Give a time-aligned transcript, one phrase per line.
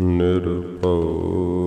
[0.00, 1.61] ਨਿਰਭਉ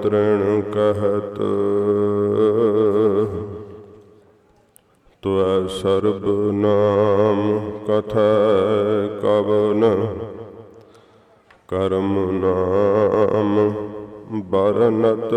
[0.00, 1.38] ਤ੍ਰਿਣ ਕਹਿਤ
[5.22, 7.58] ਤੁਐ ਸਰਬ ਨਾਮ
[7.88, 8.32] ਕਥੈ
[9.22, 10.06] ਕਵਨ
[11.68, 13.72] ਕਰਮ ਨਾਮ
[14.50, 15.34] ਬਰਨਤ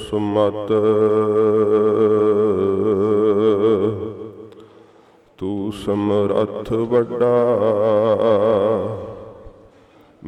[0.00, 0.72] ਸੁਮਤ।
[5.38, 7.34] ਤੂੰ ਸਮਰੱਥ ਵੱਡਾ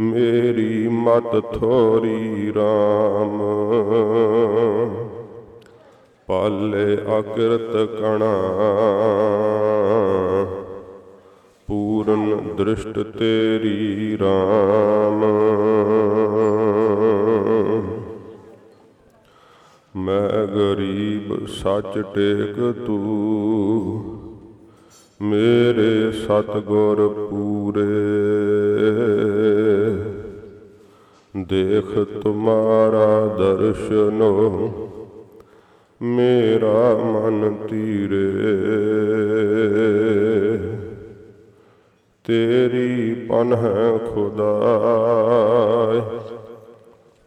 [0.00, 3.40] ਮੇਰੀ ਮਤ ਥੋਰੀ RAM
[6.26, 8.32] ਪਾਲੇ ਅਕਿਰਤ ਕਣਾ।
[11.68, 15.26] ਪੂਰਨ ਦ੍ਰਿਸ਼ਟ ਤੇਰੀ RAM
[19.96, 24.20] ਮੈਂ ਗਰੀਬ ਸੱਚ ਟੇਕ ਤੂੰ।
[25.22, 28.49] ਮੇਰੇ ਸਤਗੁਰ ਪੂਰੇ।
[31.48, 34.32] ਦੇਖ ਤੁਮਾਰਾ ਦਰਸ਼ਨੋ,
[36.02, 38.30] ਮੇਰਾ ਮਨ ਤੀਰੇ।
[42.24, 43.66] ਤੇਰੀ ਪਨਹ
[43.98, 46.00] ਖੁਦਾਇ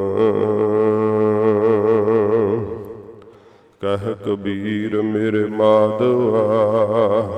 [3.81, 7.29] ਕਹਿ ਕਬੀਰ ਮੇਰੇ ਮਾਧਵਾ,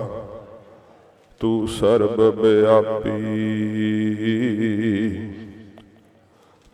[1.40, 3.18] ਤੂੰ ਸਰਬ ਵਿਆਪੀ।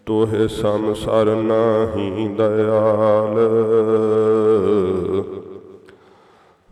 [0.05, 3.38] ਤੋਹਿ ਸੰਸਾਰ ਨਾਹੀ ਦਇਆਲ।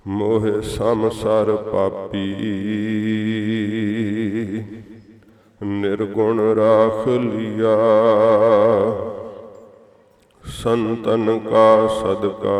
[0.07, 2.35] ਮੋਹਿ ਸੰਸਾਰ ਪਾਪੀ।
[5.63, 7.77] ਨਿਰਗੁਣ ਰਾਖ ਲਿਆ।
[10.43, 12.59] ਸੰਤਨ ਕਾ ਸਦਕਾ।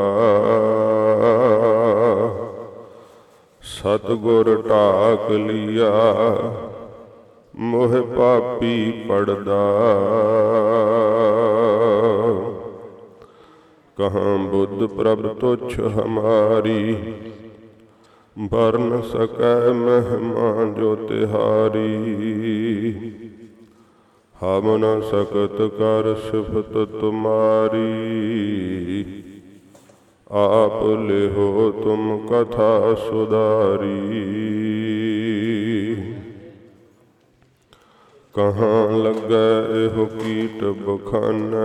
[3.61, 5.91] ਸਤਗੁਰ ਢਾਕ ਲਿਆ।
[7.55, 9.63] ਮੋਹ ਪਾਪੀ ਪੜਦਾ।
[13.97, 16.95] ਕਹਾਂ ਬੁੱਧ ਪ੍ਰਭ ਤੁਛ ਹਮਾਰੀ
[18.37, 21.91] ਬਰਨ ਸਕੈ ਮਹਿਮਾ ਜੋ ਤਿਹਾਰੀ।
[24.35, 27.83] ਹਮ ਨ ਸਕਤ ਕਰ ਸਿਫਤ ਤੁਮਾਰੀ,
[30.31, 34.60] ਆਪ ਲਿਹੋ ਤੁਮ ਕਥਾ ਸੁਧਾਰੀ।
[38.33, 41.57] ਕਹਾਂ ਲੱਗੈ ਇਹੋ ਕੀਟ ਬਖਾਨਾ?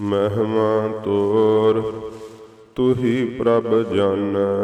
[0.00, 1.92] ਮਹਿਮਾ ਤੋਰ,
[2.76, 4.56] ਤੁਹੀ ਪ੍ਰਭ ਜਾਣੈ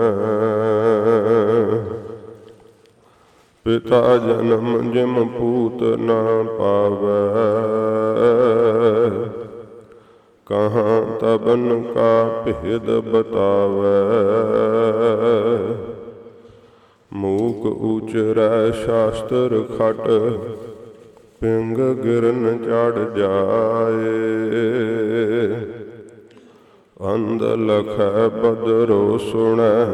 [3.65, 7.33] ਪਿਤਾ ਜਨਮ ਜਿਮ ਪੂਤ ਨਾ ਪਾਵੈ।
[10.47, 14.03] ਕਹਾਂ ਤਬਨ ਕਾ ਭੇਦ ਬਤਾਵੈ।
[17.13, 20.09] ਮੂਕ ਉਚਰੈ ਸ਼ਾਸਤਰ ਖਟ,
[21.41, 24.13] ਪਿੰਗ ਗਿਰਨ ਚੜ ਜਾਏ।
[27.15, 29.85] ਅੰਧ ਲਖੈ ਬਦਰੋ ਸੁਣੈ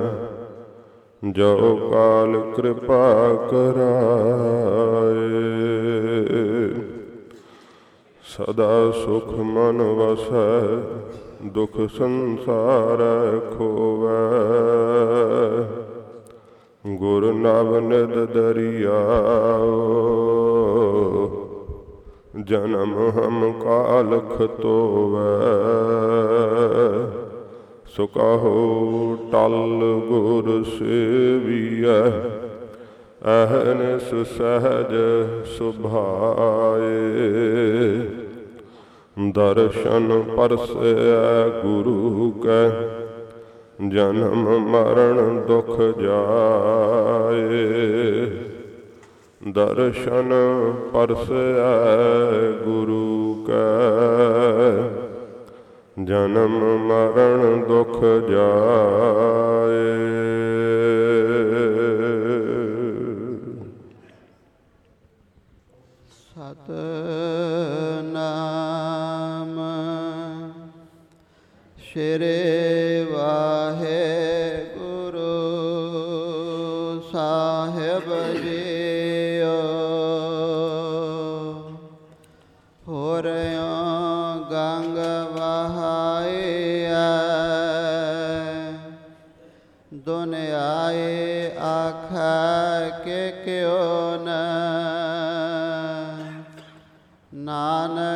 [1.30, 3.98] ਜੋ ਕਾਲ ਕਿਰਪਾ ਕਰਾਏ।
[8.36, 10.76] ਸਦਾ ਸੁਖ ਮਨ ਵਸੈ,
[11.48, 12.98] ਦੁਖ ਸੰਸਾਰ
[13.58, 14.28] ਖੋਵੈ।
[16.84, 18.90] ਗੁਰ ਨਵ ਨਿਦ ਦਰਿਆਓ,
[22.44, 25.32] ਜਨਮ ਹਮ ਕਾਲ ਖਤੋਵੈ
[27.86, 29.56] ਸੁਕਹੋ ਟਲ
[30.08, 32.00] ਗੁਰ ਸੇਵੀਐ
[33.26, 34.94] ਅਹਨਿਸ ਸਹਜ
[35.48, 36.98] ਸੁਭਾਏ।
[39.32, 42.68] ਦਰਸ਼ਨ ਪਰਸੈ ਗੁਰੂ ਕੈ
[43.86, 47.66] ਜਨਮ ਮਰਨ ਦੁਖ ਜਾਏ।
[49.52, 50.32] ਦਰਸ਼ਨ
[50.92, 54.88] ਪਰਸੈ ਗੁਰੂ ਕੈ।
[56.04, 59.97] ਜਨਮ ਮਰਨ ਦੁਖ ਜਾਏ।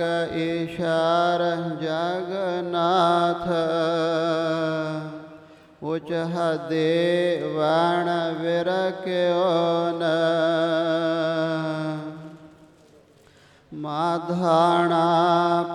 [0.00, 1.42] ਨਾਨਕ ਈਸ਼ਰ
[1.82, 3.48] ਜਗਨਾਥ
[5.82, 8.08] ਉਚ ਹਦੇ ਵਣ
[8.40, 9.44] ਵਿਰਕਿਓ
[9.92, 10.02] ਨ।
[13.72, 15.04] ਮਾਧਾਣਾ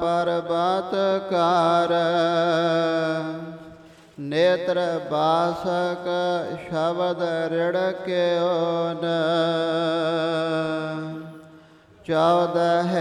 [0.01, 0.95] ਪਰਬਤ
[1.29, 1.93] ਕਰ,
[4.19, 4.79] ਨੇਤਰ
[5.11, 6.07] ਬਾਸਕ
[6.69, 8.93] ਸ਼ਬਦ ਰਿੜਕਿਓ
[12.09, 12.95] ਨ ਚੌਦਹ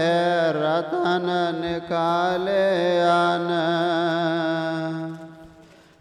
[0.51, 3.47] ਰਤਨ ਨਿਕਾਲਿਆਨ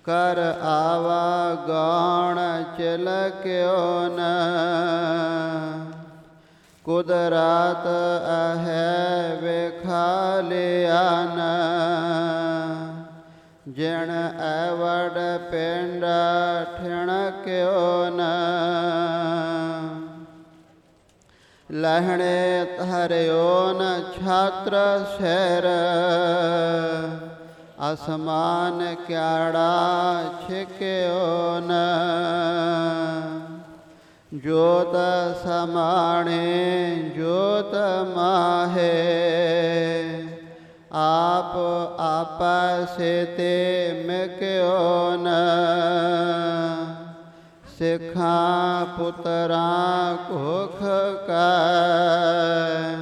[0.04, 4.20] ਕਰ ਆਵਾ ਗਾਣ ਚਲਕਿਓ ਨ।
[6.84, 7.86] ਕੁਦਰਤ
[8.26, 11.40] ਅਹੈ ਵੇਖਾਲਿਆਨ
[13.68, 14.10] ਜਿਣ
[14.40, 16.04] ਐਵੜ ਪਿੰਡ
[16.76, 18.20] ਠਿਣਕਿਓ ਨ।
[21.72, 25.64] ਲਹਣੇ ਧਰਿਓ ਨ ਛਾਤਰ ਸਹਿਰ
[27.92, 31.72] ਅਸਮਾਨ ਕਿਆੜਾ ਛਿਕਿਓ ਨ।
[34.34, 34.96] ਜੋਤ
[35.44, 37.74] ਸਮਾਣੇ, ਜੋਤ
[38.14, 38.92] ਮਾਹੇ।
[40.92, 41.56] ਆਪ
[42.00, 42.96] ਆਪਸ
[43.36, 45.28] ਤੇ ਮਿਕਿਓ ਨ।
[47.78, 50.82] ਸਿੱਖਾਂ ਪੁੱਤਰਾਂ ਕੁਖ
[51.26, 52.96] ਕੈ।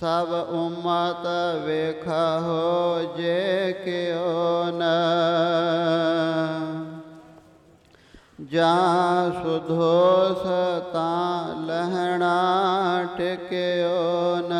[0.00, 1.26] ਸਭ ਉਮਤ
[1.64, 4.82] ਵੇਖੋ ਜੇ ਕਿਉ ਨ।
[8.44, 10.42] ਜਾਂ ਸੁਧੋਸ
[10.92, 14.52] ਤਾਂ ਲਹਿਣਾ ਟਿਕਿਓ ਨ।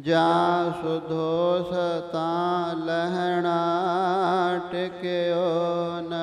[0.00, 1.70] ਜਾਂ ਸੁਧੋਸ
[2.12, 3.58] ਤਾਂ ਲਹਿਣਾ
[4.72, 5.48] ਟਿਕਿਓ
[6.00, 6.22] ਨ।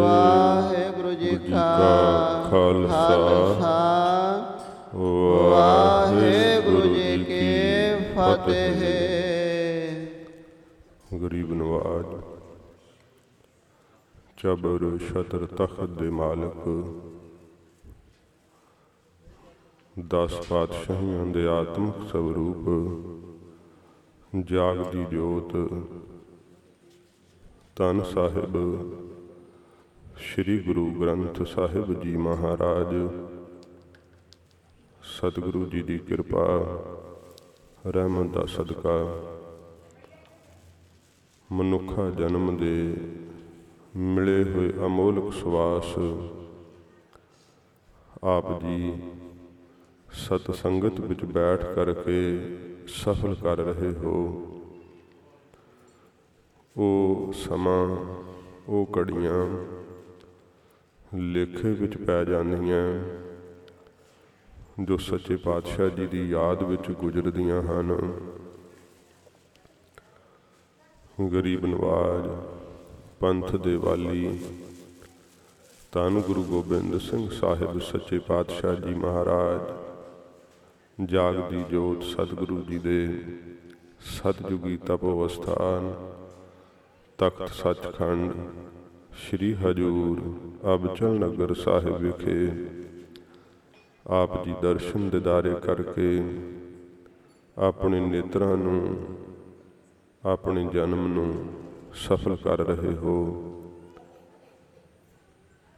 [0.00, 1.66] ਵਾਹਿਗੁਰੂ ਜੀ ਕਾ
[2.50, 3.18] ਖਾਲਸਾ,
[5.50, 7.44] ਵਾਹਿਗੁਰੂ ਜੀ ਕੀ
[8.14, 8.82] ਫਤਿਹ
[11.22, 12.06] ਗਰੀਬ ਨਵਾਜ
[14.44, 16.64] ਚਬਰ ਸ਼ਤਰ ਤਖਤ ਦੇ ਮਾਲਕ
[19.96, 22.68] ਦਸ ਪਾਤਸ਼ਾਹੀਆਂ ਦੇ ਆਤਮਿਕ ਸਵਰੂਪ
[24.32, 25.54] ਜਾਗਦੀ ਜੋਤ
[27.76, 28.58] ਤਨ ਸਾਹਿਬ
[30.18, 32.94] ਸ੍ਰੀ ਗੁਰੂ ਗ੍ਰੰਥ ਸਾਹਿਬ ਜੀ ਮਹਾਰਾਜ
[35.08, 36.46] ਸਤਿਗੁਰੂ ਜੀ ਦੀ ਕਿਰਪਾ
[37.86, 38.98] ਰਹਿਮਤ ਦਾ ਸਦਕਾ
[41.50, 42.74] ਮਨੁੱਖਾ ਜਨਮ ਦੇ
[43.96, 45.98] ਮਿਲੇ ਹੋਏ ਅਮੋਲਕ ਸਵਾਸ।
[48.24, 49.02] ਆਪ ਜੀ
[50.12, 52.56] ਸਤ ਸੰਗਤ ਵਿੱਚ ਬੈਠ ਕਰਕੇ
[52.88, 54.14] ਸਫਲ ਕਰ ਰਹੇ ਹੋ।
[56.76, 57.96] ਉਹ ਸਮਾਂ,
[58.68, 59.46] ਉਹ ਘੜੀਆਂ
[61.14, 63.04] ਲੇਖੇ ਵਿੱਚ ਪੈ ਜਾਂਦੀਆਂ,
[64.84, 67.96] ਜੋ ਸੱਚੇ ਪਾਤਸ਼ਾਹ ਜੀ ਦੀ ਯਾਦ ਵਿੱਚ ਗੁਜ਼ਰਦੀਆਂ ਹਨ।
[71.32, 72.30] ਗਰੀਬ ਨਵਾਜ
[73.24, 74.40] ਪੰਥ ਦੇ ਵਾਲੀ।
[75.92, 79.60] ਧੰਨ ਗੁਰੂ ਗੋਬਿੰਦ ਸਿੰਘ ਸਾਹਿਬ, ਸੱਚੇ ਪਾਤਸ਼ਾਹ ਜੀ ਮਹਾਰਾਜ।
[81.04, 83.22] ਜਾਗਦੀ ਜੋਤ ਸਤਿਗੁਰੂ ਜੀ ਦੇ।
[84.00, 86.10] ਸਤਜੁਗੀ ਤਪ ਅਵਸਥਾਨ
[87.18, 88.32] ਤਖਤ ਸੱਚਖੰਡ।
[89.12, 90.20] ਸ੍ਰੀ ਹਜੂਰ
[90.74, 92.66] ਅਬਚਲ ਨਗਰ ਸਾਹਿਬ ਵਿਖੇ।
[94.06, 96.22] ਆਪ ਜੀ ਦਰਸ਼ਨ ਦਿਦਾਰੇ ਕਰਕੇ
[97.58, 99.06] ਆਪਣੇ ਨੇਤਰਾਂ ਨੂੰ,
[100.24, 101.63] ਆਪਣੇ ਜਨਮ ਨੂੰ
[101.94, 103.14] ਸਫਲ ਕਰ ਰਹੇ ਹੋ।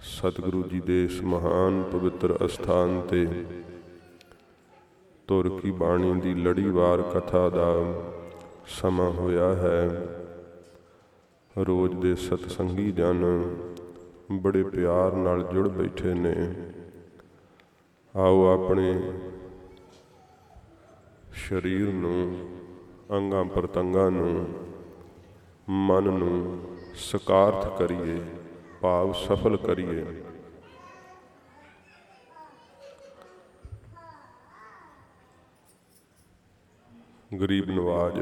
[0.00, 3.26] ਸਤਿਗੁਰੂ ਜੀ ਦੇ ਇਸ ਮਹਾਨ ਪਵਿੱਤਰ ਅਸਥਾਨ ਤੇ
[5.26, 7.72] ਤੁਰ ਕੀ ਬਾਣੀ ਦੀ ਲੜੀਵਾਰ ਕਥਾ ਦਾ
[8.66, 10.06] ਸਮਾਂ ਹੋਇਆ ਹੈ।
[11.58, 13.24] ਰੋਜ਼ ਦੇ ਸਤਸੰਗੀ ਜਨ
[14.32, 16.34] ਬੜੇ ਪਿਆਰ ਨਾਲ ਜੁੜ ਬੈਠੇ ਨੇ।
[18.16, 19.12] ਆਓ ਆਪਣੇ
[21.34, 22.48] ਸਰੀਰ ਨੂੰ
[23.12, 24.46] ਅੰਗਾਂ ਪ੍ਰਤੰਗਾਂ ਨੂੰ
[25.68, 26.34] ਮਨ ਨੂੰ
[26.94, 28.20] ਸਕਾਰਥ ਕਰੀਏ,
[28.80, 30.04] ਭਾਵ ਸਫਲ ਕਰੀਏ।
[37.40, 38.20] ਗਰੀਬ ਨਵਾਜ,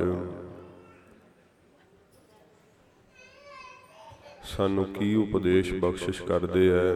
[4.45, 6.95] ਸਾਨੂੰ ਕੀ ਉਪਦੇਸ਼ ਬਖਸ਼ਿਸ਼ ਕਰਦੇ ਐ?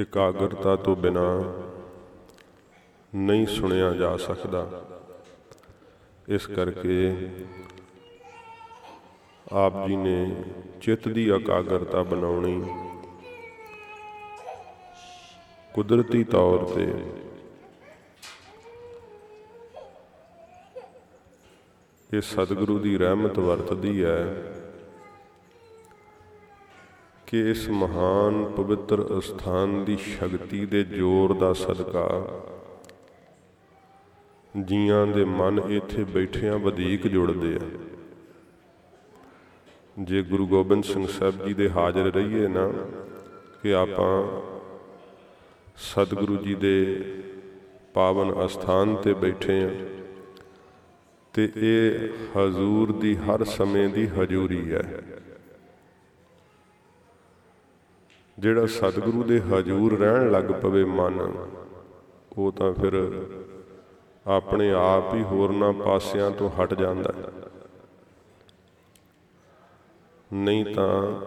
[0.00, 1.26] ਇਕਾਗਰਤਾ ਤੋਂ ਬਿਨਾ
[3.14, 4.66] ਨਹੀਂ ਸੁਣਿਆ ਜਾ ਸਕਦਾ।
[6.28, 6.96] ਇਸ ਕਰਕੇ
[9.46, 10.44] ਆਪ ਜੀ ਨੇ
[10.80, 12.60] ਚਿੱਤ ਦੀ ਇਕਾਗਰਤਾ ਬਣਾਉਣੀ
[15.74, 16.86] ਕੁਦਰਤੀ ਤੌਰ ਤੇ
[22.10, 24.20] ਇਹ ਸਤਿਗੁਰੂ ਦੀ ਰਹਿਮਤ ਵਰਤਦੀ ਹੈ
[27.26, 32.08] ਕਿ ਇਸ ਮਹਾਨ ਪਵਿੱਤਰ ਅਸਥਾਨ ਦੀ ਸ਼ਕਤੀ ਦੇ ਜ਼ੋਰ ਦਾ ਸਦਕਾ
[34.64, 37.68] ਜੀਆਂ ਦੇ ਮਨ ਇੱਥੇ ਬੈਠਿਆਂ ਵਧੇਕ ਜੁੜਦੇ ਆ।
[39.96, 42.68] ਜੇ ਗੁਰੂ ਗੋਬਿੰਦ ਸਿੰਘ ਸਾਹਿਬ ਜੀ ਦੇ ਹਾਜ਼ਰ ਰਹੀਏ ਨਾ,
[43.62, 44.40] ਕਿ ਆਪਾਂ
[45.76, 47.04] ਸਤਿਗੁਰੂ ਜੀ ਦੇ
[47.94, 49.70] ਪਾਵਨ ਅਸਥਾਨ ਤੇ ਬੈਠੇ ਆ,
[51.34, 55.02] ਤੇ ਇਹ ਹਜ਼ੂਰ ਦੀ ਹਰ ਸਮੇਂ ਦੀ ਹਜ਼ੂਰੀ ਹੈ।
[58.38, 61.46] ਜਿਹੜਾ ਸਤਿਗੁਰੂ ਦੇ ਹਜ਼ੂਰ ਰਹਿਣ ਲੱਗ ਪਵੇ ਮਨ,
[62.32, 62.94] ਉਹ ਤਾਂ ਫਿਰ
[64.28, 67.32] ਆਪਣੇ ਆਪ ਹੀ ਹੋਰਨਾਂ ਪਾਸਿਆਂ ਤੋਂ ਹਟ ਜਾਂਦਾ ਹੈ।
[70.32, 71.20] ਨਹੀਂ ਤਾਂ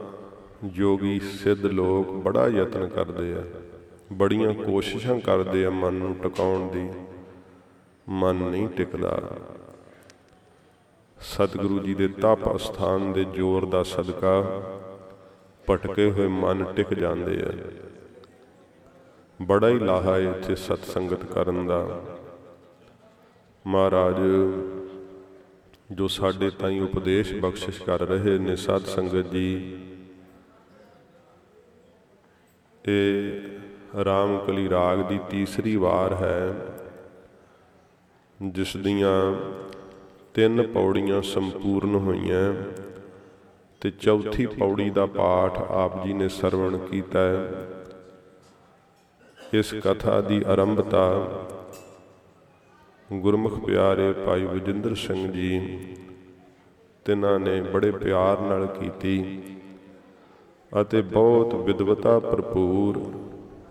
[0.63, 3.43] ਜੋਗੀ ਸਿੱਧ ਲੋਕ ਬੜਾ ਯਤਨ ਕਰਦੇ ਆ।
[4.13, 6.89] ਬੜੀਆਂ ਕੋਸ਼ਿਸ਼ਾਂ ਕਰਦੇ ਆ ਮਨ ਨੂੰ ਟਿਕਾਉਣ ਦੀ।
[8.09, 9.21] ਮਨ ਨਹੀਂ ਟਿਕਦਾ।
[11.19, 14.41] ਸਤਿਗੁਰੂ ਜੀ ਦੇ ਤਪ ਅਸਥਾਨ ਦੇ ਜ਼ੋਰ ਦਾ ਸਦਕਾ
[15.69, 17.53] ਭਟਕੇ ਹੋਏ ਮਨ ਟਿਕ ਜਾਂਦੇ ਆ।
[19.41, 22.01] ਬੜਾ ਹੀ ਲਾਹਾ ਹੈ ਇੱਥੇ ਸਤ ਸੰਗਤ ਕਰਨ ਦਾ।
[23.65, 24.15] ਮਹਾਰਾਜ,
[25.91, 29.77] ਜੋ ਸਾਡੇ ਤਾਈਂ ਉਪਦੇਸ਼ ਬਖਸ਼ਿਸ਼ ਕਰ ਰਹੇ ਨੇ ਸਾਧ ਸੰਗਤ ਜੀ,
[32.85, 36.55] ਇਹ ਰਾਮਕਲੀ ਰਾਗ ਦੀ ਤੀਸਰੀ ਵਾਰ ਹੈ,
[38.39, 39.15] ਜਿਸ ਦੀਆਂ
[40.33, 42.53] ਤਿੰਨ ਪੌੜੀਆਂ ਸੰਪੂਰਨ ਹੋਈਆਂ
[43.81, 47.67] ਤੇ ਚੌਥੀ ਪੌੜੀ ਦਾ ਪਾਠ ਆਪ ਜੀ ਨੇ ਸਰਵਣ ਕੀਤਾ ਹੈ।
[49.53, 51.03] ਇਸ ਕਥਾ ਦੀ ਆਰੰਭਤਾ
[53.13, 55.59] ਗੁਰਮੁਖ ਪਿਆਰੇ ਭਾਈ ਵਿਜਿੰਦਰ ਸਿੰਘ ਜੀ,
[57.05, 59.41] ਤਿਨਾਂ ਨੇ ਬੜੇ ਪਿਆਰ ਨਾਲ ਕੀਤੀ
[60.71, 63.01] ਅਤੇ ਬਹੁਤ ਵਿਦਵਤਾ ਭਰਪੂਰ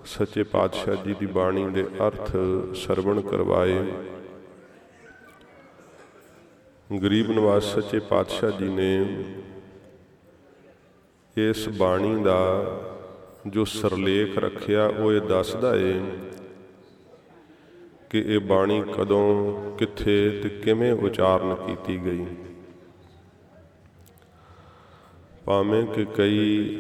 [0.06, 2.30] ਸੱਚੇ ਪਾਤਸ਼ਾਹ ਜੀ ਦੀ ਬਾਣੀ ਦੇ ਅਰਥ
[2.76, 3.78] ਸਰਵਣ ਕਰਵਾਏ।
[6.90, 9.24] ਗਰੀਬ ਨਿਵਾਸ ਸੱਚੇ ਪਾਤਸ਼ਾਹ ਜੀ ਨੇ
[11.36, 12.40] ਇਸ ਬਾਣੀ ਦਾ
[13.46, 16.00] ਜੋ ਸਰਲੇਖ ਰੱਖਿਆ, ਉਹ ਇਹ ਦੱਸਦਾ ਏ
[18.10, 19.26] ਕਿ ਇਹ ਬਾਣੀ ਕਦੋਂ,
[19.78, 22.26] ਕਿੱਥੇ ਤੇ ਕਿਵੇਂ ਉਚਾਰਨ ਕੀਤੀ ਗਈ।
[25.44, 26.76] ਭਾਵੇਂ ਕਿ ਕਈ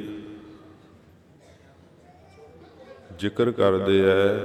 [3.18, 4.36] ਜ਼ਿਕਰ ਕਰਦੇ ਐ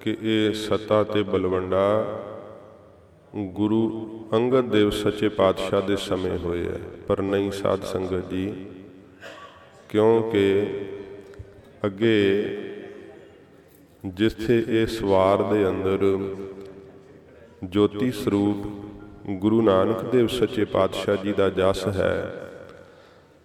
[0.00, 2.06] ਕਿ ਇਹ ਸਤਾ ਤੇ ਬਲਵੰਡਾ
[3.36, 8.66] ਗੁਰੂ ਅੰਗਦ ਦੇਵ ਸੱਚੇ ਪਾਤਸ਼ਾਹ ਦੇ ਸਮੇਂ ਹੋਏ ਐ। ਪਰ ਨਹੀਂ ਸਾਧ ਸੰਗਤ ਜੀ,
[9.88, 10.66] ਕਿਉਂਕਿ
[11.86, 12.44] ਅੱਗੇ
[14.04, 16.18] ਜਿੱਥੇ ਇਹ ਸਵਾਰ ਦੇ ਅੰਦਰ
[17.64, 18.66] ਜੋਤੀ ਸਰੂਪ
[19.30, 22.34] ਗੁਰੂ ਨਾਨਕ ਦੇਵ ਸੱਚੇ ਪਾਤਸ਼ਾਹ ਜੀ ਦਾ ਜਸ ਹੈ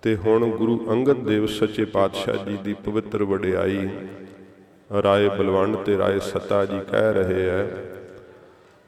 [0.01, 3.89] ਤੇ ਹੁਣ ਗੁਰੂ ਅੰਗਦ ਦੇਵ ਸੱਚੇ ਪਾਤਸ਼ਾਹ ਜੀ ਦੀ ਪਵਿੱਤਰ ਵਡਿਆਈ
[5.03, 7.67] ਰਾਏ ਬਲਵੰਡ ਤੇ ਰਾਏ ਸਤਾ ਜੀ ਕਹਿ ਰਹੇ ਐ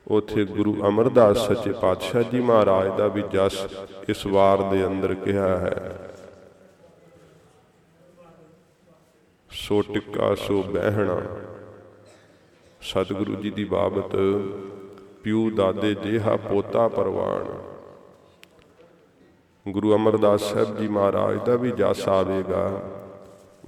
[0.08, 3.68] ਉਥੇ ਗੁਰੂ ਅਮਰਦਾਸ ਸੱਚੇ ਪਾਤਸ਼ਾਹ ਜੀ ਮਹਾਰਾਜ ਦਾ ਵੀ ਜਸ
[4.10, 6.00] ਇਸ ਵਾਰ ਦੇ ਅੰਦਰ ਕਿਹਾ ਹੈ।
[9.52, 11.22] ਸੋ ਟਿੱਕਾ ਸੋ ਬਹਿਣਾ।
[12.88, 14.16] ਸਤਿਗੁਰੂ ਜੀ ਦੀ ਬਾਬਤ
[15.24, 17.46] ਪਿਉ ਦਾਦੇ ਜਿਹਾ ਪੋਤਾ ਪਰਵਾਨ।
[19.72, 22.82] ਗੁਰੂ ਅਮਰਦਾਸ ਸਾਹਿਬ ਜੀ ਮਹਾਰਾਜ ਦਾ ਵੀ ਜਸ ਆਵੇਗਾ।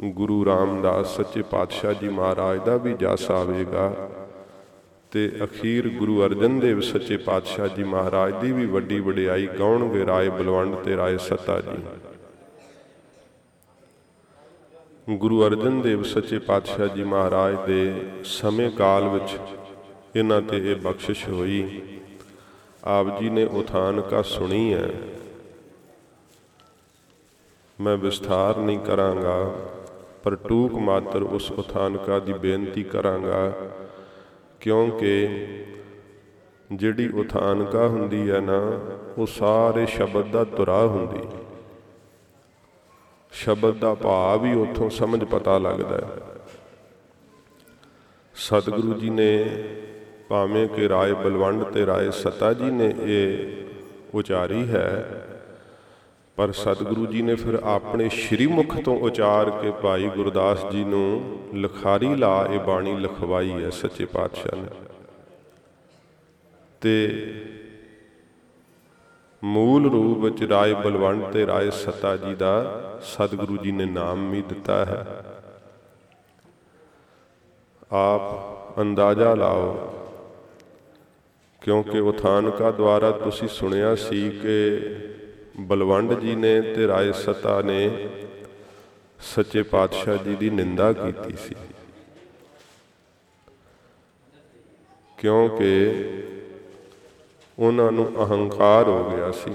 [0.04, 4.10] ਗੁਰੂ ਰਾਮਦਾਸ ਸੱਚੇ ਪਾਤਸ਼ਾਹ ਜੀ ਮਹਾਰਾਜ ਦਾ ਵੀ ਜਸ ਆਵੇਗਾ।
[5.12, 10.30] ਤੇ ਅਖੀਰ ਗੁਰੂ ਅਰਜਨ ਦੇਵ ਸੱਚੇ ਪਾਤਸ਼ਾਹ ਜੀ ਮਹਾਰਾਜ ਦੀ ਵੀ ਵੱਡੀ ਵਡਿਆਈ ਗਾਉਣਗੇ ਰਾਏ
[10.30, 12.09] ਬਲਵੰਡ ਤੇ ਰਾਏ ਸਤਾ ਜੀ।
[15.10, 17.94] ਗੁਰੂ ਅਰਜਨ ਦੇਵ ਸੱਚੇ ਪਾਤਸ਼ਾਹ ਜੀ ਮਹਾਰਾਜ ਦੇ
[18.24, 19.38] ਸਮੇਂ ਕਾਲ ਵਿੱਚ
[20.16, 21.82] ਇਹਨਾਂ ਤੇ ਇਹ ਬਖਸ਼ਿਸ਼ ਹੋਈ।
[22.84, 24.90] ਆਪ ਜੀ ਨੇ ਉਥਾਨ ਕਾ ਸੁਣੀ ਹੈ।
[27.82, 29.56] ਮੈਂ ਵਿਸਥਾਰ ਨਹੀਂ ਕਰਾਂਗਾ,
[30.24, 33.54] ਪਰ ਟੂਕ ਮਾਤਰ ਉਸ ਉਥਾਨਕਾ ਦੀ ਬੇਨਤੀ ਕਰਾਂਗਾ,
[34.60, 35.28] ਕਿਉਂਕਿ
[36.72, 38.80] ਜਿਹੜੀ ਉਥਾਨਕਾ ਹੁੰਦੀ ਹੈ ਨਾ,
[39.18, 41.49] ਉਹ ਸਾਰੇ ਸ਼ਬਦ ਦਾ ਤੁਰਾ ਹੁੰਦੀ।
[43.32, 46.10] ਸ਼ਬਦ ਦਾ ਭਾਵ ਵੀ ਉੱਥੋਂ ਸਮਝ ਪਤਾ ਲੱਗਦਾ ਹੈ।
[48.36, 49.64] ਸਤਿਗੁਰੂ ਜੀ ਨੇ
[50.30, 53.48] ਭਾਵੇਂ ਕਿ ਰਾਏ ਬਲਵੰਡ ਤੇ ਰਾਏ ਸਤਾ ਜੀ ਨੇ ਇਹ
[54.14, 55.06] ਉਚਾਰੀ ਹੈ,
[56.36, 61.40] ਪਰ ਸਤਿਗੁਰੂ ਜੀ ਨੇ ਫਿਰ ਆਪਣੇ ਸ਼੍ਰੀ ਮੁਖ ਤੋਂ ਉਚਾਰ ਕੇ ਭਾਈ ਗੁਰਦਾਸ ਜੀ ਨੂੰ
[61.56, 64.68] ਲਖਾਰੀ ਲਾ ਇਹ ਬਾਣੀ ਲਿਖਵਾਈ ਹੈ ਸੱਚੇ ਪਾਤਸ਼ਾਹ ਨੇ।
[66.82, 66.96] ਤੇ
[69.44, 74.42] ਮੂਲ ਰੂਪ ਵਿੱਚ ਰਾਏ ਬਲਵੰਡ ਤੇ ਰਾਏ ਸਤਾ ਜੀ ਦਾ ਸਤਿਗੁਰੂ ਜੀ ਨੇ ਨਾਮ ਵੀ
[74.42, 75.06] ਦਿੱਤਾ ਹੈ।
[77.92, 79.96] ਆਪ ਅੰਦਾਜ਼ਾ ਲਾਓ,
[81.62, 84.80] ਕਿਉਂਕਿ ਉਥਾਨਕਾ ਦੁਆਰਾ ਤੁਸੀਂ ਸੁਣਿਆ ਸੀ ਕਿ
[85.60, 88.10] ਬਲਵੰਡ ਜੀ ਨੇ ਤੇ ਰਾਏ ਸਤਾ ਨੇ
[89.20, 91.56] ਸੱਚੇ ਪਾਤਸ਼ਾਹ ਜੀ ਦੀ ਨਿੰਦਾ ਕੀਤੀ ਸੀ।
[95.18, 95.94] ਕਿਉਂਕਿ
[97.60, 99.54] ਉਹਨਾਂ ਨੂੰ ਅਹੰਕਾਰ ਹੋ ਗਿਆ ਸੀ।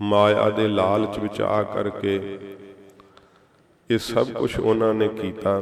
[0.00, 2.38] ਮਾਇਆ ਦੇ ਲਾਲਚ ਵਿੱਚ ਆ ਕਰਕੇ
[3.90, 5.60] ਇਹ ਸਭ ਕੁਝ ਉਹਨਾਂ ਨੇ ਕੀਤਾ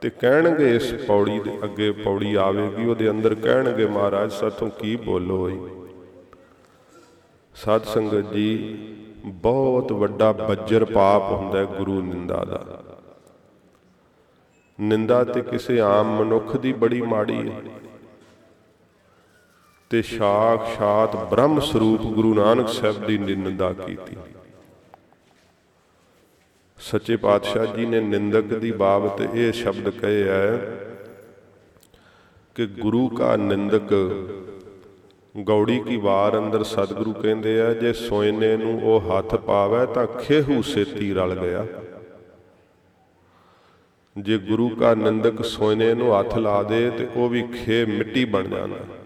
[0.00, 5.36] ਤੇ ਕਹਿਣਗੇ ਇਸ ਪੌੜੀ ਦੇ ਅੱਗੇ ਪੌੜੀ ਆਵੇਗੀ, ਉਹਦੇ ਅੰਦਰ ਕਹਿਣਗੇ, ਮਹਾਰਾਜ, ਸਾਥੋਂ ਕੀ ਬੋਲੋ
[5.36, 5.58] ਹੋਈ
[7.54, 8.78] ਸਾਧ ਸੰਗਤ ਜੀ,
[9.24, 12.64] ਬਹੁਤ ਵੱਡਾ ਬੱਜਰ ਪਾਪ ਹੁੰਦਾ ਹੈ ਗੁਰੂ ਨਿੰਦਾ ਦਾ।
[14.80, 17.60] ਨਿੰਦਾ ਤੇ ਕਿਸੇ ਆਮ ਮਨੁੱਖ ਦੀ ਬੜੀ ਮਾੜੀ ਹੈ।
[19.90, 24.16] ਤੇ ਸਾਖਸ਼ਾਤ ਬ੍ਰਹਮ ਸਰੂਪ ਗੁਰੂ ਨਾਨਕ ਸਾਹਿਬ ਦੀ ਨਿੰਦਾ ਕੀਤੀ।
[26.78, 30.76] ਸੱਚੇ ਪਾਤਸ਼ਾਹ ਜੀ ਨੇ ਨਿੰਦਕ ਦੀ ਬਾਬਤ ਇਹ ਸ਼ਬਦ ਕਹੇ ਹੈ
[32.54, 33.94] ਕਿ ਗੁਰੂ ਕਾ ਨਿੰਦਕ
[35.38, 40.62] ਗੌੜੀ ਕੀ ਵਾਰ ਅੰਦਰ ਸਤਿਗੁਰੂ ਕਹਿੰਦੇ ਆ, ਜੇ ਸੋਇਨੇ ਨੂੰ ਉਹ ਹੱਥ ਪਾਵੇ ਤਾਂ ਖੇਹੂ
[40.62, 41.66] ਸੇਤੀ ਰਲ ਗਿਆ।
[44.18, 48.48] ਜੇ ਗੁਰੂ ਕਾ ਨਿੰਦਕ ਸੋਇਨੇ ਨੂੰ ਹੱਥ ਲਾ ਦੇ ਤੇ ਉਹ ਵੀ ਖੇ ਮਿੱਟੀ ਬਣ
[48.48, 48.97] ਜਾਂਦਾ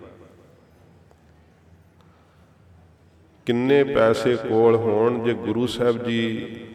[3.46, 6.20] ਕਿੰਨੇ ਪੈਸੇ ਕੋਲ ਹੋਣ ਜੇ ਗੁਰੂ ਸਾਹਿਬ ਜੀ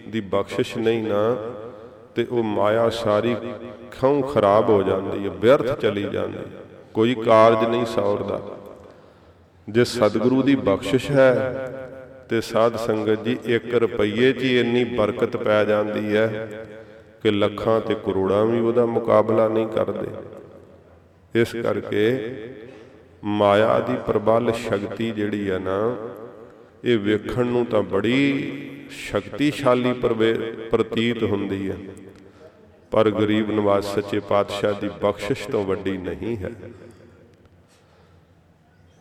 [0.09, 1.35] ਦੀ ਬਖਸ਼ਿਸ਼ ਨਹੀਂ ਨਾ,
[2.15, 3.35] ਤੇ ਉਹ ਮਾਇਆ ਸਾਰੀ
[3.91, 6.39] ਖੌਂ ਖਰਾਬ ਹੋ ਜਾਂਦੀ ਹੈ, ਵਿਅਰਥ ਚਲੀ ਜਾਂਦੀ
[6.93, 8.41] ਕੋਈ ਕਾਰਜ ਨਹੀਂ ਸੌਰਦਾ।
[9.67, 11.33] ਜੇ ਸਤਿਗੁਰੂ ਦੀ ਬਖਸ਼ਿਸ਼ ਹੈ,
[12.29, 16.47] ਤੇ ਸਾਧ ਸੰਗਤ ਜੀ 1 ਰੁਪਈਏ 'ਚ ਹੀ ਇੰਨੀ ਬਰਕਤ ਪੈ ਜਾਂਦੀ ਹੈ
[17.23, 20.07] ਕਿ ਲੱਖਾਂ ਤੇ ਕਰੋੜਾਂ ਵੀ ਉਹਦਾ ਮੁਕਾਬਲਾ ਨਹੀਂ ਕਰਦੇ।
[21.33, 22.05] ਇਸ ਕਰਕੇ
[23.23, 25.79] ਮਾਇਆ ਦੀ ਪ੍ਰਬਲ ਸ਼ਕਤੀ ਜਿਹੜੀ ਹੈ ਨਾ
[26.83, 28.51] ਇਹ ਵੇਖਣ ਨੂੰ ਤਾਂ ਬੜੀ
[28.91, 31.77] ਸ਼ਕਤੀਸ਼ਾਲੀ ਪ੍ਰਵੇ- ਪ੍ਰਤੀਤ ਹੁੰਦੀ ਹੈ।
[32.91, 36.49] ਪਰ ਗਰੀਬ ਨਵਾਜ਼ ਸੱਚੇ ਪਾਤਸ਼ਾਹ ਦੀ ਬਖਸ਼ਿਸ਼ ਤੋਂ ਵੱਡੀ ਨਹੀਂ ਹੈ।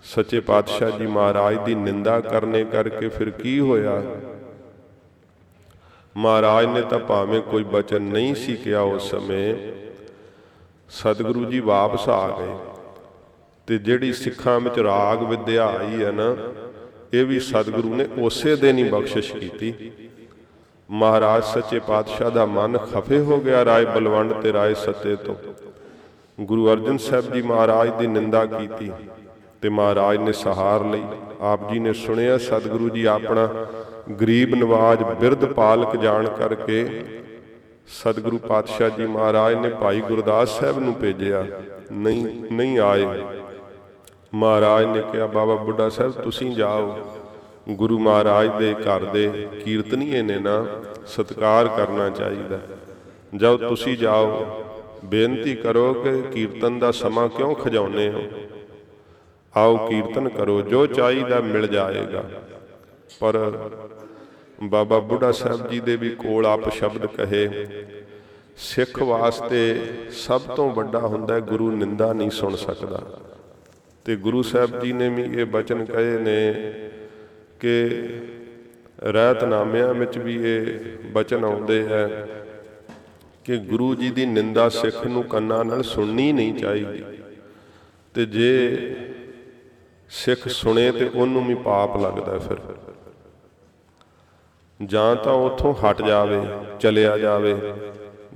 [0.03, 4.03] ਸੱਚੇ ਪਾਤਸ਼ਾਹ ਜੀ ਮਹਾਰਾਜ ਦੀ ਨਿੰਦਾ ਕਰਨੇ ਕਰਕੇ ਫਿਰ ਕੀ ਹੋਇਆ?
[6.17, 9.55] ਮਹਾਰਾਜ ਨੇ ਤਾਂ ਭਾਵੇਂ ਕੋਈ ਬਚਨ ਨਹੀਂ ਸੀ ਕਿਹਾ ਉਸ ਸਮੇਂ,
[10.89, 12.73] ਸਤਿਗੁਰੂ ਜੀ ਵਾਪਸ ਆ ਗਏ।
[13.67, 16.37] ਤੇ ਜਿਹੜੀ ਸਿੱਖਾਂ ਵਿੱਚ ਰਾਗ ਵਿਦਿਆ ਆਈ ਹੈ ਨਾ
[17.17, 19.73] ਇਹ ਵੀ ਸਤਿਗੁਰੂ ਨੇ ਉਸੇ ਦਿਨ ਹੀ ਬਖਸ਼ਿਸ਼ ਕੀਤੀ।
[20.89, 25.35] ਮਹਾਰਾਜ ਸੱਚੇ ਪਾਤਸ਼ਾਹ ਦਾ ਮਨ ਖਫੇ ਹੋ ਗਿਆ ਰਾਏ ਬਲਵੰਡ ਤੇ ਰਾਏ ਸੱਤੇ ਤੋਂ।
[26.39, 28.91] ਗੁਰੂ ਅਰਜਨ ਸਾਹਿਬ ਜੀ ਮਹਾਰਾਜ ਦੀ ਨਿੰਦਾ ਕੀਤੀ
[29.63, 31.03] ਤੇ ਮਹਾਰਾਜ ਨੇ ਸਹਾਰ ਲਈ।
[31.43, 33.49] ਆਪ ਜੀ ਨੇ ਸੁਣਿਆ, ਸਤਿਗੁਰੂ ਜੀ ਆਪਣਾ
[34.21, 37.05] ਗਰੀਬ ਨਵਾਜ ਬਿਰਧ ਪਾਲਕ ਜਾਣ ਕਰਕੇ
[37.95, 41.45] ਸਤਿਗੁਰੂ ਪਾਤਸ਼ਾਹ ਜੀ ਮਹਾਰਾਜ ਨੇ ਭਾਈ ਗੁਰਦਾਸ ਸਾਹਿਬ ਨੂੰ ਭੇਜਿਆ,
[41.93, 43.07] ਨਹੀਂ ਨਹੀਂ ਆਏ।
[44.37, 46.97] ਮਹਾਰਾਜ ਨੇ ਕਿਹਾ, ਬਾਬਾ ਬੁੱਢਾ ਸਾਹਿਬ, ਤੁਸੀਂ ਜਾਓ।
[47.69, 50.67] ਗੁਰੂ ਮਹਾਰਾਜ ਦੇ ਘਰ ਦੇ ਕੀਰਤਨੀਏ ਨੇ ਨਾ
[51.07, 52.59] ਸਤਕਾਰ ਕਰਨਾ ਚਾਹੀਦਾ।
[53.37, 54.63] ਜਦ ਤੁਸੀਂ ਜਾਓ।
[55.05, 58.23] ਬੇਨਤੀ ਕਰੋ ਕਿ ਕੀਰਤਨ ਦਾ ਸਮਾਂ ਕਿਉਂ ਖਜਾਉਨੇ ਹੋ?
[59.57, 62.25] ਆਓ ਕੀਰਤਨ ਕਰੋ, ਜੋ ਚਾਹੀਦਾ ਮਿਲ ਜਾਏਗਾ।
[63.21, 63.53] ਪਰ
[64.63, 67.67] ਬਾਬਾ ਬੁੱਢਾ ਸਾਹਿਬ ਜੀ ਦੇ ਵੀ ਕੋਲ ਆਪ ਸ਼ਬਦ ਕਹੇ,
[68.57, 73.03] ਸਿੱਖ ਵਾਸਤੇ ਸਭ ਤੋਂ ਵੱਡਾ ਹੁੰਦਾ ਹੈ, ਗੁਰੂ ਨਿੰਦਾ ਨਹੀਂ ਸੁਣ ਸਕਦਾ।
[74.07, 76.73] ਤੇ ਗੁਰੂ ਸਾਹਿਬ ਜੀ ਨੇ ਵੀ ਇਹ ਬਚਨ ਕਹੇ ਨੇ
[77.61, 77.89] ਕਿ
[79.03, 80.67] ਰਹਿਤਨਾਮਿਆਂ ਵਿੱਚ ਵੀ ਇਹ
[81.13, 82.29] ਬਚਨ ਆਉਂਦੇ ਹੈ
[83.45, 87.05] ਕਿ ਗੁਰੂ ਜੀ ਦੀ ਨਿੰਦਾ ਸਿੱਖ ਨੂੰ ਕੰਨਾਂ ਨਾਲ ਸੁਣਨੀ ਨਹੀਂ ਚਾਹੀਦੀ।
[88.15, 88.77] ਤੇ ਜੇ
[90.09, 92.57] ਸਿੱਖ ਸੁਣੇ ਤੇ ਉਹਨੂੰ ਵੀ ਪਾਪ ਲੱਗਦਾ ਫਿਰ।
[94.85, 96.41] ਜਾਂ ਤਾਂ ਉਥੋਂ ਹਟ ਜਾਵੇ,
[96.81, 97.57] ਚਲਿਆ ਜਾਵੇ।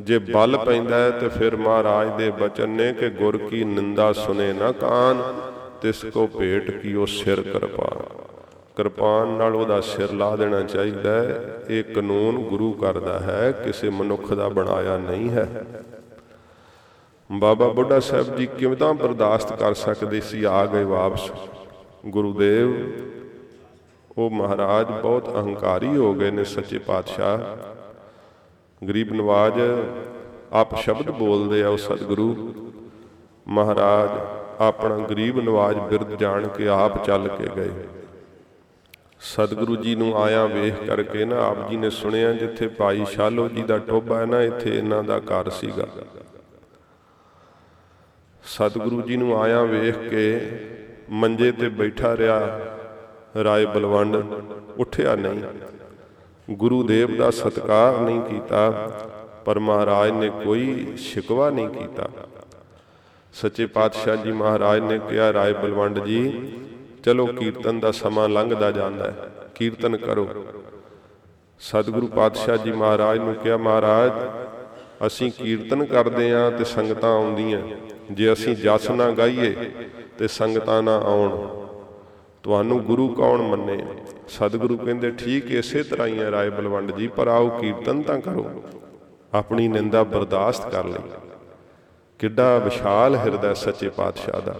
[0.01, 4.53] ਜੇ ਬਲ ਪੈਂਦਾ ਹੈ ਤੇ ਫਿਰ ਮਹਾਰਾਜ ਦੇ ਬਚਨ ਨੇ ਕਿ ਗੁਰ ਕੀ ਨਿੰਦਾ ਸੁਨੇ
[4.53, 5.50] ਨਾ ਕਾਨ।
[5.83, 7.99] ਤਿਸ ਕੋ ਭੇਟ ਕੀਓ ਸਿਰ ਕਿਰਪਾਨ।
[8.77, 14.33] ਕਿਰਪਾਨ ਨਾਲ ਉਹਦਾ ਸਿਰ ਲਾ ਦੇਣਾ ਚਾਹੀਦਾ ਹੈ। ਇਹ ਕਾਨੂੰਨ ਗੁਰੂ ਕਰਦਾ ਹੈ, ਕਿਸੇ ਮਨੁੱਖ
[14.33, 15.65] ਦਾ ਬਣਾਇਆ ਨਹੀਂ ਹੈ।
[17.33, 20.45] ਬਾਬਾ ਬੁੱਢਾ ਸਾਹਿਬ ਜੀ ਕਿਵੇਂ ਬਰਦਾਸ਼ਤ ਕਰ ਸਕਦੇ ਸੀ?
[20.45, 21.31] ਆ ਗਏ ਵਾਪਸ।
[22.07, 22.75] ਗੁਰੂਦੇਵ,
[24.19, 27.39] ਉਹ ਮਹਾਰਾਜ ਬਹੁਤ ਅਹੰਕਾਰੀ ਹੋ ਗਏ ਨੇ ਸੱਚੇ ਪਾਤਸ਼ਾਹ।
[28.87, 29.53] ਗਰੀਬ ਨਵਾਜ,
[30.53, 32.55] ਆਪ ਸ਼ਬਦ ਬੋਲਦੇ ਆ ਉਹ ਸਤਿਗੁਰੂ
[33.49, 37.71] ਮਹਾਰਾਜ। ਆਪਣਾ ਗਰੀਬ ਨਵਾਜ ਬਿਰਦ ਜਾਣ ਕੇ ਆਪ ਚੱਲ ਕੇ ਗਏ।
[39.21, 43.63] ਸਤਿਗੁਰੂ ਜੀ ਨੂੰ ਆਇਆ ਵੇਖ ਕਰਕੇ ਨਾ ਆਪ ਜੀ ਨੇ ਸੁਣਿਆ ਜਿੱਥੇ ਭਾਈ ਸ਼ਾਲੋ ਜੀ
[43.63, 45.87] ਦਾ ਟੋਬਾ ਹੈ ਨਾ, ਇੱਥੇ ਇਹਨਾਂ ਦਾ ਘਰ ਸੀਗਾ।
[48.45, 50.25] ਸਤਿਗੁਰੂ ਜੀ ਨੂੰ ਆਇਆ ਵੇਖ ਕੇ
[51.11, 52.61] ਮੰਜੇ ਤੇ ਬੈਠਾ ਰਿਹਾ,
[53.45, 54.17] ਰਾਏ ਬਲਵੰਡ,
[54.79, 58.71] ਉੱਠਿਆ ਨਹੀਂ। ਗੁਰੂ ਦੇਵ ਦਾ ਸਤਕਾਰ ਨਹੀਂ ਕੀਤਾ,
[59.45, 62.09] ਪਰ ਮਹਾਰਾਜ ਨੇ ਕੋਈ ਸ਼ਿਕਵਾ ਨਹੀਂ ਕੀਤਾ।
[63.35, 66.53] ਸੱਚੇ ਪਾਤਸ਼ਾਹ ਜੀ ਮਹਾਰਾਜ ਨੇ ਕਿਹਾ, ਰਾਏ ਬਲਵੰਡ ਜੀ,
[67.05, 70.29] ਚਲੋ ਕੀਰਤਨ ਦਾ ਸਮਾਂ ਲੰਘਦਾ ਜਾਂਦਾ ਹੈ, ਕੀਰਤਨ ਕਰੋ।
[71.61, 74.13] ਸਤਿਗੁਰੂ ਪਾਤਸ਼ਾਹ ਜੀ ਮਹਾਰਾਜ ਨੂੰ ਕਿਹਾ, ਮਹਾਰਾਜ,
[75.07, 77.61] ਅਸੀਂ ਕੀਰਤਨ ਕਰਦੇ ਆਂ ਤੇ ਸੰਗਤਾਂ ਆਉਂਦੀਆਂ।
[78.11, 79.55] ਜੇ ਅਸੀਂ ਜਸ ਨਾ ਗਾਈਏ
[80.19, 81.47] ਤੇ ਸੰਗਤਾਂ ਨਾ ਆਉਣ।
[82.43, 83.79] ਤੁਹਾਨੂੰ ਗੁਰੂ ਕੌਣ ਮੰਨੇ?
[84.29, 88.51] ਸਤਿਗੁਰੂ ਕਹਿੰਦੇ, ਠੀਕ ਇਸੇ ਤਰ੍ਹਾਂ ਹੀ ਹੈ, ਰਾਏ ਬਲਵੰਡ ਜੀ, ਪਰ ਆਓ ਕੀਰਤਨ ਤਾਂ ਕਰੋ।
[89.35, 91.30] ਆਪਣੀ ਨਿੰਦਾ ਬਰਦਾਸ਼ਤ ਕਰ ਲਈ
[92.21, 94.55] ਕਿੱਡਾ ਵਿਸ਼ਾਲ ਹਿਰਦਾ ਸੱਚੇ ਪਾਤਸ਼ਾਹ ਦਾ।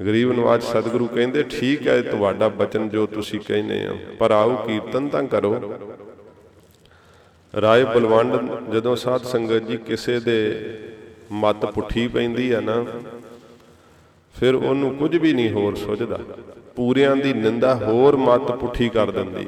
[0.00, 5.08] ਗਰੀਬ ਨਵਾਜ ਸਤਿਗੁਰੂ ਕਹਿੰਦੇ, ਠੀਕ ਹੈ, ਤੁਹਾਡਾ ਬਚਨ ਜੋ ਤੁਸੀਂ ਕਹਿੰਦੇ ਆ ਪਰ ਆਓ ਕੀਰਤਨ
[5.08, 5.54] ਤਾਂ ਕਰੋ।
[7.54, 8.36] ਰਾਏ ਬਲਵੰਡ,
[8.72, 10.38] ਜਦੋਂ ਸਾਧ ਸੰਗਤ ਜੀ ਕਿਸੇ ਦੇ
[11.32, 12.84] ਮੱਤ ਪੁੱਠੀ ਪੈਂਦੀ ਆ ਨਾ,
[14.34, 16.18] ਫਿਰ ਉਹਨੂੰ ਕੁਝ ਵੀ ਨਹੀਂ ਹੋਰ ਸੁਝਦਾ।
[16.76, 19.46] ਪੂਰਿਆਂ ਦੀ ਨਿੰਦਾ ਹੋਰ ਮੱਤ ਪੁੱਠੀ ਕਰ ਦਿੰਦੀ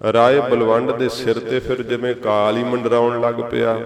[0.00, 3.76] ਰਾਏ ਬਲਵੰਡ ਦੇ ਸਿਰ ਤੇ ਫਿਰ ਜਿਵੇਂ ਕਾਲ ਹੀ ਮੰਡਰਾਉਣ ਲੱਗ ਪਿਆ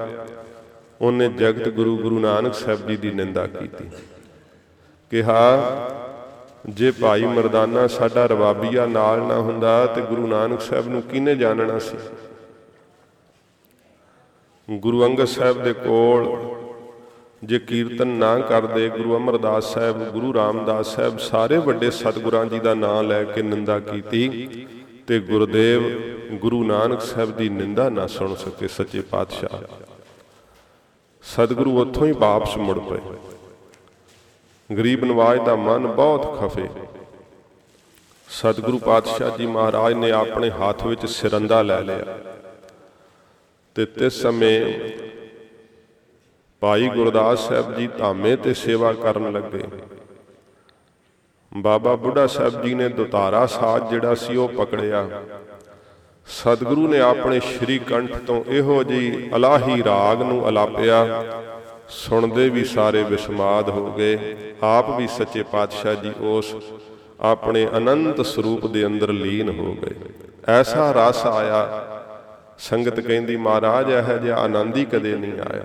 [1.01, 3.85] ਉਹਨੇ ਜਗਤ ਗੁਰੂ ਗੁਰੂ ਨਾਨਕ ਸਾਹਿਬ ਜੀ ਦੀ ਨਿੰਦਾ ਕੀਤੀ।
[5.11, 5.41] ਕਿਹਾ
[6.69, 11.79] ਜੇ ਭਾਈ ਮਰਦਾਨਾ ਸਾਡਾ ਰਵਾਬੀਆ ਨਾਲ ਨਾ ਹੁੰਦਾ ਤੇ ਗੁਰੂ ਨਾਨਕ ਸਾਹਿਬ ਨੂੰ ਕਿਹਨੇ ਜਾਣਨਾ
[11.79, 11.97] ਸੀ?
[14.71, 16.57] ਗੁਰੂ ਅੰਗਦ ਸਾਹਿਬ ਦੇ ਕੋਲ
[17.45, 22.75] ਜੇ ਕੀਰਤਨ ਨਾ ਕਰਦੇ, ਗੁਰੂ ਅਮਰਦਾਸ ਸਾਹਿਬ, ਗੁਰੂ ਰਾਮਦਾਸ ਸਾਹਿਬ ਸਾਰੇ ਵੱਡੇ ਸਤਿਗੁਰਾਂ ਜੀ ਦਾ
[22.75, 24.49] ਨਾਮ ਲੈ ਕੇ ਨਿੰਦਾ ਕੀਤੀ
[25.07, 25.83] ਤੇ ਗੁਰਦੇਵ
[26.35, 29.59] ਗੁਰੂ ਨਾਨਕ ਸਾਹਿਬ ਦੀ ਨਿੰਦਾ ਨਾ ਸੁਣ ਸਕੇ ਸੱਚੇ ਪਾਤਸ਼ਾਹ।
[31.27, 33.01] ਸਤਿਗੁਰੂ ਉੱਥੋਂ ਹੀ ਵਾਪਸ ਮੁੜ ਪਏ।
[34.77, 36.69] ਗਰੀਬ ਨਵਾਜ ਦਾ ਮਨ ਬਹੁਤ ਖਫੇ।
[38.29, 42.19] ਸਤਿਗੁਰੂ ਪਾਤਸ਼ਾਹ ਜੀ ਮਹਾਰਾਜ ਨੇ ਆਪਣੇ ਹੱਥ ਵਿੱਚ ਸਿਰੰਦਾ ਲੈ ਲਿਆ।
[43.75, 44.89] ਤੇ ਤਿਸ ਸਮੇਂ
[46.61, 49.65] ਭਾਈ ਗੁਰਦਾਸ ਸਾਹਿਬ ਜੀ ਧਾਮੇ ਤੇ ਸੇਵਾ ਕਰਨ ਲੱਗੇ।
[51.57, 55.23] ਬਾਬਾ ਬੁੱਢਾ ਸਾਹਿਬ ਜੀ ਨੇ ਦੁਤਾਰਾ ਸਾਜ ਜਿਹੜਾ ਸੀ ਉਹ ਪਕੜਿਆ।
[56.27, 61.25] ਸਤਿਗੁਰੂ ਨੇ ਆਪਣੇ ਸ਼੍ਰੀ ਕੰਠ ਤੋਂ ਇਹੋ ਜੀ ਅਲਾਹੀ ਰਾਗ ਨੂੰ ਅਲਾਪਿਆ।
[61.89, 66.57] ਸੁਣਦੇ ਵੀ ਸਾਰੇ ਵਿਸਮਾਦ ਹੋ ਗਏ। ਆਪ ਵੀ ਸੱਚੇ ਪਾਤਸ਼ਾਹ ਜੀ ਉਸ
[67.21, 69.95] ਆਪਣੇ ਅਨੰਤ ਸਰੂਪ ਦੇ ਅੰਦਰ ਲੀਨ ਹੋ ਗਏ।
[70.49, 71.87] ਐਸਾ ਰਸ ਆਇਆ।
[72.59, 75.65] ਸੰਗਤ ਕਹਿੰਦੀ, ਮਹਾਰਾਜ, ਇਹ ਜਿਹਾ ਆਨੰਦ ਹੀ ਕਦੇ ਨਹੀਂ ਆਇਆ।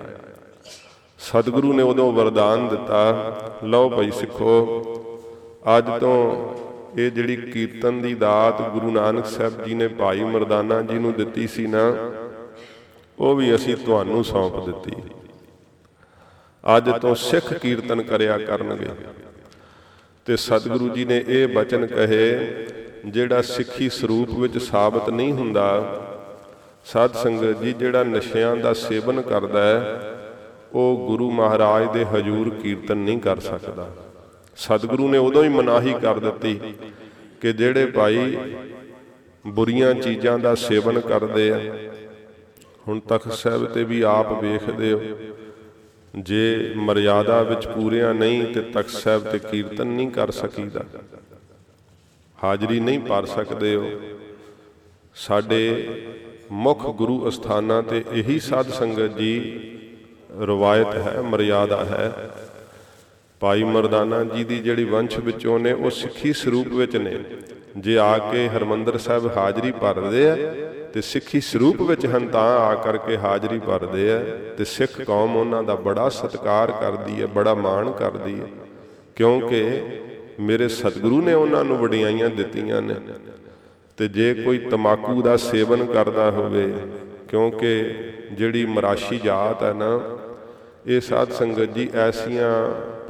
[1.18, 3.32] ਸਤਿਗੁਰੂ ਨੇ ਉਦੋਂ ਵਰਦਾਨ ਦਿੱਤਾ,
[3.64, 4.82] ਲਓ ਭਾਈ ਸਿੱਖੋ,
[5.78, 6.46] ਅੱਜ ਤੋਂ
[6.98, 11.46] ਇਹ ਜਿਹੜੀ ਕੀਰਤਨ ਦੀ ਦਾਤ ਗੁਰੂ ਨਾਨਕ ਸਾਹਿਬ ਜੀ ਨੇ ਭਾਈ ਮਰਦਾਨਾ ਜੀ ਨੂੰ ਦਿੱਤੀ
[11.46, 12.10] ਸੀ ਨਾ,
[13.18, 15.02] ਉਹ ਵੀ ਅਸੀਂ ਤੁਹਾਨੂੰ ਸੌਂਪ ਦਿੱਤੀ।
[16.76, 18.88] ਅੱਜ ਤੋਂ ਸਿੱਖ ਕੀਰਤਨ ਕਰਿਆ ਕਰਨਗੇ।
[20.24, 22.66] ਤੇ ਸਤਿਗੁਰੂ ਜੀ ਨੇ ਇਹ ਬਚਨ ਕਹੇ,
[23.06, 25.98] ਜਿਹੜਾ ਸਿੱਖੀ ਸਰੂਪ ਵਿੱਚ ਸਾਬਤ ਨਹੀਂ ਹੁੰਦਾ,
[26.84, 30.00] ਸਾਧ ਸੰਗਤ ਜੀ, ਜਿਹੜਾ ਨਸ਼ਿਆਂ ਦਾ ਸੇਵਨ ਕਰਦਾ ਹੈ,
[30.72, 33.90] ਉਹ ਗੁਰੂ ਮਹਾਰਾਜ ਦੇ ਹਜੂਰ ਕੀਰਤਨ ਨਹੀਂ ਕਰ ਸਕਦਾ।
[34.56, 36.60] ਸਤਿਗੁਰੂ ਨੇ ਉਦੋਂ ਹੀ ਮਨਾਹੀ ਕਰ ਦਿੱਤੀ
[37.40, 38.36] ਕਿ ਜਿਹੜੇ ਭਾਈ
[39.46, 41.60] ਬੁਰੀਆਂ ਚੀਜ਼ਾਂ ਦਾ ਸੇਵਨ ਕਰਦੇ ਆ,
[42.88, 45.00] ਹੁਣ ਤਖਤ ਸਾਹਿਬ ਤੇ ਵੀ ਆਪ ਵੇਖਦੇ ਹੋ।
[46.18, 50.84] ਜੇ ਮਰਿਆਦਾ ਵਿੱਚ ਪੂਰਿਆ ਨਹੀਂ ਤੇ ਤਖਤ ਸਾਹਿਬ ਤੇ ਕੀਰਤਨ ਨਹੀਂ ਕਰ ਸਕੀਦਾ।
[52.44, 53.90] ਹਾਜ਼ਰੀ ਨਹੀਂ ਭਰ ਸਕਦੇ ਹੋ।
[55.14, 55.60] ਸਾਡੇ
[56.52, 59.60] ਮੁੱਖ ਗੁਰੂ ਅਸਥਾਨਾਂ ਤੇ ਇਹੀ ਸਾਧ ਸੰਗਤ ਜੀ
[60.40, 62.12] ਰਵਾਇਤ ਹੈ, ਮਰਿਆਦਾ ਹੈ।
[63.42, 67.14] ਭਾਈ ਮਰਦਾਨਾ ਜੀ ਦੀ ਜਿਹੜੀ ਵੰਸ਼ ਵਿੱਚੋਂ ਨੇ, ਉਹ ਸਿੱਖੀ ਸਰੂਪ ਵਿੱਚ ਨੇ।
[67.76, 70.36] ਜੇ ਆ ਕੇ ਹਰਮੰਦਰ ਸਾਹਿਬ ਹਾਜ਼ਰੀ ਭਰਦੇ ਆ,
[70.92, 74.18] ਤੇ ਸਿੱਖੀ ਸਰੂਪ ਵਿੱਚ ਹਨ, ਤਾਂ ਆ ਕਰਕੇ ਹਾਜ਼ਰੀ ਭਰਦੇ ਆ।
[74.58, 78.46] ਤੇ ਸਿੱਖ ਕੌਮ ਉਹਨਾਂ ਦਾ ਬੜਾ ਸਤਿਕਾਰ ਕਰਦੀ ਹੈ ਬੜਾ ਮਾਣ ਕਰਦੀ ਹੈ
[79.16, 79.82] ਕਿਉਂਕਿ
[80.40, 82.94] ਮੇਰੇ ਸਤਿਗੁਰੂ ਨੇ ਉਹਨਾਂ ਨੂੰ ਵਡਿਆਈਆਂ ਦਿੱਤੀਆਂ ਨੇ।
[83.98, 86.72] ਤੇ ਜੇ ਕੋਈ ਤਮਾਕੂ ਦਾ ਸੇਵਨ ਕਰਦਾ ਹੋਵੇ,
[87.28, 87.74] ਕਿਉਂਕਿ
[88.32, 90.00] ਜਿਹੜੀ ਮਰਾਸ਼ੀ ਜਾਤ ਹੈ ਨਾ,
[90.86, 92.52] ਇਹ ਸਾਧ ਸੰਗਤ ਜੀ, ਐਸੀਆਂ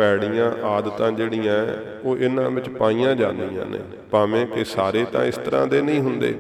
[0.02, 1.56] ਪੈੜੀਆਂ, ਆਦਤਾਂ ਜਿਹੜੀਆਂ
[2.04, 3.78] ਉਹ ਇਹਨਾਂ ਵਿੱਚ ਪਾਈਆਂ ਜਾਂਦੀਆਂ ਨੇ।
[4.10, 6.34] ਭਾਵੇਂ ਕਿ ਸਾਰੇ ਤਾਂ ਇਸ ਤਰ੍ਹਾਂ ਦੇ ਨਹੀਂ ਹੁੰਦੇ।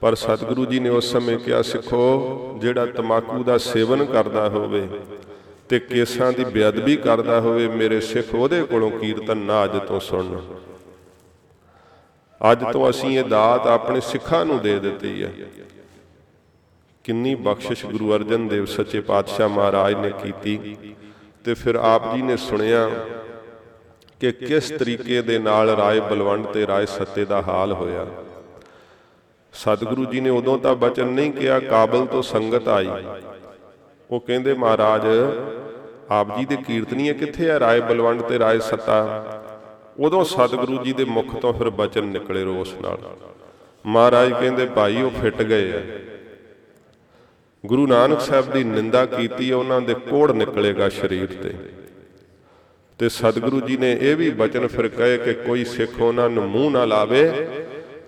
[0.00, 4.86] ਪਰ ਸਤਿਗੁਰੂ ਜੀ ਨੇ ਉਸ ਸਮੇਂ ਕਿਹਾ, ਸਿੱਖੋ, ਜਿਹੜਾ ਤਮਾਕੂ ਦਾ ਸੇਵਨ ਕਰਦਾ ਹੋਵੇ
[5.68, 10.40] ਤੇ ਕੇਸਾਂ ਦੀ ਬੇਅਦਬੀ ਕਰਦਾ ਹੋਵੇ, ਮੇਰੇ ਸਿੱਖ ਉਹਦੇ ਕੋਲੋਂ ਕੀਰਤਨ ਨਾ ਅੱਜ ਤੋਂ ਸੁਣਨ
[12.40, 15.32] ਅੱਜ ਤੋਂ ਅਸੀਂ ਇਹ ਦਾਤ ਆਪਣੇ ਸਿੱਖਾਂ ਨੂੰ ਦੇ ਦਿੱਤੀ ਹੈ
[17.04, 20.76] ਕਿੰਨੀ ਬਖਸ਼ਿਸ਼ ਗੁਰੂ ਅਰਜਨ ਦੇਵ ਸੱਚੇ ਪਾਤਸ਼ਾਹ ਮਹਾਰਾਜ ਨੇ ਕੀਤੀ।
[21.44, 22.90] ਤੇ ਫਿਰ ਆਪ ਜੀ ਨੇ ਸੁਣਿਆ
[24.20, 28.06] ਕਿ ਕਿਸ ਤਰੀਕੇ ਦੇ ਨਾਲ ਰਾਏ ਬਲਵੰਡ ਤੇ ਰਾਏ ਸੱਤੇ ਦਾ ਹਾਲ ਹੋਇਆ।
[29.52, 32.88] ਸਤਿਗੁਰੂ ਜੀ ਨੇ ਉਦੋਂ ਤਾਂ ਬਚਨ ਨਹੀਂ ਕਿਹਾ, ਕਾਬਲ ਤੋਂ ਸੰਗਤ ਆਈ।
[34.10, 35.02] ਉਹ ਕਹਿੰਦੇ, ਮਹਾਰਾਜ,
[36.10, 37.60] ਆਪ ਜੀ ਦੇ ਕੀਰਤਨੀਏ ਕਿੱਥੇ ਆ?
[37.60, 39.26] ਰਾਏ ਬਲਵੰਡ ਤੇ ਰਾਏ ਸੱਤਾ।
[39.98, 42.98] ਉਦੋਂ ਸਤਿਗੁਰੂ ਜੀ ਦੇ ਮੁਖ ਤੋਂ ਫਿਰ ਬਚਨ ਨਿਕਲੇ ਰੋਸ ਨਾਲ।
[43.86, 45.82] ਮਹਾਰਾਜ ਕਹਿੰਦੇ, ਭਾਈ, ਉਹ ਫਿੱਟ ਗਏ ਆ।
[47.66, 51.54] ਗੁਰੂ ਨਾਨਕ ਸਾਹਿਬ ਦੀ ਨਿੰਦਾ ਕੀਤੀ, ਉਹਨਾਂ ਦੇ ਕੋੜ ਨਿਕਲੇਗਾ ਸਰੀਰ ਤੇ।
[52.98, 56.70] ਤੇ ਸਤਿਗੁਰੂ ਜੀ ਨੇ ਇਹ ਵੀ ਬਚਨ ਫਿਰ ਕਹੇ ਕਿ ਕੋਈ ਸਿੱਖ ਉਹਨਾਂ ਨੂੰ ਮੂੰਹ
[56.70, 57.48] ਨਾ ਲਾਵੇ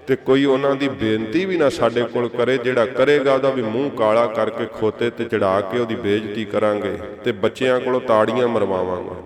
[0.07, 3.91] ਤੇ ਕੋਈ ਉਹਨਾਂ ਦੀ ਬੇਨਤੀ ਵੀ ਨਾ ਸਾਡੇ ਕੋਲ ਕਰੇ, ਜਿਹੜਾ ਕਰੇਗਾ ਉਹਦਾ ਵੀ ਮੂੰਹ
[3.91, 9.17] ਕਾਲਾ ਕਰਕੇ ਖੋਤੇ ਤੇ ਚੜਾ ਕੇ ਉਹਦੀ ਬੇਇੱਜ਼ਤੀ ਕਰਾਂਗੇ ਤੇ ਬੱਚਿਆਂ ਕੋਲੋਂ ਤਾੜੀਆਂ ਮਰਵਾਵਾਂਗੇ।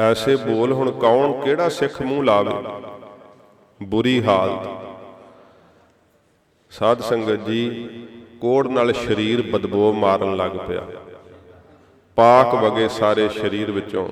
[0.00, 2.52] ਐਸੇ ਬੋਲ ਹੁਣ ਕੌਣ ਕਿਹੜਾ ਸਿੱਖ ਮੂੰਹ ਲਾਵੇ?
[3.82, 4.87] ਬੁਰੀ ਹਾਲਤ।
[6.72, 7.88] ਸਾਧ ਸੰਗਤ ਜੀ,
[8.40, 10.82] ਕੋੜ ਨਾਲ ਸਰੀਰ ਬਦਬੋ ਮਾਰਨ ਲੱਗ ਪਿਆ।
[12.16, 14.08] ਪਾਕ ਵਗੇ ਸਾਰੇ ਸਰੀਰ ਵਿੱਚੋਂ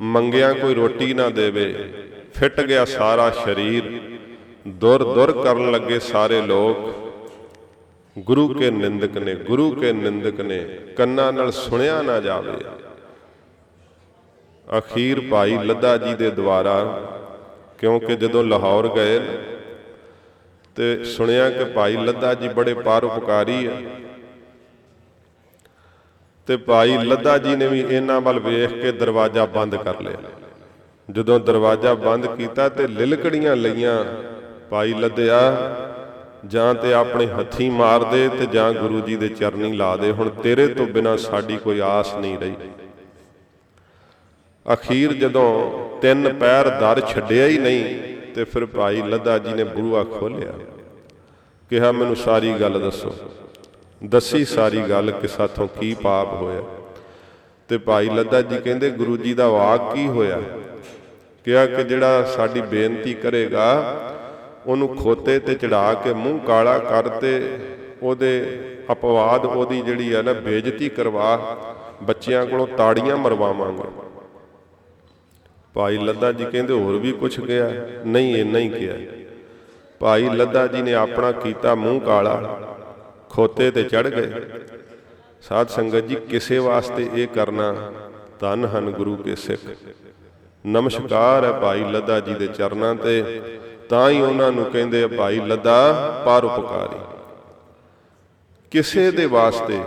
[0.00, 1.72] ਮੰਗਿਆ ਕੋਈ ਰੋਟੀ ਨਾ ਦੇਵੇ,
[2.34, 3.90] ਫਿੱਟ ਗਿਆ ਸਾਰਾ ਸਰੀਰ,
[4.68, 6.94] ਦੁਰ ਦੁਰ ਕਰਨ ਲੱਗੇ ਸਾਰੇ ਲੋਕ।
[8.16, 10.58] ਗੁਰੂ ਕੇ ਨਿੰਦਕ ਨੇ, ਗੁਰੂ ਕੇ ਨਿੰਦਕ ਨੇ,
[10.96, 12.56] ਕੰਨਾਂ ਨਾਲ ਸੁਣਿਆ ਨਾ ਜਾਵੇ।
[14.78, 16.78] ਅਖੀਰ ਭਾਈ ਲੱਦਾ ਜੀ ਦੇ ਦੁਆਰਾ,
[17.78, 19.20] ਕਿਉਂਕਿ ਜਦੋਂ ਲਾਹੌਰ ਗਏ
[20.76, 23.72] ਤੇ ਸੁਣਿਆ ਕਿ ਭਾਈ ਲੱਦਾ ਜੀ ਬੜੇ ਪਰਉਪਕਾਰੀ ਆ।
[26.46, 30.16] ਤੇ ਭਾਈ ਲੱਦਾ ਜੀ ਨੇ ਵੀ ਇਹਨਾਂ ਵੱਲ ਵੇਖ ਕੇ ਦਰਵਾਜ਼ਾ ਬੰਦ ਕਰ ਲਿਆ।
[31.10, 34.04] ਜਦੋਂ ਦਰਵਾਜ਼ਾ ਬੰਦ ਕੀਤਾ ਤੇ ਲਿਲਕੜੀਆਂ ਲਈਆਂ,
[34.70, 35.40] ਭਾਈ ਲੱਦਿਆ,
[36.46, 40.28] ਜਾਂ ਤੇ ਆਪਣੇ ਹੱਥੀ ਮਾਰ ਦੇ ਤੇ ਜਾਂ ਗੁਰੂ ਜੀ ਦੇ ਚਰਨੀ ਲਾ ਦੇ, ਹੁਣ
[40.28, 42.54] ਤੇਰੇ ਤੋਂ ਬਿਨਾ ਸਾਡੀ ਕੋਈ ਆਸ ਨਹੀਂ ਰਹੀ।
[44.72, 45.48] ਅਖੀਰ ਜਦੋਂ
[46.00, 50.52] ਤਿੰਨ ਪੈਰ ਦਰ ਛੱਡਿਆ ਹੀ ਨਹੀਂ ਤੇ ਫਿਰ ਭਾਈ ਲੱਦਾ ਜੀ ਨੇ ਬੂਹਾ ਖੋਲਿਆ
[51.70, 53.14] ਕਿਹਾ, ਮੈਨੂੰ ਸਾਰੀ ਗੱਲ ਦੱਸੋ।
[54.04, 56.62] ਦੱਸੀ ਸਾਰੀ ਗੱਲ ਕਿ ਸਾਥੋਂ ਕੀ ਪਾਪ ਹੋਇਆ?
[57.68, 60.42] ਤੇ ਭਾਈ ਲੱਦਾ ਜੀ ਕਹਿੰਦੇ, ਗੁਰੂ ਜੀ ਦਾ ਵਾਕ ਕੀ ਹੋਇਆ?
[61.44, 63.96] ਕਿਹਾ ਕਿ ਜਿਹੜਾ ਸਾਡੀ ਬੇਨਤੀ ਕਰੇਗਾ,
[64.66, 67.58] ਉਹਨੂੰ ਖੋਤੇ ਤੇ ਚੜਾ ਕੇ ਮੂੰਹ ਕਾਲਾ ਕਰ ਤੇ
[68.02, 68.60] ਉਹਦੇ
[68.92, 71.56] ਅਪਵਾਦ ਉਹਦੀ ਜਿਹੜੀ ਹੈ ਨਾ, ਬੇਇੱਜ਼ਤੀ ਕਰਵਾ,
[72.02, 74.05] ਬੱਚਿਆਂ ਕੋਲੋਂ ਤਾੜੀਆਂ ਮਰਵਾਵਾਂਗੇ।
[75.76, 77.68] ਭਾਈ ਲੱਦਾ ਜੀ ਕਹਿੰਦੇ ਹੋਰ ਵੀ ਕੁਝ ਗਿਆ
[78.06, 78.94] ਨਹੀਂ ਇੰਨਾ ਹੀ ਕਿਹਾ।
[80.00, 82.60] ਭਾਈ ਲੱਦਾ ਜੀ ਨੇ ਆਪਣਾ ਕੀਤਾ ਮੂੰਹ ਕਾਲਾ,
[83.30, 84.40] ਖੋਤੇ ਤੇ ਚੜ ਗਏ।
[85.42, 87.92] ਸਾਧ ਸੰਗਤ ਜੀ, ਕਿਸੇ ਵਾਸਤੇ ਇਹ ਕਰਨਾ
[88.40, 89.60] ਧੰਨ ਹਨ ਗੁਰੂ ਕੇ ਸਿੱਖ।
[90.64, 93.42] ਨਮਸਕਾਰ ਹੈ ਭਾਈ ਲੱਦਾ ਜੀ ਦੇ ਚਰਨਾਂ ਤੇ।
[93.88, 96.98] ਤਾਂ ਹੀ ਉਹਨਾਂ ਨੂੰ ਕਹਿੰਦੇ ਆ, ਭਾਈ ਲੱਦਾ ਪਰਉਪਕਾਰੀ
[98.72, 99.80] ਕਿਸੇ ਦੇ ਵਾਸਤੇ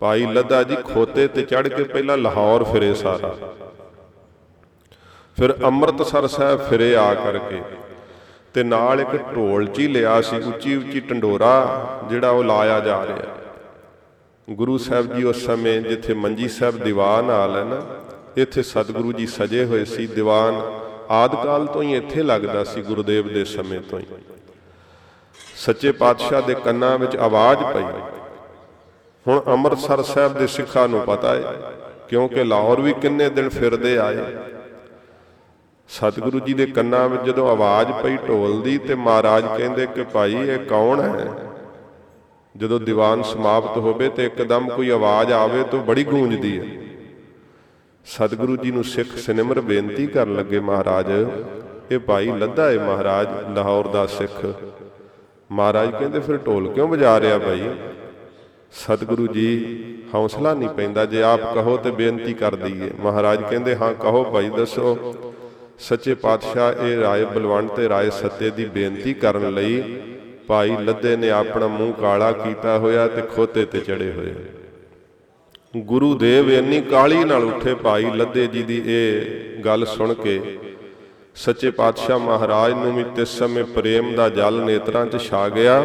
[0.00, 3.34] ਭਾਈ ਲੱਦਾ ਜੀ ਖੋਤੇ ਤੇ ਚੜ ਕੇ ਪਹਿਲਾਂ ਲਾਹੌਰ ਫਿਰੇ ਸਾਰਾ।
[5.38, 7.60] ਫਿਰ ਅੰਮ੍ਰਿਤਸਰ ਸਾਹਿਬ ਫਿਰੇ ਆ ਕਰਕੇ
[8.54, 13.04] ਤੇ ਨਾਲ ਇੱਕ ਢੋਲ ਚ ਹੀ ਲਿਆ ਸੀ, ਉੱਚੀ ਉੱਚੀ ਢੰਡੋਰਾ ਜਿਹੜਾ ਉਹ ਲਾਇਆ ਜਾ
[13.06, 13.36] ਰਿਹਾ।
[14.48, 17.80] ਗੁਰੂ ਸਾਹਿਬ ਜੀ ਉਸ ਸਮੇਂ ਜਿੱਥੇ ਮੰਜੀ ਸਾਹਿਬ ਦੀਵਾਨ ਹਾਲ ਹੈ ਨਾ,
[18.36, 20.60] ਇੱਥੇ ਸਤਿਗੁਰੂ ਜੀ ਸਜੇ ਹੋਏ ਸੀ। ਦੀਵਾਨ
[21.10, 24.06] ਆਦ ਕਾਲ ਤੋਂ ਹੀ ਇੱਥੇ ਲੱਗਦਾ ਸੀ, ਗੁਰਦੇਵ ਦੇ ਸਮੇਂ ਤੋਂ ਹੀ।
[25.56, 27.82] ਸੱਚੇ ਪਾਤਸ਼ਾਹ ਦੇ ਕੰਨਾਂ ਵਿੱਚ ਆਵਾਜ਼ ਪਈ।
[29.26, 31.54] ਹੁਣ ਅੰਮ੍ਰਿਤਸਰ ਸਾਹਿਬ ਦੇ ਸਿੱਖਾਂ ਨੂੰ ਪਤਾ ਹੈ,
[32.08, 34.24] ਕਿਉਂਕਿ ਲਾਹੌਰ ਵੀ ਕਿੰਨੇ ਦਿਨ ਫਿਰਦੇ ਆਏ।
[35.88, 40.34] ਸਤਿਗੁਰੂ ਜੀ ਦੇ ਕੰਨਾਂ ਵਿੱਚ ਜਦੋਂ ਆਵਾਜ਼ ਪਈ ਢੋਲ ਦੀ ਤੇ ਮਹਾਰਾਜ ਕਹਿੰਦੇ ਕਿ ਭਾਈ
[40.34, 41.34] ਇਹ ਕੌਣ ਹੈ?
[42.56, 46.64] ਜਦੋਂ ਦੀਵਾਨ ਸਮਾਪਤ ਹੋਵੇ ਤੇ ਇੱਕਦਮ ਕੋਈ ਆਵਾਜ਼ ਆਵੇ ਤਾਂ ਬੜੀ ਗੂੰਜਦੀ ਹੈ।
[48.04, 51.06] ਸਤਿਗੁਰੂ ਜੀ ਨੂੰ ਸਿੱਖ ਸਿਨਮਰ ਬੇਨਤੀ ਕਰਨ ਲੱਗੇ ਮਹਾਰਾਜ,
[51.90, 54.54] ਇਹ ਭਾਈ ਲੱਦਾ ਹੈ ਮਹਾਰਾਜ, ਲਾਹੌਰ ਦਾ ਸਿੱਖ।
[55.52, 57.70] ਮਹਾਰਾਜ ਕਹਿੰਦੇ, ਫਿਰ ਢੋਲ ਕਿਉਂ ਵਜਾ ਰਿਹਾ ਭਾਈ?
[58.72, 59.74] ਸਤਿਗੁਰੂ ਜੀ,
[60.14, 64.48] ਹੌਸਲਾ ਨਹੀਂ ਪੈਂਦਾ ਜੇ ਆਪ ਕਹੋ ਤੇ ਬੇਨਤੀ ਕਰ ਦਈਏ। ਮਹਾਰਾਜ ਕਹਿੰਦੇ, ਹਾਂ, ਕਹੋ ਭਾਈ,
[64.48, 65.14] ਦੱਸੋ
[65.78, 69.82] ਸੱਚੇ ਪਾਤਸ਼ਾਹ ਇਹ ਰਾਏ ਬਲਵੰਤ ਤੇ ਰਾਏ ਸੱਤੇ ਦੀ ਬੇਨਤੀ ਕਰਨ ਲਈ
[70.46, 74.34] ਭਾਈ ਲੱਦੇ ਨੇ ਆਪਣਾ ਮੂੰਹ ਕਾਲਾ ਕੀਤਾ ਹੋਇਆ ਤੇ ਖੋਤੇ ਤੇ ਚੜੇ ਹੋਏ।
[75.76, 80.40] ਗੁਰੂ ਦੇਵ ਇੰਨੀ ਕਾਲੀ ਨਾਲ ਉੱਠੇ ਭਾਈ ਲੱਦੇ ਜੀ ਦੀ ਇਹ ਗੱਲ ਸੁਣ ਕੇ
[81.34, 85.82] ਸੱਚੇ ਪਾਤਸ਼ਾਹ ਮਹਾਰਾਜ ਨੂੰ ਵੀ ਤਿਸ ਸਮੇਂ ਪ੍ਰੇਮ ਦਾ ਜਲ ਨੇਤਰਾਂ 'ਚ ਛਾ ਗਿਆ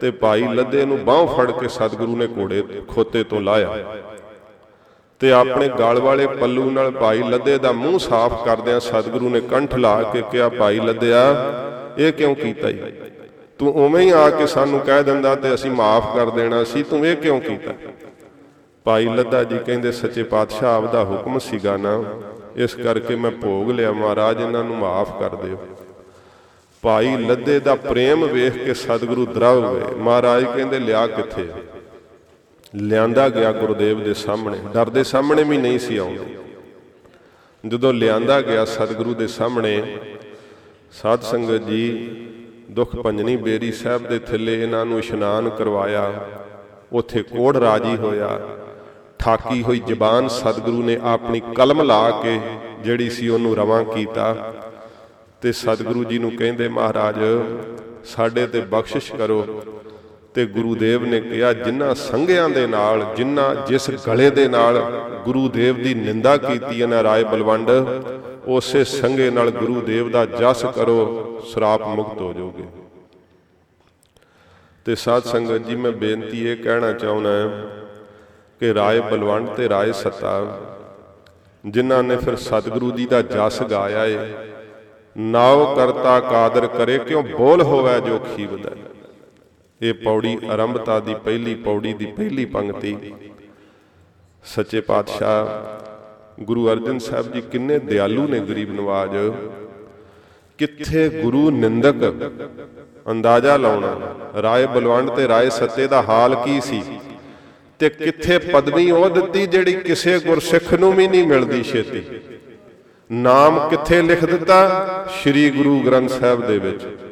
[0.00, 3.70] ਤੇ ਭਾਈ ਲੱਦੇ ਨੂੰ ਬਾਹ ਫੜ ਕੇ ਸਤਿਗੁਰੂ ਨੇ ਘੋੜੇ ਖੋਤੇ ਤੋਂ ਲਾਇਆ।
[5.20, 9.74] ਤੇ ਆਪਣੇ ਗਲ ਵਾਲੇ ਪੱਲੂ ਨਾਲ ਭਾਈ ਲੱਦੇ ਦਾ ਮੂੰਹ ਸਾਫ਼ ਕਰਦਿਆਂ ਸਤਿਗੁਰੂ ਨੇ ਕੰਠ
[9.74, 11.22] ਲਾ ਕੇ ਕਿਹਾ, ਭਾਈ ਲੱਦਿਆ,
[11.98, 12.78] ਇਹ ਕਿਉਂ ਕੀਤਾ ਈ?
[13.58, 17.06] ਤੂੰ ਉਵੇਂ ਹੀ ਆ ਕੇ ਸਾਨੂੰ ਕਹਿ ਦਿੰਦਾ ਤੇ ਅਸੀਂ ਮਾਫ ਕਰ ਦੇਣਾ ਸੀ, ਤੂੰ
[17.06, 17.72] ਇਹ ਕਿਉਂ ਕੀਤਾ?
[18.84, 22.04] ਭਾਈ ਲੱਦਾ ਜੀ ਕਹਿੰਦੇ, ਸੱਚੇ ਪਾਤਸ਼ਾਹ ਆਪਦਾ ਹੁਕਮ ਸੀਗਾ ਨਾ,
[22.56, 25.58] ਇਸ ਕਰਕੇ ਮੈਂ ਭੋਗ ਲਿਆ, ਮਹਾਰਾਜ, ਇਹਨਾਂ ਨੂੰ ਮਾਫ ਕਰ ਦਿਓ।
[26.82, 31.48] ਭਾਈ ਲੱਦੇ ਦਾ ਪ੍ਰੇਮ ਵੇਖ ਕੇ ਸਤਿਗੁਰੂ ਦਰਵ ਗਏ ਮਹਾਰਾਜ ਕਹਿੰਦੇ, ਲਿਆ ਕਿੱਥੇ
[32.74, 36.36] ਲਿਆਂਦਾ ਗਿਆ ਗੁਰਦੇਵ ਦੇ ਸਾਹਮਣੇ। ਡਰ ਦੇ ਸਾਹਮਣੇ ਵੀ ਨਹੀਂ ਸੀ ਆਉਂਦੇ।
[37.68, 39.98] ਜਦੋਂ ਲਿਆਂਦਾ ਗਿਆ ਸਤਿਗੁਰੂ ਦੇ ਸਾਹਮਣੇ,
[40.92, 42.10] ਸਾਧ ਸੰਗਤ ਜੀ,
[42.70, 46.26] ਦੁੱਖ ਪੰਜਨੀ ਬੇਰੀ ਸਾਹਿਬ ਦੇ ਥੱਲੇ ਇਹਨਾਂ ਨੂੰ ਇਸ਼ਨਾਨ ਕਰਵਾਇਆ।
[46.92, 48.40] ਉੱਥੇ ਕੋੜ ਰਾਜੀ ਹੋਇਆ।
[49.18, 52.40] ਠਾਕੀ ਹੋਈ ਜ਼ਬਾਨ ਸਤਿਗੁਰੂ ਨੇ ਆਪਣੀ ਕਲਮ ਲਾ ਕੇ
[52.80, 54.54] ਜਿਹੜੀ ਸੀ ਉਹਨੂੰ ਰਵਾਂ ਕੀਤਾ।
[55.42, 57.18] ਤੇ ਸਤਿਗੁਰੂ ਜੀ ਨੂੰ ਕਹਿੰਦੇ, ਮਹਾਰਾਜ,
[58.04, 59.62] ਸਾਡੇ ਤੇ ਬਖਸ਼ਿਸ਼ ਕਰੋ।
[60.38, 64.78] ਤੇ ਗੁਰੂ ਦੇਵ ਨੇ ਕਿਹਾ, ਜਿਨ੍ਹਾਂ ਸੰਗਿਆਂ ਦੇ ਨਾਲ, ਜਿਨ੍ਹਾਂ ਜਿਸ ਗਲੇ ਦੇ ਨਾਲ
[65.24, 67.70] ਗੁਰੂ ਦੇਵ ਦੀ ਨਿੰਦਾ ਕੀਤੀ ਹੈ ਰਾਏ ਬਲਵੰਡ,
[68.46, 70.98] ਉਸੇ ਸੰਗੇ ਨਾਲ ਗੁਰੂ ਦੇਵ ਦਾ ਜਸ ਕਰੋ,
[71.44, 72.64] ਸਰਾਪ ਮੁਕਤ ਹੋ ਜਾਓਗੇ।
[74.86, 77.30] ਤੇ ਸਾਧ ਸੰਗਤ ਜੀ, ਮੈਂ ਬੇਨਤੀ ਇਹ ਕਹਿਣਾ ਚਾਹੁੰਦਾ
[78.60, 80.58] ਕਿ ਰਾਏ ਬਲਵੰਡ ਤੇ ਰਾਏ ਸੱਤਾ,
[81.64, 84.18] ਜਿਨ੍ਹਾਂ ਨੇ ਫਿਰ ਸਤਿਗੁਰੂ ਜੀ ਦਾ ਜਸ ਗਾਇਆ ਏ,
[85.16, 88.70] ਨਾਉ ਕਰਤਾ ਕਾਦਰ ਕਰੇ, ਕਿਉ ਬੋਲ ਹੋਵੇ ਜੋ ਖੀਵਦਾ
[89.82, 92.96] ਇਹ ਪੌੜੀ ਆਰੰਭਤਾ ਦੀ ਪਹਿਲੀ ਪੌੜੀ ਦੀ ਪਹਿਲੀ ਪੰਕਤੀ।
[94.44, 95.46] ਸੱਚੇ ਪਾਤਸ਼ਾਹ
[96.42, 99.10] ਗੁਰੂ ਅਰਜਨ ਸਾਹਿਬ ਜੀ ਕਿੰਨੇ ਦਿਆਲੂ ਨੇ ਗਰੀਬ ਨਵਾਜ।
[100.58, 102.30] ਕਿੱਥੇ ਗੁਰੂ ਨਿੰਦਕ
[103.10, 106.82] ਅੰਦਾਜ਼ਾ ਲਾਉਣਾ, ਰਾਏ ਬਲਵੰਡ ਤੇ ਰਾਏ ਸੱਤੇ ਦਾ ਹਾਲ ਕੀ ਸੀ?
[107.78, 112.02] ਤੇ ਕਿੱਥੇ ਪਦਵੀ ਉਹ ਦਿੱਤੀ ਜਿਹੜੀ ਕਿਸੇ ਗੁਰਸਿੱਖ ਨੂੰ ਵੀ ਨਹੀਂ ਮਿਲਦੀ ਛੇਤੀ?
[113.12, 114.58] ਨਾਮ ਕਿੱਥੇ ਲਿਖ ਦਿੱਤਾ?
[115.22, 117.07] ਸ੍ਰੀ ਗੁਰੂ ਗ੍ਰੰਥ ਸਾਹਿਬ ਦੇ ਵਿੱਚ।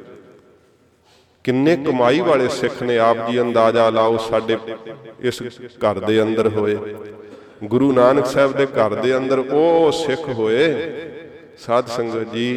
[1.47, 4.59] ਕਿੰਨੇ ਕਮਾਈ ਵਾਲੇ ਸਿੱਖ ਨੇ ਆਪ ਜੀ ਅੰਦਾਜ਼ਾ ਲਾਓ ਸਾਡੇ
[5.21, 6.79] ਇਸ ਘਰ ਦੇ ਅੰਦਰ ਹੋਏ।
[7.65, 10.93] ਗੁਰੂ ਨਾਨਕ ਸਾਹਿਬ ਦੇ ਘਰ ਦੇ ਅੰਦਰ ਉਹ ਸਿੱਖ ਹੋਏ।
[11.59, 12.49] ਸਾਧ ਸੰਗਤ ਜੀ,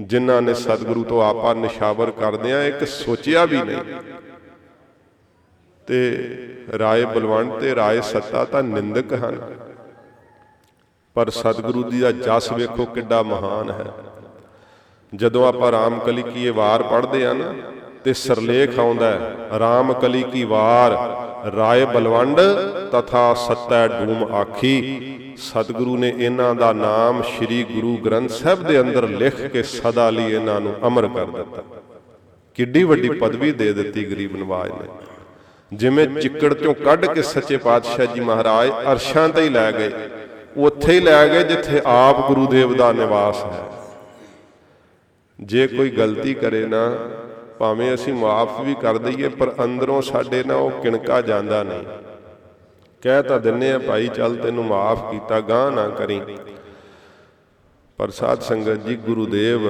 [0.00, 3.82] ਜਿਨ੍ਹਾਂ ਨੇ ਸਤਿਗੁਰੂ ਤੋਂ ਆਪਾ ਨਿਸ਼ਾਵਰ ਕਰਦਿਆਂ ਇੱਕ ਸੋਚਿਆ ਵੀ ਨਹੀਂ।
[5.86, 6.18] ਤੇ
[6.78, 9.54] ਰਾਏ ਬਲਵੰਤ ਤੇ ਰਾਏ ਸੱਤਾ ਤਾਂ ਨਿੰਦਕ ਹਨ।
[11.14, 13.86] ਪਰ ਸਤਿਗੁਰੂ ਦੀ ਦਾ ਜਸ ਵੇਖੋ ਕਿੱਡਾ ਮਹਾਨ ਹੈ।
[15.16, 17.54] ਜਦੋਂ ਆਪਾਂ ਰਾਮ ਕਲੀ ਕੀ ਇਹ ਵਾਰ ਪੜ੍ਹਦੇ ਆ ਨਾ
[18.04, 20.92] ਤੇ ਸਰਲੇਖ ਆਉਂਦਾ ਹੈ, ਰਾਮ ਕਲੀ ਕੀ ਵਾਰ,
[21.56, 22.40] ਰਾਏ ਬਲਵੰਡ
[22.92, 29.08] ਤਥਾ ਸਤੈ ਡੂਮ ਆਖੀ। ਸਤਿਗੁਰੂ ਨੇ ਇਹਨਾਂ ਦਾ ਨਾਮ ਸ੍ਰੀ ਗੁਰੂ ਗ੍ਰੰਥ ਸਾਹਿਬ ਦੇ ਅੰਦਰ
[29.08, 31.62] ਲਿਖ ਕੇ ਸਦਾ ਲਈ ਇਹਨਾਂ ਨੂੰ ਅਮਰ ਕਰ ਦਿੱਤਾ।
[32.56, 34.88] ਕਿੱਡੀ ਵੱਡੀ ਪਦਵੀ ਦੇ ਦਿੱਤੀ ਗਰੀਬ ਨਵਾਜ ਨੇ।
[35.72, 39.90] ਜਿਵੇਂ ਚਿੱਕੜ ਚੋਂ ਕੱਢ ਕੇ ਸੱਚੇ ਪਾਤਸ਼ਾਹ ਜੀ ਮਹਾਰਾਜ ਅਰਸ਼ਾਂ ਤੇ ਹੀ ਲੈ ਗਏ,
[40.56, 43.62] ਉੱਥੇ ਹੀ ਲੈ ਗਏ ਜਿੱਥੇ ਆਪ ਗੁਰੂ ਦੇਵ ਦਾ ਨਿਵਾਸ ਹੈ।
[45.38, 46.82] ਜੇ ਕੋਈ ਗਲਤੀ ਕਰੇ ਨਾ
[47.58, 51.84] ਭਾਵੇਂ ਅਸੀਂ ਮਾਫ ਵੀ ਕਰ ਦਈਏ, ਪਰ ਅੰਦਰੋਂ ਸਾਡੇ ਨਾ ਉਹ ਕਿਣਕਾ ਜਾਂਦਾ ਨਹੀਂ।
[53.02, 56.20] ਕਹਿ ਤਾਂ ਦਿੰਨੇ ਆ, ਭਾਈ ਚੱਲ ਤੈਨੂੰ ਮਾਫ ਕੀਤਾ ਗਾਂ ਨਾ ਕਰੀ।
[57.98, 59.60] ਪਰ ਸਾਧ ਸੰਗਤ ਜੀ, ਗੁਰੂ ਦੇਵ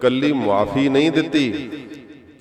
[0.00, 1.70] ਕੱਲੀ ਮਾਫੀ ਨਹੀਂ ਦਿੱਤੀ।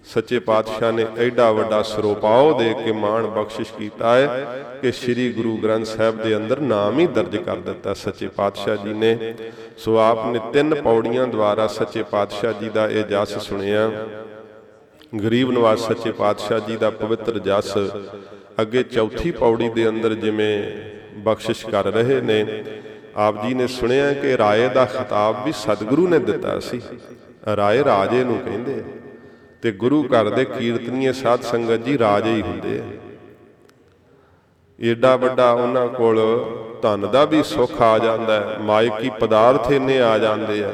[0.06, 4.46] ਸੱਚੇ ਪਾਤਸ਼ਾਹ ਨੇ ਐਡਾ ਵੱਡਾ ਸਰੋਪਾਓ ਦੇ ਕੇ ਮਾਣ ਬਖਸ਼ਿਸ਼ ਕੀਤਾ ਹੈ
[4.82, 8.94] ਕਿ ਸ੍ਰੀ ਗੁਰੂ ਗ੍ਰੰਥ ਸਾਹਿਬ ਦੇ ਅੰਦਰ ਨਾਮ ਹੀ ਦਰਜ ਕਰ ਦਿੱਤਾ ਸੱਚੇ ਪਾਤਸ਼ਾਹ ਜੀ
[8.94, 9.34] ਨੇ।
[9.78, 13.90] ਸੋ ਆਪ ਨੇ ਤਿੰਨ ਪੌੜੀਆਂ ਦੁਆਰਾ ਸੱਚੇ ਪਾਤਸ਼ਾਹ ਜੀ ਦਾ ਇਹ ਜਸ ਸੁਣਿਆ।
[15.14, 17.78] ਗਰੀਬ ਨਵਾਜ਼ ਸੱਚੇ ਪਾਤਸ਼ਾਹ ਜੀ ਦਾ ਪਵਿੱਤਰ ਜਸ
[18.62, 20.52] ਅੱਗੇ ਚੌਥੀ ਪੌੜੀ ਦੇ ਅੰਦਰ ਜਿਵੇਂ
[21.24, 22.64] ਬਖਸ਼ਿਸ਼ ਕਰ ਰਹੇ ਨੇ,
[23.16, 26.82] ਆਪ ਜੀ ਨੇ ਸੁਣਿਆ ਕਿ ਰਾਏ ਦਾ ਖਿਤਾਬ ਵੀ ਸਤਿਗੁਰੂ ਨੇ ਦਿੱਤਾ ਸੀ।
[27.58, 28.84] ਰਾਏ ਰਾਜੇ ਨੂੰ ਕਹਿੰਦੇ ਆ
[29.62, 32.84] ਤੇ ਗੁਰੂ ਘਰ ਦੇ ਕੀਰਤਨੀਏ ਸਾਧ ਸੰਗਤ ਜੀ ਰਾਜੇ ਹੀ ਹੁੰਦੇ ਆ।
[34.80, 36.20] ਏਡਾ ਵੱਡਾ ਉਹਨਾਂ ਕੋਲ
[36.82, 40.74] ਧਨ ਦਾ ਵੀ ਸੁੱਖ ਆ ਜਾਂਦਾ ਹੈ, ਮਾਇਕੀ ਪਦਾਰਥ ਇੰਨੇ ਆ ਜਾਂਦੇ ਆ।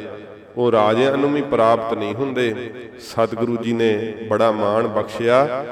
[0.57, 2.53] ਉਹ ਰਾਜਿਆਂ ਨੂੰ ਵੀ ਪ੍ਰਾਪਤ ਨਹੀਂ ਹੁੰਦੇ।
[2.99, 3.91] ਸਤਿਗੁਰੂ ਜੀ ਨੇ
[4.29, 5.65] ਬੜਾ ਮਾਣ ਬਖਸ਼ਿਆ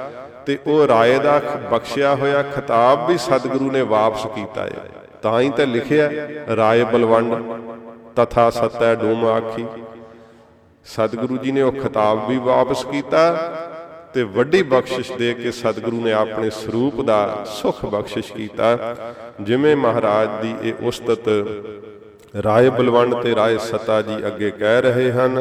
[0.46, 1.40] ਤੇ ਉਹ ਰਾਏ ਦਾ
[1.72, 4.90] ਬਖਸ਼ਿਆ ਹੋਇਆ ਖਿਤਾਬ ਵੀ ਸਤਿਗੁਰੂ ਨੇ ਵਾਪਸ ਕੀਤਾ ਹੈ।
[5.22, 6.10] ਤਾਂ ਹੀ ਤਾਂ ਲਿਖਿਆ
[6.56, 7.34] ਰਾਏ ਬਲਵੰਡ,
[8.16, 9.66] ਤਥਾ ਸਤੈ ਡੂਮ ਆਖੀ।
[10.86, 13.24] ਸਤਿਗੁਰੂ ਜੀ ਨੇ ਉਹ ਖਿਤਾਬ ਵੀ ਵਾਪਸ ਕੀਤਾ
[14.14, 18.96] ਤੇ ਵੱਡੀ ਬਖਸ਼ਿਸ਼ ਦੇ ਕੇ ਸਤਿਗੁਰੂ ਨੇ ਆਪਣੇ ਸਰੂਪ ਦਾ ਸੁਖ ਬਖਸ਼ਿਸ਼ ਕੀਤਾ।
[19.42, 21.30] ਜਿਵੇਂ ਮਹਾਰਾਜ ਦੀ ਇਹ ਉਸਤਤ
[22.44, 25.38] ਰਾਏ ਬਲਵੰਡ ਤੇ ਰਾਏ ਸਤਾ ਜੀ ਅੱਗੇ ਕਹਿ ਰਹੇ ਹਨ,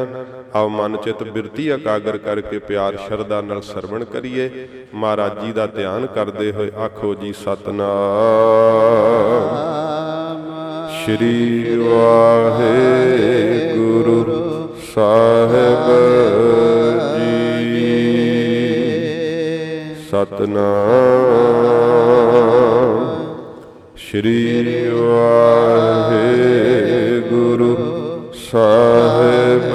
[0.55, 4.51] ਆਓ ਮਨ ਚਿਤ ਬਿਰਤੀ ਇਕਾਗਰ ਕਰਕੇ ਪਿਆਰ ਸ਼ਰਧਾ ਨਾਲ ਸਰਵਣ ਕਰੀਏ।
[4.95, 7.89] ਮਹਾਰਾਜ ਜੀ ਦਾ ਧਿਆਨ ਕਰਦੇ ਹੋਏ ਆਖੋ ਜੀ, ਸਤਨਾਮ।
[11.05, 12.69] ਸ਼੍ਰੀ ਵਾਹਿਗੁਰੂ
[14.95, 15.87] ਸਾਹਿਬ
[17.19, 17.91] ਜੀ।
[20.11, 20.63] ਸਤਨਾਮ।
[23.97, 24.41] ਸ਼੍ਰੀ
[24.91, 26.04] ਵਾਹਿਗੁਰੂ
[28.55, 29.71] ਸਾਹਿਬ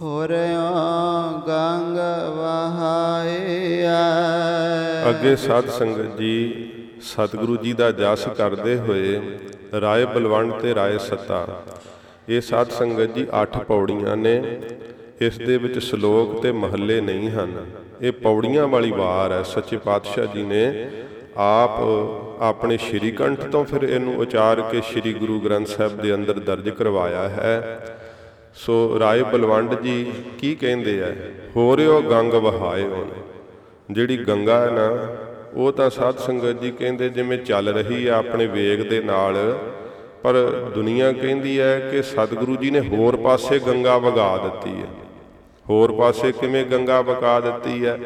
[0.01, 0.71] ਹੋਰਿਓ
[1.47, 1.97] ਗੰਗ
[2.37, 3.91] ਵਹਾਈਐ
[5.09, 6.33] ਅੱਗੇ ਸਾਧ ਸੰਗਤ ਜੀ
[7.01, 9.19] ਸਤਿਗੁਰੂ ਜੀ ਦਾ ਜਸ ਕਰਦੇ ਹੋਏ
[9.81, 11.63] ਰਾਏ ਬਲਵੰਡ ਤੇ ਰਾਏ ਸੱਤਾ।
[12.29, 14.61] ਇਹ ਸਾਧ ਸੰਗਤ ਜੀ 8 ਪੌੜੀਆਂ ਨੇ।
[15.21, 17.65] ਇਸ ਦੇ ਵਿੱਚ ਸ਼ਲੋਕ ਤੇ ਮਹੱਲੇ ਨਹੀਂ ਹਨ।
[18.01, 20.89] ਇਹ ਪੌੜੀਆਂ ਵਾਲੀ ਵਾਰ ਹੈ। ਸੱਚੇ ਪਾਤਸ਼ਾਹ ਜੀ ਨੇ
[21.37, 21.71] ਆਪ
[22.39, 26.69] ਆਪਣੇ ਸ਼੍ਰੀ ਕੰਠ ਤੋਂ ਫਿਰ ਇਹਨੂੰ ਉਚਾਰ ਕੇ ਸ਼੍ਰੀ ਗੁਰੂ ਗ੍ਰੰਥ ਸਾਹਿਬ ਦੇ ਅੰਦਰ ਦਰਜ
[26.69, 27.79] ਕਰਵਾਇਆ ਹੈ।
[28.55, 31.15] ਸੋ ਰਾਏ ਬਲਵੰਡ ਜੀ ਕੀ ਕਹਿੰਦੇ ਆ?
[31.55, 33.21] ਹੋਰਿਓ ਗੰਗ ਵਹਾਇਓ ਨੇ।
[33.91, 35.15] ਜਿਹੜੀ ਗੰਗਾ ਹੈ ਨਾ
[35.53, 39.57] ਉਹ ਤਾਂ ਸਾਧ ਸੰਗਤ ਜੀ ਕਹਿੰਦੇ ਜਿਵੇਂ ਚੱਲ ਰਹੀ ਹੈ ਆਪਣੇ ਵੇਗ ਦੇ ਨਾਲ,
[40.23, 40.33] ਪਰ
[40.75, 44.87] ਦੁਨੀਆ ਕਹਿੰਦੀ ਹੈ ਕਿ ਸਤਿਗੁਰੂ ਜੀ ਨੇ ਹੋਰ ਪਾਸੇ ਗੰਗਾ ਵਗਾ ਦਿੱਤੀ ਹੈ।
[45.69, 47.97] ਹੋਰ ਪਾਸੇ ਕਿਵੇਂ ਗੰਗਾ ਵਗਾ ਦਿੱਤੀ ਹੈ?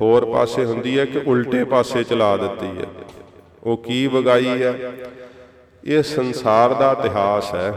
[0.00, 2.86] ਹੋਰ ਪਾਸੇ ਹੁੰਦੀ ਹੈ ਕਿ ਉਲਟੇ ਪਾਸੇ ਚਲਾ ਦਿੱਤੀ ਹੈ।
[3.64, 4.92] ਉਹ ਕੀ ਵਗਾਈ ਹੈ?
[5.84, 7.72] ਇਹ ਸੰਸਾਰ ਦਾ ਇਤਿਹਾਸ ਹੈ।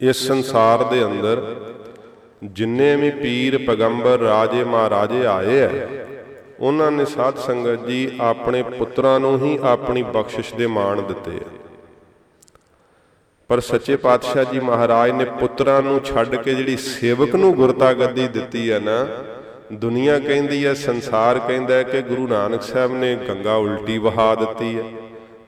[0.00, 1.56] ਇਸ ਸੰਸਾਰ ਦੇ ਅੰਦਰ
[2.44, 5.68] ਜਿੰਨੇ ਵੀ ਪੀਰ ਪੈਗੰਬਰ, ਰਾਜੇ ਮਹਾਰਾਜੇ ਆਏ ਐ
[6.62, 11.50] ਉਹਨਾਂ ਨੇ ਸਾਧ ਸੰਗਤ ਜੀ ਆਪਣੇ ਪੁੱਤਰਾਂ ਨੂੰ ਹੀ ਆਪਣੀ ਬਖਸ਼ਿਸ਼ ਦੇ ਮਾਣ ਦਿੱਤੇ ਐ
[13.50, 18.26] ਪਰ ਸੱਚੇ ਪਾਤਸ਼ਾਹ ਜੀ ਮਹਾਰਾਜ ਨੇ ਪੁੱਤਰਾਂ ਨੂੰ ਛੱਡ ਕੇ ਜਿਹੜੀ ਸੇਵਕ ਨੂੰ ਗੁਰਤਾ ਗੱਦੀ
[18.28, 19.06] ਦਿੱਤੀ ਹੈ ਨਾ,
[19.72, 24.76] ਦੁਨੀਆ ਕਹਿੰਦੀ ਹੈ ਸੰਸਾਰ ਕਹਿੰਦਾ ਹੈ ਕਿ ਗੁਰੂ ਨਾਨਕ ਸਾਹਿਬ ਨੇ ਗੰਗਾ ਉਲਟੀ ਵਹਾ ਦਿੱਤੀ
[24.78, 24.84] ਹੈ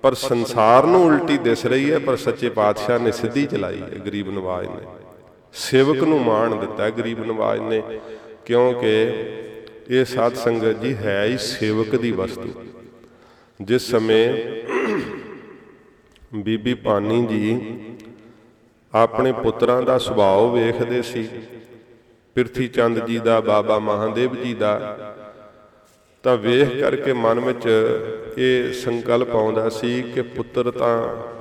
[0.02, 4.30] ਪਰ ਸੰਸਾਰ ਨੂੰ ਉਲਟੀ ਦਿਸ ਰਹੀ ਹੈ ਪਰ ਸੱਚੇ ਪਾਤਸ਼ਾਹ ਨੇ ਸਿੱਧੀ ਚਲਾਈ ਹੈ ਗਰੀਬ
[4.30, 4.86] ਨਵਾਜ ਨੇ।
[5.54, 7.82] ਸੇਵਕ ਨੂੰ ਮਾਣ ਦਿੱਤਾ ਗਰੀਬ ਨਵਾਜ ਨੇ,
[8.44, 8.94] ਕਿਉਂਕਿ
[9.90, 12.64] ਇਹ ਸਾਧ ਸੰਗਤ ਜੀ ਹੈ ਹੀ ਸੇਵਕ ਦੀ ਵਸਤੂ।
[13.60, 14.34] ਜਿਸ ਸਮੇਂ
[16.34, 17.58] ਬੀਬੀ ਪਾਨੀ ਜੀ
[18.92, 21.28] ਆਪਣੇ ਪੁੱਤਰਾਂ ਦਾ ਸੁਭਾਅ ਵੇਖਦੇ ਸੀ
[22.36, 24.98] ਪਿਰਥੀ ਚੰਦ ਜੀ ਦਾ, ਬਾਬਾ ਮਹਾਦੇਵ ਜੀ ਦਾ,
[26.24, 27.66] ਤਾਂ ਵੇਖ ਕਰਕੇ ਮਨ ਵਿੱਚ
[28.38, 30.96] ਇਹ ਸੰਕਲਪ ਆਉਂਦਾ ਸੀ ਕਿ ਪੁੱਤਰ ਤਾਂ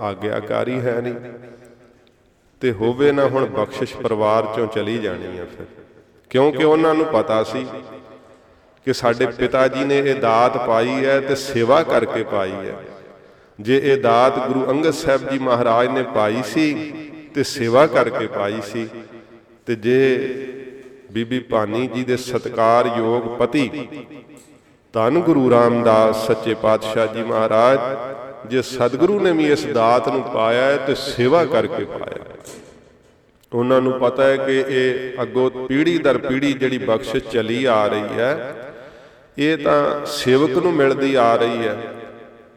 [0.06, 1.16] ਆਗਿਆਕਾਰੀ ਹੈ ਨਹੀਂ,
[2.62, 5.66] ਤੇ ਹੋਵੇ ਨਾ ਹੁਣ ਬਖਸ਼ਿਸ਼ ਪਰਿਵਾਰ ਚੋਂ ਚਲੀ ਜਾਣੀ ਆ ਫਿਰ।
[6.32, 7.66] ਕਿਉਂਕਿ ਉਹਨਾਂ ਨੂੰ ਪਤਾ ਸੀ
[8.88, 12.76] ਕਿ ਸਾਡੇ ਪਿਤਾ ਜੀ ਨੇ ਇਹ ਦਾਤ ਪਾਈ ਹੈ ਤੇ ਸੇਵਾ ਕਰਕੇ ਪਾਈ ਹੈ।
[13.60, 16.74] ਜੇ ਇਹ ਦਾਤ ਗੁਰੂ ਅੰਗਦ ਸਾਹਿਬ ਜੀ ਮਹਾਰਾਜ ਨੇ ਪਾਈ ਸੀ
[17.36, 18.88] ਤੇ ਸੇਵਾ ਕਰਕੇ ਪਾਈ ਸੀ
[19.68, 20.00] ਤੇ ਜੇ
[21.12, 23.70] ਬੀਬੀ ਭਾਨੀ ਜੀ ਦੇ ਸਤਕਾਰਯੋਗ ਪਤੀ
[24.94, 27.80] ਧੰਨ ਗੁਰੂ ਰਾਮਦਾਸ ਸੱਚੇ ਪਾਤਸ਼ਾਹ ਜੀ ਮਹਾਰਾਜ,
[28.50, 32.24] ਜੇ ਸਤਿਗੁਰੂ ਨੇ ਵੀ ਇਸ ਦਾਤ ਨੂੰ ਪਾਇਆ ਹੈ ਤੇ ਸੇਵਾ ਕਰਕੇ ਪਾਇਆ
[33.52, 38.20] ਉਹਨਾਂ ਨੂੰ ਪਤਾ ਹੈ ਕਿ ਇਹ ਅੱਗੋਂ ਪੀੜ੍ਹੀ ਦਰ ਪੀੜ੍ਹੀ ਜਿਹੜੀ ਬਖਸ਼ਿਸ਼ ਚਲੀ ਆ ਰਹੀ
[38.20, 38.34] ਹੈ
[39.38, 41.78] ਇਹ ਤਾਂ ਸੇਵਕ ਨੂੰ ਮਿਲਦੀ ਆ ਰਹੀ ਹੈ।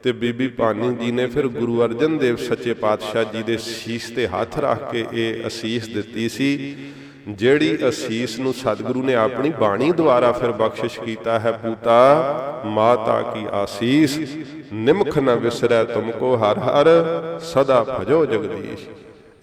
[0.03, 4.27] ਤੇ ਬੀਬੀ ਭਾਨੀ ਜੀ ਨੇ ਫਿਰ ਗੁਰੂ ਅਰਜਨ ਦੇਵ ਸੱਚੇ ਪਾਤਸ਼ਾਹ ਜੀ ਦੇ ਸੀਸ ਤੇ
[4.27, 6.77] ਹੱਥ ਰੱਖ ਕੇ ਇਹ ਅਸੀਸ ਦਿੱਤੀ ਸੀ,
[7.29, 13.47] ਜਿਹੜੀ ਅਸੀਸ ਨੂੰ ਸਤਿਗੁਰੂ ਨੇ ਆਪਣੀ ਬਾਣੀ ਦੁਆਰਾ ਫਿਰ ਬਖਸ਼ਿਸ਼ ਕੀਤਾ ਹੈ, ਪੂਤਾ, ਮਾਤਾ ਕੀ
[13.53, 14.19] ਆਸੀਸ,
[14.73, 16.89] ਨਿਮਖ ਨ ਵਿਸਰੈ ਤੁਮਕੋ ਹਰ ਹਰ,
[17.45, 18.87] ਸਦਾ ਭਜੋ ਜਗਦੀਸ਼।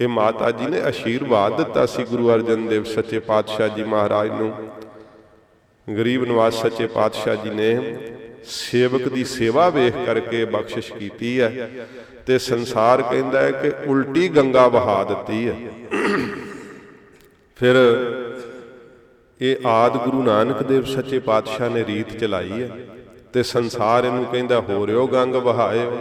[0.02, 4.54] ਇਹ ਮਾਤਾ ਜੀ ਨੇ ਆਸ਼ੀਰਵਾਦ ਦਿੱਤਾ ਸੀ ਗੁਰੂ ਅਰਜਨ ਦੇਵ ਸੱਚੇ ਪਾਤਸ਼ਾਹ ਜੀ ਮਹਾਰਾਜ ਨੂੰ।
[5.88, 7.98] ਗਰੀਬ ਨਿਵਾਸ ਸੱਚੇ ਪਾਤਸ਼ਾਹ ਜੀ ਨੇ
[8.46, 11.70] ਸੇਵਕ ਦੀ ਸੇਵਾ ਵੇਖ ਕਰਕੇ ਬਖਸ਼ਿਸ਼ ਕੀਤੀ ਹੈ
[12.26, 15.56] ਤੇ ਸੰਸਾਰ ਕਹਿੰਦਾ ਹੈ ਕਿ ਉਲਟੀ ਗੰਗਾ ਵਹਾ ਦਿੱਤੀ ਹੈ।
[17.60, 17.76] ਫਿਰ
[19.42, 22.70] ਇਹ ਆਦ ਗੁਰੂ ਨਾਨਕ ਦੇਵ ਸੱਚੇ ਪਾਤਸ਼ਾਹ ਨੇ ਰੀਤ ਚਲਾਈ ਹੈ
[23.34, 25.98] ਤੇ ਸੰਸਾਰ ਇਹਨੂੰ ਕਹਿੰਦਾ, ਹੋ ਰਿਓ ਗੰਗ ਵਹਾਇਓ।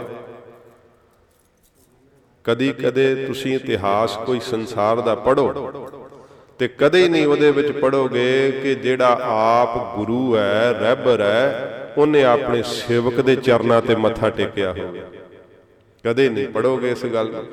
[2.45, 5.49] ਕਦੀ ਕਦੇ ਤੁਸੀਂ ਇਤਿਹਾਸ ਕੋਈ ਸੰਸਾਰ ਦਾ ਪੜੋ
[6.59, 12.63] ਤੇ ਕਦੇ ਨਹੀਂ ਉਹਦੇ ਵਿੱਚ ਪੜੋਗੇ ਕਿ ਜਿਹੜਾ ਆਪ ਗੁਰੂ ਹੈ ਰਹਿਬਰ ਹੈ, ਉਹਨੇ ਆਪਣੇ
[12.63, 15.03] ਸੇਵਕ ਦੇ ਚਰਨਾਂ ਤੇ ਮੱਥਾ ਟੇਕਿਆ ਹੋਵੇ।
[16.07, 17.45] ਕਦੇ ਨਹੀਂ ਪੜੋਗੇ ਇਸ ਗੱਲ ਨੂੰ।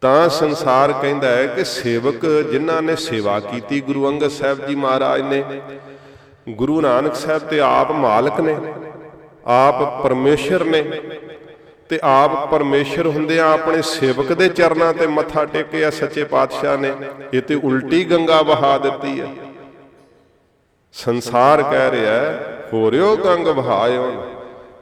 [0.00, 5.20] ਤਾਂ ਸੰਸਾਰ ਕਹਿੰਦਾ ਹੈ ਕਿ ਸੇਵਕ ਜਿਨ੍ਹਾਂ ਨੇ ਸੇਵਾ ਕੀਤੀ, ਗੁਰੂ ਅੰਗਦ ਸਾਹਿਬ ਜੀ ਮਹਾਰਾਜ
[5.20, 5.44] ਨੇ,
[6.48, 8.56] ਗੁਰੂ ਨਾਨਕ ਸਾਹਿਬ ਤੇ ਆਪ ਮਾਲਕ ਨੇ,
[9.46, 10.82] ਆਪ ਪਰਮੇਸ਼ਰ ਨੇ
[11.92, 16.92] ਤੇ ਆਪ ਪਰਮੇਸ਼ਰ ਹੁੰਦਿਆਂ ਆਪਣੇ ਸੇਵਕ ਦੇ ਚਰਨਾਂ ਤੇ ਮੱਥਾ ਟੇਕਿਆ ਸੱਚੇ ਪਾਤਸ਼ਾਹ ਨੇ।
[17.34, 19.26] ਇਹ ਤੇ ਉਲਟੀ ਗੰਗਾ ਵਹਾ ਦਿੱਤੀ ਹੈ
[20.94, 24.10] ਸੰਸਾਰ ਕਹਿ ਰਿਹਾ ਹੈ ਹੋ ਰਿਓ ਗੰਗ ਵਹਾਇਓ।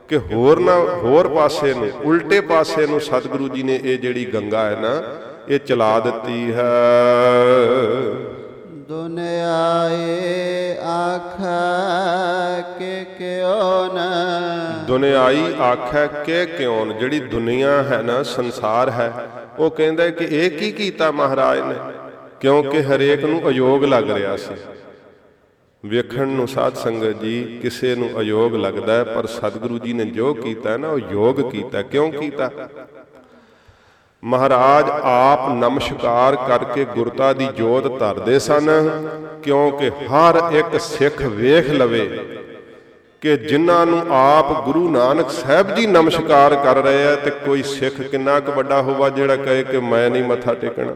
[0.09, 4.65] ਕਿ ਹੋਰ ਨਾ, ਹੋਰ ਪਾਸੇ ਨੂੰ, ਉਲਟੇ ਪਾਸੇ ਨੂੰ ਸਤਿਗੁਰੂ ਜੀ ਨੇ ਇਹ ਜਿਹੜੀ ਗੰਗਾ
[4.65, 4.95] ਹੈ ਨਾ,
[5.49, 6.73] ਇਹ ਚਲਾ ਦਿੱਤੀ ਹੈ।
[8.91, 13.99] ਦੁਨਿਆਏ ਆਖੈ ਕਿ ਕਿਉ ਨ?
[14.87, 19.13] ਦੁਨਿਆਈ ਆਖੈ ਕਿ ਕਿਉਂ ਜਿਹੜੀ ਦੁਨੀਆ ਹੈ ਨਾ, ਸੰਸਾਰ ਹੈ,
[19.59, 21.75] ਉਹ ਕਹਿੰਦਾ ਕਿ ਇਹ ਕੀ ਕੀਤਾ ਮਹਾਰਾਜ ਨੇ?
[22.41, 24.55] ਕਿਉਂਕਿ ਹਰੇਕ ਨੂੰ ਅਯੋਗ ਲੱਗ ਰਿਹਾ ਸੀ।
[25.85, 30.35] ਵੇਖਣ ਨੂੰ ਸਾਧ ਸੰਗਤ ਜੀ, ਕਿਸੇ ਨੂੰ ਅਯੋਗ ਲੱਗਦਾ ਹੈ, ਪਰ ਸਤਿਗੁਰੂ ਜੀ ਨੇ ਜੋ
[30.35, 32.51] ਕੀਤਾ ਨਾ, ਉਹ ਯੋਗ ਕੀਤਾ। ਕਿਉਂ ਕੀਤਾ?
[34.25, 38.91] ਮਹਾਰਾਜ, ਆਪ ਨਮਸਕਾਰ ਕਰਕੇ ਗੁਰਤਾ ਦੀ ਜੋਤ ਧਰਦੇ ਸਨ,
[39.43, 42.19] ਕਿਉਂਕਿ ਹਰ ਇੱਕ ਸਿੱਖ ਵੇਖ ਲਵੇ
[43.21, 48.01] ਕਿ ਜਿਨ੍ਹਾਂ ਨੂੰ ਆਪ ਗੁਰੂ ਨਾਨਕ ਸਾਹਿਬ ਜੀ ਨਮਸਕਾਰ ਕਰ ਰਹੇ ਆ, ਤੇ ਕੋਈ ਸਿੱਖ
[48.01, 50.95] ਕਿੰਨਾ ਕੁ ਵੱਡਾ ਹੋਵਾ ਜਿਹੜਾ ਕਹੇ ਕਿ ਮੈਂ ਨਹੀਂ ਮੱਥਾ ਟੇਕਣਾ।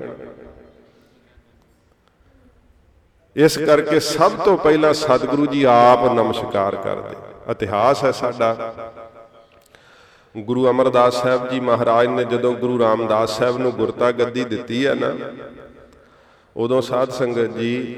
[3.36, 7.16] ਇਸ ਕਰਕੇ ਸਭ ਤੋਂ ਪਹਿਲਾਂ ਸਤਿਗੁਰੂ ਜੀ ਆਪ ਨਮਸਕਾਰ ਕਰਦੇ।
[7.50, 8.74] ਇਤਿਹਾਸ ਹੈ ਸਾਡਾ।
[10.37, 14.95] ਗੁਰੂ ਅਮਰਦਾਸ ਸਾਹਿਬ ਜੀ ਮਹਾਰਾਜ ਨੇ ਜਦੋਂ ਗੁਰੂ ਰਾਮਦਾਸ ਸਾਹਿਬ ਨੂੰ ਗੁਰਤਾ ਗੱਦੀ ਦਿੱਤੀ ਹੈ
[14.95, 15.12] ਨਾ,
[16.57, 17.97] ਉਦੋਂ ਸਾਧ ਸੰਗਤ ਜੀ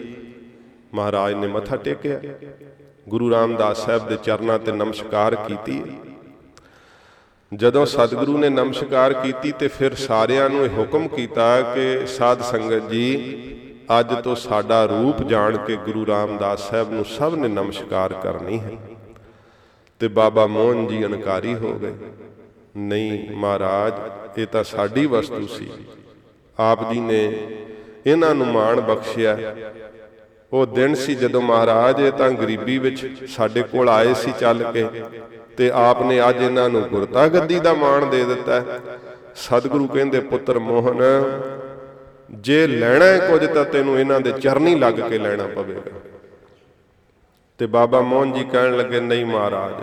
[0.95, 2.21] ਮਹਾਰਾਜ ਨੇ ਮੱਥਾ ਟੇਕਿਆ।
[3.09, 5.83] ਗੁਰੂ ਰਾਮਦਾਸ ਸਾਹਿਬ ਦੇ ਚਰਨਾਂ ਤੇ ਨਮਸਕਾਰ ਕੀਤੀ।
[7.55, 12.91] ਜਦੋਂ ਸਤਿਗੁਰੂ ਨੇ ਨਮਸਕਾਰ ਕੀਤੀ ਤੇ ਫਿਰ ਸਾਰਿਆਂ ਨੂੰ ਇਹ ਹੁਕਮ ਕੀਤਾ ਕਿ ਸਾਧ ਸੰਗਤ
[12.91, 13.15] ਜੀ,
[14.01, 18.73] ਅੱਜ ਤੋਂ ਸਾਡਾ ਰੂਪ ਜਾਣ ਕੇ ਗੁਰੂ ਰਾਮਦਾਸ ਸਾਹਿਬ ਨੂੰ ਸਭ ਨੇ ਨਮਸਕਾਰ ਕਰਨੀ ਹੈ।
[19.99, 21.95] ਤੇ ਬਾਬਾ ਮੋਹਨ ਜੀ ਅਨਕਾਰੀ ਹੋ ਗਏ।
[22.77, 25.69] ਨਹੀਂ, ਮਹਾਰਾਜ, ਇਹ ਤਾਂ ਸਾਡੀ ਵਸਤੂ ਸੀ।
[26.59, 27.23] ਆਪ ਜੀ ਨੇ
[28.07, 29.37] ਇਹਨਾਂ ਨੂੰ ਮਾਣ ਬਖਸ਼ਿਆ।
[30.53, 34.87] ਉਹ ਦਿਨ ਸੀ ਜਦੋਂ ਮਹਾਰਾਜ ਇਹ ਤਾਂ ਗਰੀਬੀ ਵਿੱਚ ਸਾਡੇ ਕੋਲ ਆਏ ਸੀ ਚੱਲ ਕੇ
[35.57, 38.63] ਤੇ ਆਪ ਨੇ ਅੱਜ ਇਹਨਾਂ ਨੂੰ ਗੁਰਤਾ ਗੱਦੀ ਦਾ ਮਾਣ ਦੇ ਦਿੱਤਾ
[39.35, 41.03] ਸਤਿਗੁਰੂ ਕਹਿੰਦੇ, ਪੁੱਤਰ ਮੋਹਨ,
[42.31, 46.01] ਜੇ ਲੈਣਾ ਹੈ ਕੁਝ ਤਾਂ ਤੈਨੂੰ ਇਹਨਾਂ ਦੇ ਚਰਨੀ ਲੱਗ ਕੇ ਲੈਣਾ ਪਵੇਗਾ।
[47.59, 49.75] ਤੇ ਬਾਬਾ ਮੋਹਨ ਜੀ ਕਹਿਣ ਲੱਗੇ, ਨਹੀਂ ਮਹਾਰਾਜ,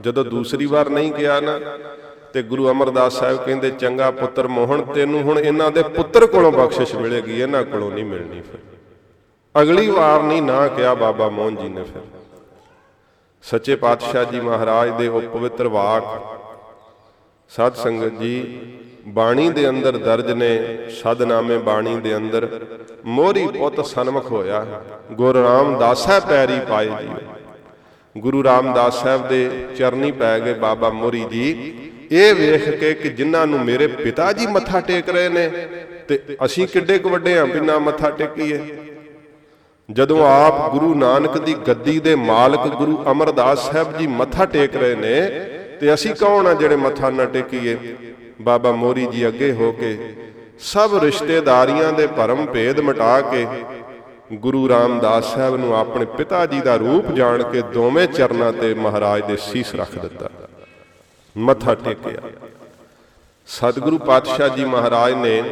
[0.00, 1.58] ਜਦੋਂ ਦੂਸਰੀ ਵਾਰ ਨਹੀਂ ਗਿਆ ਨਾ
[2.38, 6.94] ਤੇ ਗੁਰੂ ਅਮਰਦਾਸ ਸਾਹਿਬ ਕਹਿੰਦੇ, ਚੰਗਾ ਪੁੱਤਰ ਮੋਹਨ, ਤੈਨੂੰ ਹੁਣ ਇਹਨਾਂ ਦੇ ਪੁੱਤਰ ਕੋਲੋਂ ਬਖਸ਼ਿਸ਼
[6.94, 8.60] ਮਿਲੇਗੀ, ਇਹਨਾਂ ਕੋਲੋਂ ਨਹੀਂ ਮਿਲਣੀ ਫਿਰ।
[9.54, 12.02] ਅਗਲੀ ਵਾਰ ਨਹੀਂ ਨਾ ਕਿਹਾ ਬਾਬਾ ਮੋਹਨ ਜੀ ਨੇ ਫਿਰ।
[13.44, 16.04] ਸੱਚੇ ਪਾਤਸ਼ਾਹ ਜੀ ਮਹਾਰਾਜ ਦੇ ਉਹ ਪਵਿੱਤਰ ਵਾਕ,
[17.50, 18.60] ਸਾਧ ਸੰਗਤ ਜੀ,
[19.08, 22.48] ਬਾਣੀ ਦੇ ਅੰਦਰ ਦਰਜ ਨੇ, ਸਦਨਾਮੇ ਬਾਣੀ ਦੇ ਅੰਦਰ
[23.06, 24.64] ਮੋਰੀ ਪੁੱਤ ਸਨਮੁਖ ਹੋਇਆ,
[25.12, 31.87] ਗੁਰੂ ਰਾਮਦਾਸਾ ਪੈਰੀ ਪਾਏ ਜੀ। ਗੁਰੂ ਰਾਮਦਾਸ ਸਾਹਿਬ ਦੇ ਚਰਨੀ ਪੈ ਗਏ ਬਾਬਾ ਮੋਰੀ ਜੀ।
[32.12, 35.48] ਇਹ ਵੇਖ ਕੇ ਕਿ ਜਿਨ੍ਹਾਂ ਨੂੰ ਮੇਰੇ ਪਿਤਾ ਜੀ ਮੱਥਾ ਟੇਕ ਰਹੇ ਨੇ,
[36.08, 38.60] ਤੇ ਅਸੀਂ ਕਿੱਡੇ ਕੁ ਵੱਡੇ ਆਂ ਬਿਨਾ ਮੱਥਾ ਟੇਕੀਏ।
[39.88, 44.94] ਜਦੋਂ ਆਪ ਗੁਰੂ ਨਾਨਕ ਦੀ ਗੱਦੀ ਦੇ ਮਾਲਕ ਗੁਰੂ ਅਮਰਦਾਸ ਸਾਹਿਬ ਜੀ ਮੱਥਾ ਟੇਕ ਰਹੇ
[44.94, 45.30] ਨੇ,
[45.80, 47.76] ਤੇ ਅਸੀਂ ਕੌਣ ਆ ਜਿਹੜੇ ਮੱਥਾ ਨਾ ਟੇਕੀਏ?
[48.42, 49.96] ਬਾਬਾ ਮੋਰੀ ਜੀ ਅੱਗੇ ਹੋ ਕੇ
[50.60, 53.46] ਸਭ ਰਿਸ਼ਤੇਦਾਰੀਆਂ ਦੇ ਭਰਮ ਭੇਦ ਮਿਟਾ ਕੇ
[54.32, 59.22] ਗੁਰੂ ਰਾਮਦਾਸ ਸਾਹਿਬ ਨੂੰ ਆਪਣੇ ਪਿਤਾ ਜੀ ਦਾ ਰੂਪ ਜਾਣ ਕੇ ਦੋਵੇਂ ਚਰਨਾਂ ਤੇ ਮਹਾਰਾਜ
[59.26, 60.30] ਦੇ ਸੀਸ ਰੱਖ ਦਿੱਤਾ।
[61.38, 62.20] ਮੱਥਾ ਟੇਕਿਆ।
[63.46, 65.42] ਸਤਿਗੁਰੂ ਪਾਤਸ਼ਾਹ ਜੀ ਮਹਾਰਾਜ ਨੇ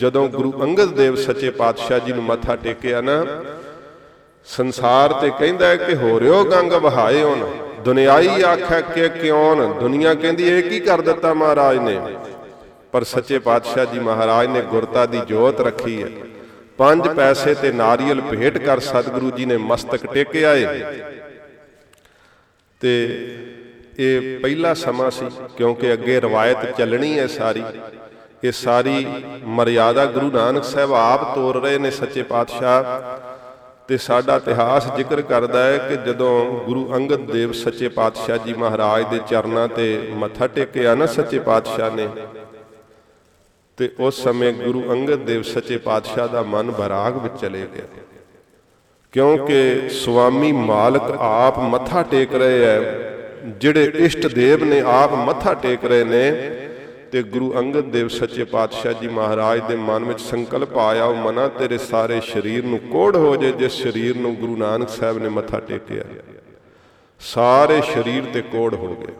[0.00, 3.24] ਜਦੋਂ ਗੁਰੂ ਅੰਗਦ ਦੇਵ ਸੱਚੇ ਪਾਤਸ਼ਾਹ ਜੀ ਨੂੰ ਮੱਥਾ ਟੇਕਿਆ ਨਾ,
[4.46, 7.46] ਸੰਸਾਰ ਤੇ ਕਹਿੰਦਾ ਹੈ ਕਿ ਹੋ ਰਿਓ ਗੰਗ ਵਹਾਏ ਹੋਣ
[7.84, 12.00] ਦੁਨਿਆਈ ਆਖੈ ਕਿ ਕਿਉਂ ਦੁਨੀਆ ਕਹਿੰਦੀ ਇਹ ਕੀ ਕਰ ਦਿੱਤਾ ਮਹਾਰਾਜ ਨੇ?
[12.92, 16.08] ਪਰ ਸੱਚੇ ਪਾਤਸ਼ਾਹ ਜੀ ਮਹਾਰਾਜ ਨੇ ਗੁਰਤਾ ਦੀ ਜੋਤ ਰੱਖੀ ਹੈ।
[16.78, 20.66] ਪੰਜ ਪੈਸੇ ਤੇ ਨਾਰੀਅਲ ਭੇਟ ਕਰ ਸਤਿਗੁਰੂ ਜੀ ਨੇ ਮਸਤਕ ਟੇਕਿਆ ਏ
[22.80, 22.92] ਤੇ
[23.98, 25.26] ਇਹ ਪਹਿਲਾ ਸਮਾਂ ਸੀ,
[25.56, 27.62] ਕਿਉਂਕਿ ਅੱਗੇ ਰਵਾਇਤ ਚੱਲਣੀ ਹੈ ਸਾਰੀ।
[28.44, 29.06] ਇਹ ਸਾਰੀ
[29.44, 32.84] ਮਰਿਆਦਾ ਗੁਰੂ ਨਾਨਕ ਸਾਹਿਬ ਆਪ ਤੋਰ ਰਹੇ ਨੇ ਸੱਚੇ ਪਾਤਸ਼ਾਹ।
[33.88, 39.04] ਤੇ ਸਾਡਾ ਇਤਿਹਾਸ ਜ਼ਿਕਰ ਕਰਦਾ ਹੈ ਕਿ ਜਦੋਂ ਗੁਰੂ ਅੰਗਦ ਦੇਵ ਸੱਚੇ ਪਾਤਸ਼ਾਹ ਜੀ ਮਹਾਰਾਜ
[39.10, 42.08] ਦੇ ਚਰਨਾਂ ਤੇ ਮੱਥਾ ਟੇਕਿਆ ਨਾ ਸੱਚੇ ਪਾਤਸ਼ਾਹ ਨੇ,
[43.78, 47.86] ਤੇ ਉਸ ਸਮੇਂ ਗੁਰੂ ਅੰਗਦ ਦੇਵ ਸੱਚੇ ਪਾਤਸ਼ਾਹ ਦਾ ਮਨ ਬਰਾਗ ਵਿੱਚ ਚਲੇ ਗਿਆ।
[49.12, 52.78] ਕਿਉਂਕਿ ਸੁਆਮੀ ਮਾਲਕ ਆਪ ਮੱਥਾ ਟੇਕ ਰਹੇ ਐ
[53.42, 56.50] ਜਿਹੜੇ ਇਸ਼ਟ ਦੇਵ ਨੇ ਆਪ ਮੱਥਾ ਟੇਕ ਰਹੇ ਨੇ,
[57.12, 61.48] ਤੇ ਗੁਰੂ ਅੰਗਦ ਦੇਵ ਸੱਚੇ ਪਾਤਸ਼ਾਹ ਜੀ ਮਹਾਰਾਜ ਦੇ ਮਨ ਵਿੱਚ ਸੰਕਲਪ ਆਇਆ, ਉਹ ਮਨਾ
[61.48, 65.60] ਤੇਰੇ ਸਾਰੇ ਸਰੀਰ ਨੂੰ ਕੋੜ ਹੋ ਜੇ, ਜਿਸ ਸਰੀਰ ਨੂੰ ਗੁਰੂ ਨਾਨਕ ਸਾਹਿਬ ਨੇ ਮੱਥਾ
[65.60, 66.04] ਟੇਕਿਆ।
[67.20, 69.12] ਸਾਰੇ ਸਰੀਰ ਤੇ ਕੋੜ ਹੋ ਗਏ।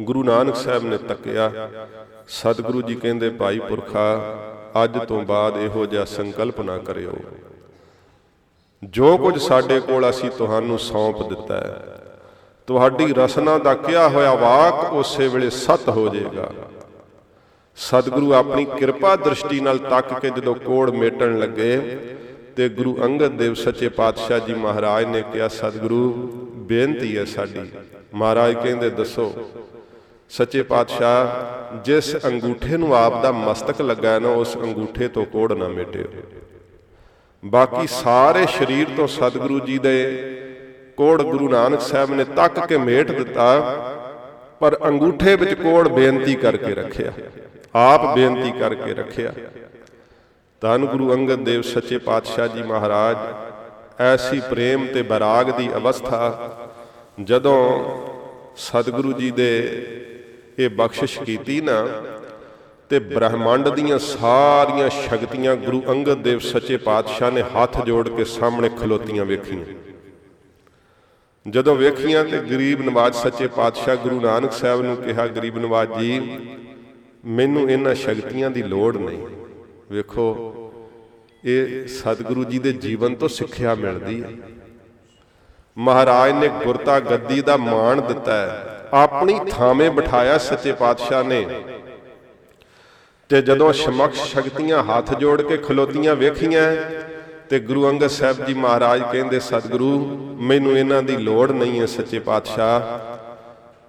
[0.00, 1.70] ਗੁਰੂ ਨਾਨਕ ਸਾਹਿਬ ਨੇ ਤੱਕਿਆ,
[2.28, 4.38] ਸਤਿਗੁਰੂ ਜੀ ਕਹਿੰਦੇ, ਭਾਈ ਪੁਰਖਾ,
[4.84, 7.16] ਅੱਜ ਤੋਂ ਬਾਅਦ ਇਹੋ ਜਿਹਾ ਸੰਕਲਪ ਨਾ ਕਰਿਓ।
[8.82, 11.95] ਜੋ ਕੁਝ ਸਾਡੇ ਕੋਲ ਅਸੀਂ ਤੁਹਾਨੂੰ ਸੌਂਪ ਦਿੱਤਾ ਹੈ
[12.66, 16.52] ਤੁਹਾਡੀ ਰਸਨਾ ਦਾ ਕਿਹਾ ਹੋਇਆ ਵਾਕ ਉਸੇ ਵੇਲੇ ਸਤ ਹੋ ਜਾਏਗਾ।
[17.76, 21.98] ਸਤਿਗੁਰੂ ਆਪਣੀ ਕਿਰਪਾ ਦ੍ਰਿਸ਼ਟੀ ਨਾਲ ਤੱਕ ਕੇ ਜਦੋਂ ਕੋੜ ਮੇਟਣ ਲੱਗੇ
[22.56, 26.12] ਤੇ ਗੁਰੂ ਅੰਗਦ ਦੇਵ ਸੱਚੇ ਪਾਤਸ਼ਾਹ ਜੀ ਮਹਾਰਾਜ ਨੇ ਕਿਹਾ, ਸਤਿਗੁਰੂ,
[26.56, 27.70] ਬੇਨਤੀ ਹੈ ਸਾਡੀ।
[28.14, 29.32] ਮਹਾਰਾਜ ਕਹਿੰਦੇ, ਦੱਸੋ,
[30.30, 31.26] ਸੱਚੇ ਪਾਤਸ਼ਾਹ,
[31.84, 36.04] ਜਿਸ ਅੰਗੂਠੇ ਨੂੰ ਆਪ ਦਾ ਮਸਤਕ ਲੱਗਾ ਹੈ ਨਾ, ਉਸ ਅੰਗੂਠੇ ਤੋਂ ਕੋੜ ਨਾ ਮੇਟਿਓ।
[37.44, 39.96] ਬਾਕੀ ਸਾਰੇ ਸਰੀਰ ਤੋਂ ਸਤਿਗੁਰੂ ਜੀ ਦੇ
[40.96, 43.60] ਕੋੜ ਗੁਰੂ ਨਾਨਕ ਸਾਹਿਬ ਨੇ ਤੱਕ ਕੇ ਮੇਟ ਦਿੱਤਾ,
[44.60, 47.12] ਪਰ ਅੰਗੂਠੇ ਵਿੱਚ ਕੋੜ ਬੇਨਤੀ ਕਰਕੇ ਰੱਖਿਆ।
[47.74, 49.32] ਆਪ ਬੇਨਤੀ ਕਰਕੇ ਰੱਖਿਆ।
[50.60, 53.16] ਧੰਨ ਗੁਰੂ ਅੰਗਦ ਦੇਵ ਸੱਚੇ ਪਾਤਸ਼ਾਹ ਜੀ ਮਹਾਰਾਜ,
[54.00, 56.56] ਐਸੀ ਪ੍ਰੇਮ ਤੇ ਬਰਾਗ ਦੀ ਅਵਸਥਾ,
[57.20, 57.60] ਜਦੋਂ
[58.56, 59.52] ਸਤਿਗੁਰੂ ਜੀ ਦੇ
[60.58, 61.86] ਇਹ ਬਖਸ਼ਿਸ਼ ਕੀਤੀ ਨਾ,
[62.90, 68.68] ਤੇ ਬ੍ਰਹਮੰਡ ਦੀਆਂ ਸਾਰੀਆਂ ਸ਼ਕਤੀਆਂ ਗੁਰੂ ਅੰਗਦ ਦੇਵ ਸੱਚੇ ਪਾਤਸ਼ਾਹ ਨੇ ਹੱਥ ਜੋੜ ਕੇ ਸਾਹਮਣੇ
[68.68, 69.64] ਖਲੋਤੀਆਂ ਵੇਖੀਆਂ।
[71.50, 76.38] ਜਦੋਂ ਵੇਖੀਆਂ ਤੇ ਗਰੀਬ ਨਵਾਜ ਸੱਚੇ ਪਾਤਸ਼ਾਹ ਗੁਰੂ ਨਾਨਕ ਸਾਹਿਬ ਨੂੰ ਕਿਹਾ, ਗਰੀਬ ਨਵਾਜ ਜੀ,
[77.24, 79.26] ਮੈਨੂੰ ਇਹਨਾਂ ਸ਼ਕਤੀਆਂ ਦੀ ਲੋੜ ਨਹੀਂ।
[79.90, 80.52] ਵੇਖੋ,
[81.44, 84.32] ਇਹ ਸਤਿਗੁਰੂ ਜੀ ਦੇ ਜੀਵਨ ਤੋਂ ਸਿੱਖਿਆ ਮਿਲਦੀ ਹੈ।
[85.78, 91.46] ਮਹਾਰਾਜ ਨੇ ਗੁਰਤਾ ਗੱਦੀ ਦਾ ਮਾਣ ਦਿੱਤਾ ਹੈ। ਆਪਣੀ ਥਾਵੇਂ ਬਿਠਾਇਆ ਸੱਚੇ ਪਾਤਸ਼ਾਹ ਨੇ।
[93.28, 96.76] ਤੇ ਜਦੋਂ ਸਮਕਸ਼ ਸ਼ਕਤੀਆਂ ਹੱਥ ਜੋੜ ਕੇ ਖਲੋਤੀਆਂ ਵੇਖੀਆਂ
[97.50, 99.90] ਤੇ ਗੁਰੂ ਅੰਗਦ ਸਾਹਿਬ ਜੀ ਮਹਾਰਾਜ ਕਹਿੰਦੇ, ਸਤਿਗੁਰੂ,
[100.40, 102.80] ਮੈਨੂੰ ਇਹਨਾਂ ਦੀ ਲੋੜ ਨਹੀਂ ਹੈ ਸੱਚੇ ਪਾਤਸ਼ਾਹ।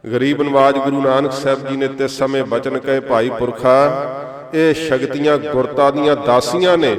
[0.04, 5.38] ਗਰੀਬ ਨਵਾਜ ਗੁਰੂ ਨਾਨਕ ਸਾਹਿਬ ਜੀ ਨੇ ਤੇ ਸਮੇਂ ਬਚਨ ਕਹੇ, ਭਾਈ ਪੁਰਖਾ, ਇਹ ਸ਼ਕਤੀਆਂ,
[5.38, 6.96] ਗੁਰਤਾ ਦੀਆਂ ਦਾਸੀਆਂ ਨੇ।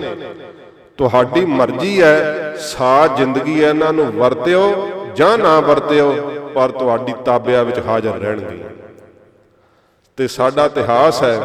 [0.98, 6.12] ਤੁਹਾਡੀ ਮਰਜ਼ੀ ਹੈ ਸਾ ਜ਼ਿੰਦਗੀ ਹੈ ਇਹਨਾਂ ਨੂੰ ਵਰਤਿਓ ਜਾਂ ਨਾ ਵਰਤਿਓ,
[6.54, 8.68] ਪਰ ਤੁਹਾਡੀ ਤਾਬਿਆ ਵਿੱਚ ਹਾਜ਼ਰ ਰਹਿਣਗੀਆਂ
[10.18, 11.40] ਤੇ ਸਾਡਾ ਇਤਿਹਾਸ ਹੈ,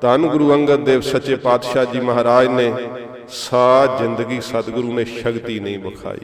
[0.00, 2.72] ਧੰਨ ਗੁਰੂ ਅੰਗਦ ਦੇਵ ਸੱਚੇ ਪਾਤਸ਼ਾਹ ਜੀ ਮਹਾਰਾਜ ਨੇ
[3.28, 6.18] ਸਾ ਜ਼ਿੰਦਗੀ ਸਤਿਗੁਰੂ ਨੇ ਸ਼ਕਤੀ ਨਹੀਂ ਬਖਾਈ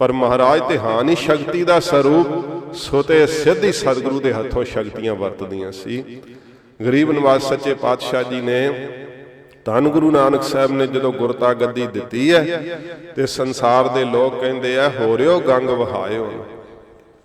[0.00, 6.02] ਪਰ ਮਹਾਰਾਜ ਤੇ ਹਾਨੀ ਸ਼ਕਤੀ ਦਾ ਸਰੂਪ ਸੋਤੇ ਸਿੱਧੀ ਸਤਿਗੁਰੂ ਦੇ ਹੱਥੋਂ ਸ਼ਕਤੀਆਂ ਵਰਤਦੀਆਂ ਸੀ।
[6.86, 8.70] ਗਰੀਬ ਨਵਾਜ਼ ਸੱਚੇ ਪਾਤਸ਼ਾਹ ਜੀ ਨੇ
[9.64, 12.78] ਧੰਨ ਗੁਰੂ ਨਾਨਕ ਸਾਹਿਬ ਨੇ ਜਦੋਂ ਗੁਰਤਾ ਗੱਦੀ ਦਿੱਤੀ ਹੈ,
[13.16, 16.30] ਤੇ ਸੰਸਾਰ ਦੇ ਲੋਕ ਕਹਿੰਦੇ ਆ, ਹੋ ਰਿਓ ਗੰਗ ਵਹਾਇਓ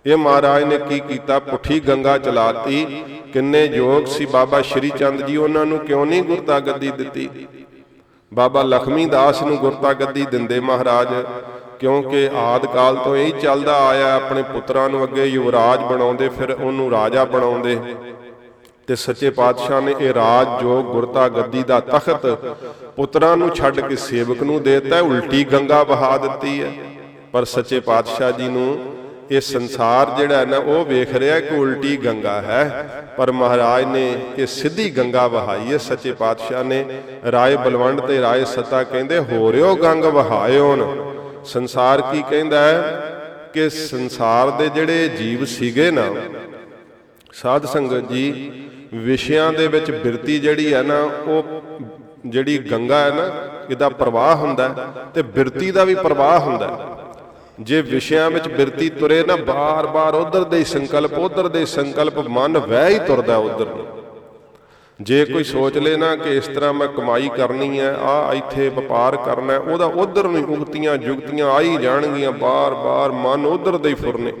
[0.06, 1.38] ਇਹ ਮਹਾਰਾਜ ਨੇ ਕੀ ਕੀਤਾ?
[1.38, 2.84] ਪੁੱਠੀ ਗੰਗਾ ਚਲਾਤੀ।
[3.32, 7.28] ਕਿੰਨੇ ਯੋਗ ਸੀ ਬਾਬਾ ਸ਼੍ਰੀ ਚੰਦ ਜੀ, ਉਹਨਾਂ ਨੂੰ ਕਿਉਂ ਨਹੀਂ ਗੁਰਤਾ ਗੱਦੀ ਦਿੱਤੀ?
[8.36, 11.08] ਬਾਬਾ ਲਖਮੀ ਦਾਸ ਨੂੰ ਗੁਰਤਾ ਗੱਦੀ ਦਿੰਦੇ ਮਹਾਰਾਜ,
[11.80, 16.90] ਕਿਉਂਕਿ ਆਦ ਕਾਲ ਤੋਂ ਇਹ ਚੱਲਦਾ ਆਇਆ, ਆਪਣੇ ਪੁੱਤਰਾਂ ਨੂੰ ਅੱਗੇ ਯੁਵਰਾਜ ਬਣਾਉਂਦੇ, ਫਿਰ ਉਹਨੂੰ
[16.90, 17.78] ਰਾਜਾ ਬਣਾਉਂਦੇ।
[18.88, 22.26] ਤੇ ਸੱਚੇ ਪਾਤਸ਼ਾਹ ਨੇ ਇਹ ਰਾਜ ਜੋ ਗੁਰਤਾ ਗੱਦੀ ਦਾ ਤਖਤ
[22.96, 26.72] ਪੁੱਤਰਾਂ ਨੂੰ ਛੱਡ ਕੇ ਸੇਵਕ ਨੂੰ ਦੇਤਾ ਉਲਟੀ ਗੰਗਾ ਬਹਾ ਦਿੱਤੀ ਹੈ।
[27.32, 28.78] ਪਰ ਸੱਚੇ ਪਾਤਸ਼ਾਹ ਜੀ ਨੂੰ
[29.30, 34.04] ਇਹ ਸੰਸਾਰ ਜਿਹੜਾ ਹੈ ਨਾ, ਉਹ ਵੇਖ ਰਿਹਾ ਕਿ ਉਲਟੀ ਗੰਗਾ ਹੈ। ਪਰ ਮਹਾਰਾਜ ਨੇ
[34.38, 36.84] ਇਹ ਸਿੱਧੀ ਗੰਗਾ ਵਹਾਈ ਹੈ, ਸੱਚੇ ਪਾਤਸ਼ਾਹ ਨੇ।
[37.32, 40.84] ਰਾਏ ਬਲਵੰਡ ਤੇ ਰਾਏ ਸਤਾ ਕਹਿੰਦੇ, ਹੋ ਰਿਓ ਗੰਗ ਵਹਾਇਓਨ
[41.44, 43.12] ਸੰਸਾਰ ਕੀ ਕਹਿੰਦਾ ਹੈ?
[43.52, 46.04] ਕਿ ਸੰਸਾਰ ਦੇ ਜਿਹੜੇ ਜੀਵ ਸੀਗੇ ਨਾ,
[47.32, 48.50] ਸਾਧ ਸੰਗਤ ਜੀ,
[48.94, 51.62] ਵਿਸ਼ਿਆਂ ਦੇ ਵਿੱਚ ਬਿਰਤੀ ਜਿਹੜੀ ਹੈ ਨਾ, ਉਹ
[52.26, 53.30] ਜਿਹੜੀ ਗੰਗਾ ਹੈ ਨਾ,
[53.70, 54.68] ਇਹਦਾ ਪ੍ਰਵਾਹ ਹੁੰਦਾ
[55.14, 56.95] ਤੇ ਬਿਰਤੀ ਦਾ ਵੀ ਪ੍ਰਵਾਹ ਹੁੰਦਾ
[57.60, 62.94] ਜੇ ਵਿਸ਼ਿਆਂ ਵਿੱਚ ਬਿਰਤੀ ਤੁਰੇ ਨਾ ਬਾਰ-ਬਾਰ ਉਧਰ ਦੇ ਸੰਕਲਪ, ਉਧਰ ਦੇ ਸੰਕਲਪ, ਮਨ ਵਹਿ
[62.94, 63.86] ਹੀ ਤੁਰਦਾ ਉਧਰ ਨੂੰ।
[65.00, 69.16] ਜੇ ਕੋਈ ਸੋਚ ਲੇ ਨਾ ਕਿ ਇਸ ਤਰ੍ਹਾਂ ਮੈਂ ਕਮਾਈ ਕਰਨੀ ਹੈ, ਆ ਇੱਥੇ ਵਪਾਰ
[69.16, 74.32] ਕਰਨਾ ਹੈ, ਉਹਦਾ ਉਧਰ ਨੂੰ ਉਗਤੀਆਂ, ਜੁਗਤੀਆਂ ਆਈ ਜਾਣਗੀਆਂ, ਬਾਰ-ਬਾਰ ਮਨ ਉਧਰ ਦੇ ਹੀ ਫੁਰਨੇ।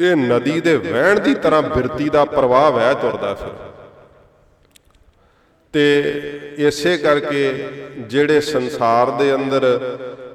[0.00, 3.50] ਇਹ ਨਦੀ ਦੇ ਵਹਿਣ ਦੀ ਤਰ੍ਹਾਂ ਬਿਰਤੀ ਦਾ ਪ੍ਰਵਾਹ ਵਹਿ ਤੁਰਦਾ ਫਿਰ।
[5.72, 6.12] ਤੇ
[6.58, 7.68] ਇਸੇ ਕਰਕੇ
[7.98, 9.64] ਜਿਹੜੇ ਸੰਸਾਰ ਦੇ ਅੰਦਰ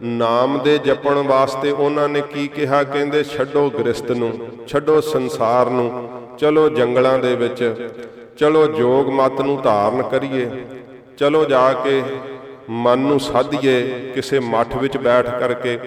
[0.04, 2.84] ਨਾਮ ਦੇ ਜਪਣ ਵਾਸਤੇ ਉਹਨਾਂ ਨੇ ਕੀ ਕਿਹਾ?
[2.84, 4.32] ਕਹਿੰਦੇ, ਛੱਡੋ ਗ੍ਰਸਤ ਨੂੰ,
[4.68, 7.92] ਛੱਡੋ ਸੰਸਾਰ ਨੂੰ, ਚਲੋ ਜੰਗਲਾਂ ਦੇ ਵਿੱਚ,
[8.38, 10.50] ਚਲੋ ਜੋਗ ਮਤ ਨੂੰ ਧਾਰਨ ਕਰੀਏ,
[11.18, 12.04] ਚਲੋ ਜਾ ਕੇ
[12.70, 13.82] ਮਨ ਨੂੰ ਸਾਧੀਏ,
[14.16, 15.80] ਕਿਸੇ ਮੱਠ ਵਿੱਚ ਬੈਠ ਕਰਕੇ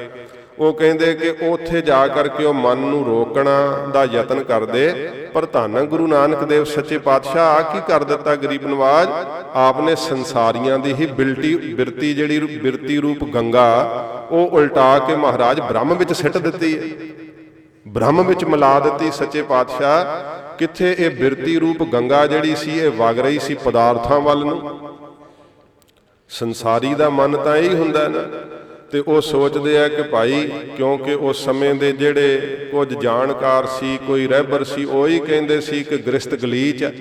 [0.61, 5.85] ਉਹ ਕਹਿੰਦੇ ਕਿ ਉੱਥੇ ਜਾ ਕਰਕੇ ਉਹ ਮਨ ਨੂੰ ਰੋਕਣਾ ਦਾ ਯਤਨ ਕਰਦੇ, ਪਰ ਧੰਨ
[5.85, 9.09] ਗੁਰੂ ਨਾਨਕ ਦੇਵ ਸੱਚੇ ਪਾਤਸ਼ਾਹ ਆ ਕੀ ਕਰ ਦਿੱਤਾ ਗਰੀਬ ਨਵਾਜ?
[9.55, 13.71] ਆਪਨੇ ਸੰਸਾਰੀਆਂ ਦੀ ਹੀ ਬਿਲਟੀ, ਬਿਰਤੀ ਜਿਹੜੀ ਬਿਰਤੀ ਰੂਪ ਗੰਗਾ,
[14.31, 16.85] ਉਹ ਉਲਟਾ ਕੇ ਮਹਾਰਾਜ ਬ੍ਰਹਮ ਵਿੱਚ ਸਿੱਟ ਦਿੱਤੀ ਹੈ।
[17.89, 20.05] ਬ੍ਰਹਮ ਵਿੱਚ ਮਿਲਾ ਦਿੱਤੀ ਸੱਚੇ ਪਾਤਸ਼ਾਹ।
[20.57, 24.79] ਕਿੱਥੇ ਇਹ ਬਿਰਤੀ ਰੂਪ ਗੰਗਾ ਜਿਹੜੀ ਸੀ, ਇਹ ਵਗ ਰਹੀ ਸੀ ਪਦਾਰਥਾਂ ਵੱਲ ਨੂੰ।
[26.31, 28.21] ਸੰਸਾਰੀ ਦਾ ਮਨ ਤਾਂ ਇਹੀ ਹੁੰਦਾ ਨਾ।
[28.93, 34.26] ਤੇ ਉਹ ਸੋਚਦੇ ਆ ਕਿ ਭਾਈ, ਕਿਉਂਕਿ ਉਸ ਸਮੇਂ ਦੇ ਜਿਹੜੇ ਕੁਝ ਜਾਣਕਾਰ ਸੀ, ਕੋਈ
[34.26, 36.93] ਰਹਿਬਰ ਸੀ, ਉਹ ਹੀ ਕਹਿੰਦੇ ਸੀ ਕਿ ਗ੍ਰਸਤ ਗਲੀਚ ਹੈ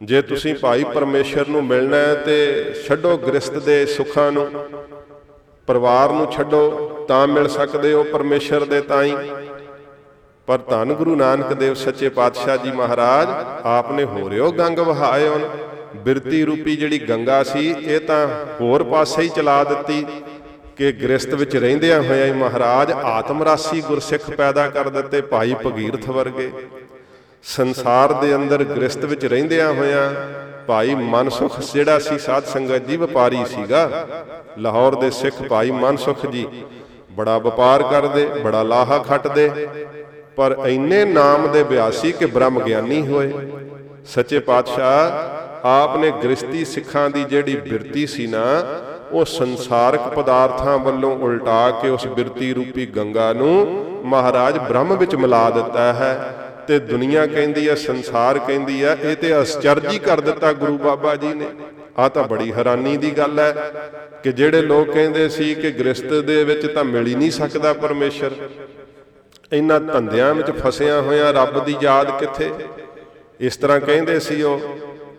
[0.00, 4.46] ਜੇ ਤੁਸੀਂ ਭਾਈ ਪਰਮੇਸ਼ਰ ਨੂੰ ਮਿਲਣਾ ਹੈ ਤੇ ਛੱਡੋ ਗ੍ਰਸਤ ਦੇ ਸੁੱਖਾਂ ਨੂੰ,
[5.68, 9.14] ਪਰਿਵਾਰ ਨੂੰ ਛੱਡੋ, ਤਾਂ ਮਿਲ ਸਕਦੇ ਹੋ ਪਰਮੇਸ਼ਰ ਦੇ ਤਾਈ।
[10.48, 13.28] ਪਰ ਧੰਨ ਗੁਰੂ ਨਾਨਕ ਦੇਵ ਸੱਚੇ ਪਾਤਸ਼ਾਹ ਜੀ ਮਹਾਰਾਜ,
[13.66, 15.38] ਆਪਨੇ ਹੋ ਰਿਓ ਗੰਗ ਵਹਾਇਓ
[15.96, 18.26] ਬਿਰਤੀ ਰੂਪੀ ਜਿਹੜੀ ਗੰਗਾ ਸੀ, ਇਹ ਤਾਂ
[18.60, 20.04] ਹੋਰ ਪਾਸੇ ਹੀ ਚਲਾ ਦਿੱਤੀ।
[20.82, 26.08] ਕਿ ਗ੍ਰਸਤ ਵਿੱਚ ਰਹਿੰਦਿਆਂ ਹੋਇਆਂ ਹੀ ਮਹਾਰਾਜ ਆਤਮ ਰਾਸੀ ਗੁਰਸਿੱਖ ਪੈਦਾ ਕਰ ਦਿੱਤੇ ਭਾਈ ਭਗੀਰਥ
[26.08, 26.50] ਵਰਗੇ।
[27.44, 30.10] ਸੰਸਾਰ ਦੇ ਅੰਦਰ ਗ੍ਰਸਤ ਵਿੱਚ ਰਹਿੰਦਿਆਂ ਹੋਇਆਂ
[30.66, 34.06] ਭਾਈ ਮਨਸੁਖ ਜਿਹੜਾ ਸੀ ਸਾਧ ਸੰਗਤ ਜੀ ਵਪਾਰੀ ਸੀਗਾ,
[34.58, 36.46] ਲਾਹੌਰ ਦੇ ਸਿੱਖ ਭਾਈ ਮਨਸੁਖ ਜੀ,
[37.12, 39.50] ਬੜਾ ਵਪਾਰ ਕਰਦੇ, ਬੜਾ ਲਾਹਾ ਖੱਟਦੇ,
[40.36, 43.32] ਪਰ ਇੰਨੇ ਨਾਮ ਦੇ ਬਿਆਸੀ ਕਿ ਬ੍ਰਹਮ ਗਿਆਨੀ ਹੋਏ।
[44.14, 48.44] ਸੱਚੇ ਪਾਤਸ਼ਾਹ ਆਪ ਨੇ ਗ੍ਰਸਤੀ ਸਿੱਖਾਂ ਦੀ ਜਿਹੜੀ ਬਿਰਤੀ ਸੀ ਨਾ
[49.12, 53.54] ਉਹ ਸੰਸਾਰਕ ਪਦਾਰਥਾਂ ਵੱਲੋਂ ਉਲਟਾ ਕੇ ਉਸ ਬਿਰਤੀ ਰੂਪੀ ਗੰਗਾ ਨੂੰ
[54.04, 56.14] ਮਹਾਰਾਜ ਬ੍ਰਹਮ ਵਿੱਚ ਮਿਲਾ ਦਿੱਤਾ ਹੈ
[56.68, 61.14] ਤੇ ਦੁਨੀਆ ਕਹਿੰਦੀ ਹੈ, ਸੰਸਾਰ ਕਹਿੰਦੀ ਹੈ, ਇਹ ਤੇ ਅਸਚਰਜ ਹੀ ਕਰ ਦਿੱਤਾ ਗੁਰੂ ਬਾਬਾ
[61.16, 61.46] ਜੀ ਨੇ।
[61.98, 63.54] ਆ ਤਾਂ ਬੜੀ ਹੈਰਾਨੀ ਦੀ ਗੱਲ ਹੈ
[64.22, 68.32] ਕਿ ਜਿਹੜੇ ਲੋਕ ਕਹਿੰਦੇ ਸੀ ਕਿ ਗ੍ਰਸਤ ਦੇ ਵਿੱਚ ਤਾਂ ਮਿਲ ਹੀ ਨਹੀਂ ਸਕਦਾ ਪਰਮੇਸ਼ਰ।
[69.52, 72.50] ਇਹਨਾਂ ਧੰਦਿਆਂ ਵਿੱਚ ਫਸਿਆ ਹੋਇਆ ਰੱਬ ਦੀ ਯਾਦ ਕਿੱਥੇ?
[73.40, 74.60] ਇਸ ਤਰ੍ਹਾਂ ਕਹਿੰਦੇ ਸੀ ਉਹ,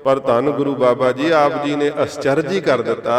[0.03, 3.17] ਪਰ ਧੰਨ ਗੁਰੂ ਬਾਬਾ ਜੀ, ਆਪ ਜੀ ਨੇ ਅਸਚਰਜ ਹੀ ਕਰ ਦਿੱਤਾ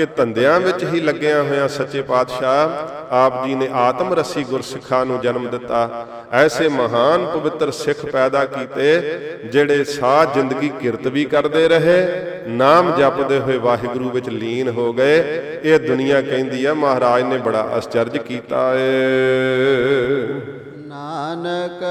[0.00, 2.68] ਕਿ ਧੰਦਿਆਂ ਵਿੱਚ ਹੀ ਲੱਗਿਆ ਹੋਇਆ ਸੱਚੇ ਪਾਤਸ਼ਾਹ,
[3.14, 9.18] ਆਪ ਜੀ ਨੇ ਆਤਮ ਰਸੀ ਗੁਰਸਿੱਖਾਂ ਨੂੰ ਜਨਮ ਦਿੱਤਾ। ਐਸੇ ਮਹਾਨ ਪਵਿੱਤਰ ਸਿੱਖ ਪੈਦਾ ਕੀਤੇ,
[9.52, 11.98] ਜਿਹੜੇ ਸਾਹ ਜ਼ਿੰਦਗੀ ਕਿਰਤ ਵੀ ਕਰਦੇ ਰਹੇ,
[12.46, 15.18] ਨਾਮ ਜਪਦੇ ਹੋਏ ਵਾਹਿਗੁਰੂ ਵਿੱਚ ਲੀਨ ਹੋ ਗਏ।
[15.62, 20.59] ਇਹ ਦੁਨੀਆ ਕਹਿੰਦੀ ਆ, ਮਹਾਰਾਜ ਨੇ ਬੜਾ ਅਸਚਰਜ ਕੀਤਾ ਏ।
[21.00, 21.82] ਨਾਨਕ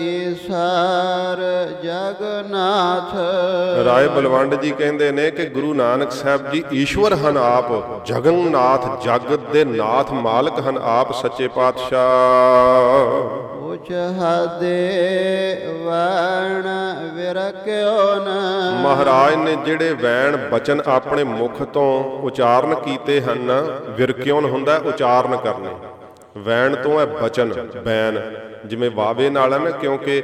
[0.00, 1.40] ਈਸ਼ਰ
[1.82, 3.14] ਜਗਨਾਥ
[3.86, 7.72] ਰਾਏ ਬਲਵੰਡ ਜੀ ਕਹਿੰਦੇ ਨੇ ਕਿ ਗੁਰੂ ਨਾਨਕ ਸਾਹਿਬ ਜੀ ਈਸ਼ਵਰ ਹਨ ਆਪ
[8.06, 12.00] ਜਗਨਨਾਥ ਜਗਤ ਦੇ ਨਾਥ ਮਾਲਕ ਹਨ ਆਪ ਸੱਚੇ ਪਾਤਸ਼ਾਹ।
[13.64, 14.78] ਉਚ ਹਦੇ
[15.84, 16.68] ਵਣ
[17.14, 18.28] ਵਿਰਕਿਓ ਨ।
[18.82, 23.52] ਮਹਾਰਾਜ ਨੇ ਜਿਹੜੇ ਵੈਣ ਬਚਨ ਆਪਣੇ ਮੁਖ ਤੋਂ ਉਚਾਰਨ ਕੀਤੇ ਹਨ
[23.88, 25.74] ਵਿਰਕਿਉਨ ਹੁੰਦਾ ਉਚਾਰਨ ਕਰਨੇ।
[26.36, 27.52] ਵੈਣ ਤੋਂ ਹੈ ਬਚਨ
[27.84, 28.20] ਬੈਨ।
[28.66, 30.22] ਜਿਵੇਂ ਵਾਵੇ ਨਾਲ ਹੈ ਨਾ ਕਿਉਂਕਿ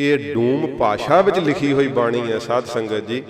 [0.00, 3.22] ਇਹ ਡੂਮ ਭਾਸ਼ਾ ਵਿੱਚ ਲਿਖੀ ਹੋਈ ਬਾਣੀ ਹੈ ਸਾਧ ਸੰਗਤ ਜੀ।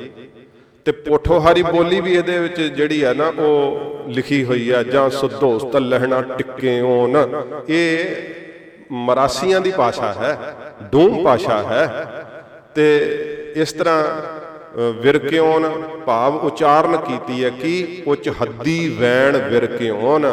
[0.85, 5.77] ਤੇ ਪੋਠੋਹਾਰੀ ਬੋਲੀ ਵੀ ਇਹਦੇ ਵਿੱਚ ਜਿਹੜੀ ਹੈ ਨਾ ਉਹ ਲਿਖੀ ਹੋਈ ਹੈ ਜਾਂ ਸੁਦੋਸਤ
[5.77, 7.17] ਲਹਿਣਾ ਟਿੱਕਿਓਨ।
[7.69, 7.99] ਇਹ
[8.93, 10.55] ਮਰਾਸੀਆਂ ਦੀ ਭਾਸ਼ਾ ਹੈ
[10.93, 12.07] ਡੂਮ ਭਾਸ਼ਾ ਹੈ।
[12.75, 12.99] ਤੇ
[13.57, 20.27] ਇਸ ਤਰ੍ਹਾਂ ਅ, ਵਿਰਕਿਓਨ ਭਾਵ ਉਚਾਰਨ ਕੀਤੀ ਹੈ ਕਿ ਉੱਚ ਹੱਦੀ ਵੈਣ ਵਿਰਕਿਓਨ।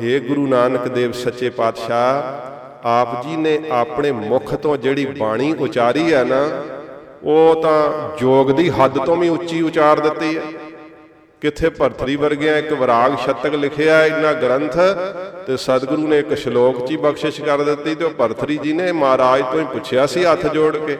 [0.00, 6.12] हे ਗੁਰੂ ਨਾਨਕ ਦੇਵ ਸੱਚੇ ਪਾਤਸ਼ਾਹ, ਆਪ ਜੀ ਨੇ ਆਪਣੇ ਮੁਖ ਤੋਂ ਜਿਹੜੀ ਬਾਣੀ ਉਚਾਰੀ
[6.14, 6.40] ਹੈ ਨਾ,
[7.24, 10.42] ਉਹ ਤਾਂ ਜੋਗ ਦੀ ਹੱਦ ਤੋਂ ਵੀ ਉੱਚੀ ਉਚਾਰ ਦਿੱਤੀ ਹੈ।
[11.42, 14.76] ਕਿੱਥੇ ਭਰਤਰੀ ਵਰਗਿਆਂ ਇੱਕ ਵਿਰਾਗ ਸ਼ਤਕ ਲਿਖਿਆ ਇੰਨਾ ਗ੍ਰੰਥ,
[15.46, 18.90] ਤੇ ਸਤਿਗੁਰੂ ਨੇ ਇੱਕ ਸ਼ਲੋਕ 'ਚ ਹੀ ਬਖਸ਼ਿਸ਼ ਕਰ ਦਿੱਤੀ, ਤੇ ਉਹ ਭਰਤਰੀ ਜੀ ਨੇ
[18.92, 20.98] ਮਹਾਰਾਜ ਤੋਂ ਹੀ ਪੁੱਛਿਆ ਸੀ ਹੱਥ ਜੋੜ ਕੇ।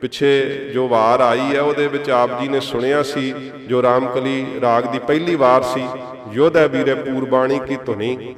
[0.00, 3.34] ਪਿੱਛੇ ਜੋ ਵਾਰ ਆਈ ਹੈ ਉਹਦੇ ਵਿੱਚ ਆਪ ਜੀ ਨੇ ਸੁਣਿਆ ਸੀ,
[3.68, 5.86] ਜੋ ਰਾਮਕਲੀ ਰਾਗ ਦੀ ਪਹਿਲੀ ਵਾਰ ਸੀ
[6.32, 8.34] ਯੋਧਾ ਵੀਰੇ ਪੂਰਬਾਣੀ ਕੀ ਧੁਨੀ।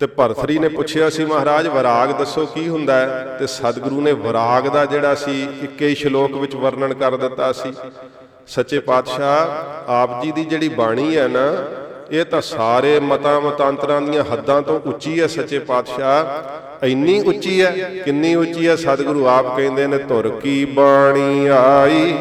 [0.00, 3.36] ਤੇ ਭਰਤਰੀ ਨੇ ਪੁੱਛਿਆ ਸੀ, ਮਹਾਰਾਜ, ਵਿਰਾਗ ਦੱਸੋ ਕੀ ਹੁੰਦਾ ਹੈ?
[3.38, 7.72] ਤੇ ਸਤਿਗੁਰੂ ਨੇ ਵਿਰਾਗ ਦਾ ਜਿਹੜਾ ਸੀ, ਇੱਕੇ ਹੀ ਸ਼ਲੋਕ ਵਿੱਚ ਵਰਣਨ ਕਰ ਦਿੱਤਾ ਸੀ।
[8.46, 11.52] ਸੱਚੇ ਪਾਤਸ਼ਾਹ, ਆਪ ਜੀ ਦੀ ਜਿਹੜੀ ਬਾਣੀ ਹੈ ਨਾ,
[12.10, 16.24] ਇਹ ਤਾਂ ਸਾਰੇ ਮਤਾਂ, ਮਤਾਂਤਰਾਂ ਦੀਆਂ ਹੱਦਾਂ ਤੋਂ ਉੱਚੀ ਹੈ, ਸੱਚੇ ਪਾਤਸ਼ਾਹ।
[16.82, 22.16] ਇੰਨੀ ਉੱਚੀ ਹੈ, ਕਿੰਨੀ ਉੱਚੀ ਹੈ, ਸਤਿਗੁਰੂ ਆਪ ਕਹਿੰਦੇ ਨੇ, ਧੁਰ ਕੀ ਬਾਣੀ ਆਈ,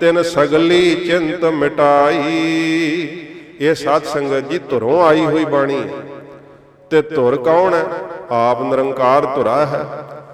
[0.00, 2.16] ਤਿਨ ਸਗਲੀ ਚਿੰਤ ਮਿਟਾਈ।
[3.60, 6.02] ਇਹ ਸਾਧ ਸੰਗਤ ਜੀ, ਧੁਰੋਂ ਆਈ ਹੋਈ ਬਾਣੀ ਹੈ।
[6.90, 7.84] ਤੇ ਧੁਰ ਕੌਣ ਹੈ?
[8.30, 9.84] ਆਪ ਨਿਰੰਕਾਰ ਧੁਰਾ ਹੈ,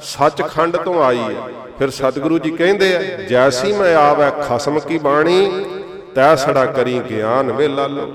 [0.00, 1.48] ਸੱਚਖੰਡ ਤੋਂ ਆਈ ਹੈ।
[1.78, 5.64] ਫਿਰ ਸਤਿਗੁਰੂ ਜੀ ਕਹਿੰਦੇ ਆ, ਜੈਸੀ ਮੈਂ ਆਵੈ ਖਸਮ ਕੀ ਬਾਣੀ,
[6.14, 8.12] ਤੈ ਸੜਾ ਕਰੀ ਗਿਆਨ ਵੇ ਲਾਲੋ।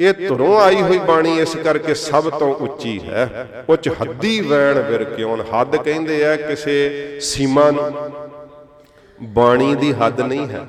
[0.00, 5.04] ਇਹ ਧੁਰੋਂ ਆਈ ਹੋਈ ਬਾਣੀ ਇਸ ਕਰਕੇ ਸਭ ਤੋਂ ਉੱਚੀ ਹੈ। ਉੱਚ ਹੱਦੀ ਵੈਣ ਵਿਰ
[5.04, 7.92] ਕਿਉਨ ਹੱਦ ਕਹਿੰਦੇ ਆ ਕਿਸੇ ਸੀਮਾ ਨੂੰ।
[9.22, 10.66] ਬਾਣੀ ਦੀ ਹੱਦ ਨਹੀਂ ਹੈ।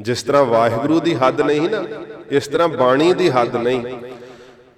[0.00, 1.84] ਜਿਸ ਤਰ੍ਹਾਂ ਵਾਹਿਗੁਰੂ ਦੀ ਹੱਦ ਨਹੀਂ ਨਾ,
[2.30, 3.82] ਇਸ ਤਰ੍ਹਾਂ ਬਾਣੀ ਦੀ ਹੱਦ ਨਹੀਂ।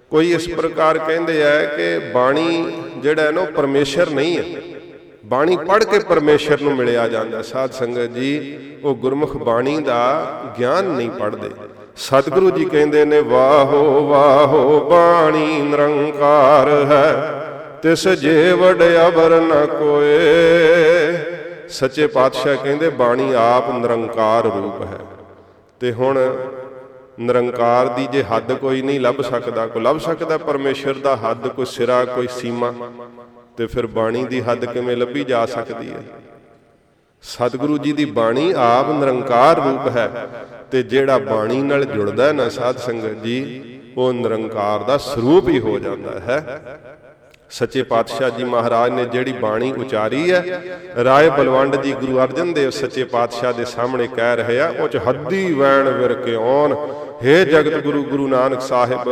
[0.09, 4.61] ਕੋਈ ਇਸ ਪ੍ਰਕਾਰ ਕਹਿੰਦੇ ਆ ਕਿ ਬਾਣੀ ਜਿਹੜਾ ਹੈ ਨਾ ਉਹ ਪਰਮੇਸ਼ਰ ਨਹੀਂ ਹੈ।
[5.25, 10.85] ਬਾਣੀ ਪੜ੍ਹ ਕੇ ਪਰਮੇਸ਼ਰ ਨੂੰ ਮਿਲਿਆ ਜਾਂਦਾ। ਸਾਧ ਸੰਗਤ ਜੀ, ਉਹ ਗੁਰਮੁਖ ਬਾਣੀ ਦਾ ਗਿਆਨ
[10.85, 11.49] ਨਹੀਂ ਪੜ੍ਹਦੇ।
[11.97, 17.31] ਸਤਿਗੁਰੂ ਜੀ ਕਹਿੰਦੇ ਨੇ, ਵਾਹੋ ਵਾਹੋ, ਬਾਣੀ ਨਿਰੰਕਾਰ ਹੈ।
[17.81, 20.17] ਤਿਸ ਜੇ ਵਡਿਆਵਰ ਨ ਕੋਏ।
[21.69, 24.99] ਸੱਚੇ ਪਾਤਸ਼ਾਹ ਕਹਿੰਦੇ, ਬਾਣੀ ਆਪ ਨਿਰੰਕਾਰ ਰੂਪ ਹੈ।
[25.79, 26.35] ਤੇ ਹੁਣ
[27.19, 31.65] ਨਿਰੰਕਾਰ ਦੀ ਜੇ ਹੱਦ ਕੋਈ ਨਹੀਂ ਲੱਭ ਸਕਦਾ, ਕੋਈ ਲੱਭ ਸਕਦਾ ਪਰਮੇਸ਼ਰ ਦਾ ਹੱਦ, ਕੋਈ
[31.65, 32.73] ਸਿਰਾ, ਕੋਈ ਸੀਮਾ,
[33.57, 36.03] ਤੇ ਫਿਰ ਬਾਣੀ ਦੀ ਹੱਦ ਕਿਵੇਂ ਲੱਭੀ ਜਾ ਸਕਦੀ ਹੈ?
[37.21, 40.27] ਸਤਿਗੁਰੂ ਜੀ ਦੀ ਬਾਣੀ ਆਪ ਨਿਰੰਕਾਰ ਰੂਪ ਹੈ।
[40.71, 43.61] ਤੇ ਜਿਹੜਾ ਬਾਣੀ ਨਾਲ ਜੁੜਦਾ ਹੈ ਨਾ ਸਾਧ ਸੰਗਤ ਜੀ,
[43.97, 46.59] ਉਹ ਨਿਰੰਕਾਰ ਦਾ ਸਰੂਪ ਹੀ ਹੋ ਜਾਂਦਾ ਹੈ।
[47.49, 50.61] ਸੱਚੇ ਪਾਤਸ਼ਾਹ ਜੀ ਮਹਾਰਾਜ ਨੇ ਜਿਹੜੀ ਬਾਣੀ ਉਚਾਰੀ ਹੈ,
[51.03, 54.99] ਰਾਏ ਬਲਵੰਡ ਜੀ ਗੁਰੂ ਅਰਜਨ ਦੇਵ ਸੱਚੇ ਪਾਤਸ਼ਾਹ ਦੇ ਸਾਹਮਣੇ ਕਹਿ ਰਹੇ ਆ, ਉਹ ਚ
[55.07, 56.75] ਹੱਦੀ ਵੈਣ ਵਿਰ ਕੇ ਆਉਣ
[57.23, 59.09] ਹੇ ਜਗਤ ਗੁਰੂ ਗੁਰੂ ਨਾਨਕ ਸਾਹਿਬ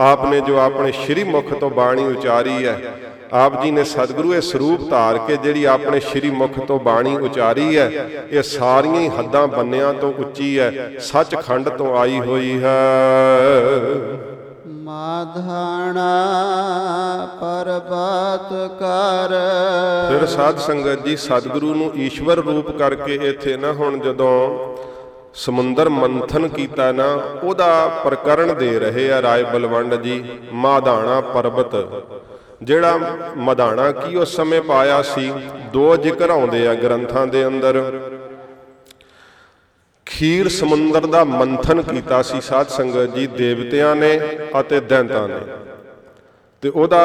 [0.00, 2.78] ਆਪ ਨੇ ਜੋ ਆਪਣੇ ਸ਼੍ਰੀ ਮੁਖ ਤੋਂ ਬਾਣੀ ਉਚਾਰੀ ਹੈ
[3.32, 7.78] ਆਪ ਜੀ ਨੇ ਸਤਿਗੁਰੂ ਇਹ ਸਰੂਪ ਧਾਰ ਕੇ ਜਿਹੜੀ ਆਪਣੇ ਸ਼੍ਰੀ ਮੁਖ ਤੋਂ ਬਾਣੀ ਉਚਾਰੀ
[7.78, 7.90] ਹੈ
[8.30, 12.78] ਇਹ ਸਾਰੀਆਂ ਹੀ ਹੱਦਾਂ ਬੰਨਿਆਂ ਤੋਂ ਉੱਚੀ ਹੈ ਸੱਚਖੰਡ ਤੋਂ ਆਈ ਹੋਈ ਹੈ।
[14.66, 16.08] ਮਾਧਾਣਾ
[17.40, 19.34] ਪਰਬਤ ਕਰ।
[20.10, 24.76] ਫਿਰ ਸਾਧ ਸੰਗਤ ਜੀ ਸਤਿਗੁਰੂ ਨੂੰ ਈਸ਼ਵਰ ਰੂਪ ਕਰਕੇ ਇੱਥੇ ਨਾ ਹੁਣ ਜਦੋਂ
[25.34, 27.04] ਸਮੁੰਦਰ ਮੰਥਨ ਕੀਤਾ ਨਾ
[27.44, 31.74] ਉਹਦਾ ਪ੍ਰਕਰਣ ਦੇ ਰਹੇ ਆ ਰਾਏ ਬਲਵੰਡ ਜੀ ਮਾਧਾਣਾ ਪਰਬਤ।
[32.62, 32.98] ਜਿਹੜਾ
[33.36, 35.32] ਮਧਾਣਾ ਕੀ ਉਸ ਸਮੇਂ ਪਾਇਆ ਸੀ,
[35.72, 38.00] ਦੋ ਜ਼ਿਕਰ ਆਉਂਦੇ ਆ ਗ੍ਰੰਥਾਂ ਦੇ ਅੰਦਰ।
[40.06, 44.20] ਖੀਰ ਸਮੁੰਦਰ ਦਾ ਮੰਥਨ ਕੀਤਾ ਸੀ ਸਾਧ ਸੰਗਤ ਜੀ ਦੇਵਤਿਆਂ ਨੇ
[44.60, 45.40] ਅਤੇ ਦੈਂਤਾਂ ਨੇ।
[46.62, 47.02] ਤੇ ਉਹਦਾ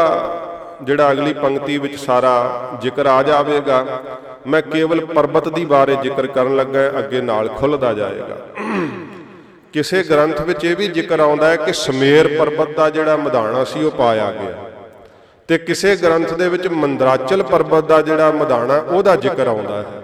[0.84, 2.34] ਜਿਹੜਾ ਅਗਲੀ ਪੰਕਤੀ ਵਿੱਚ ਸਾਰਾ
[2.82, 4.04] ਜ਼ਿਕਰ ਆ ਜਾਵੇਗਾ,
[4.47, 8.38] ਮੈਂ ਕੇਵਲ ਪਰਬਤ ਦੀ ਬਾਰੇ ਜ਼ਿਕਰ ਕਰਨ ਲੱਗਾ, ਅੱਗੇ ਨਾਲ ਖੁੱਲਦਾ ਜਾਏਗਾ।
[9.74, 13.84] ਕਿਸੇ ਗ੍ਰੰਥ ਵਿੱਚ ਇਹ ਵੀ ਜ਼ਿਕਰ ਆਉਂਦਾ ਹੈ ਕਿ ਸਮੇਰ ਪਰਬਤ ਦਾ ਜਿਹੜਾ ਮਧਾਣਾ ਸੀ
[13.84, 14.62] ਉਹ ਪਾਇਆ ਗਿਆ।
[15.50, 20.02] ਤੇ ਕਿਸੇ ਗ੍ਰੰਥ ਦੇ ਵਿੱਚ ਮੰਦਰਾਚਲ ਪਰਬਤ ਦਾ ਜਿਹੜਾ ਮਧਾਣਾ ਉਹਦਾ ਜ਼ਿਕਰ ਆਉਂਦਾ ਹੈ।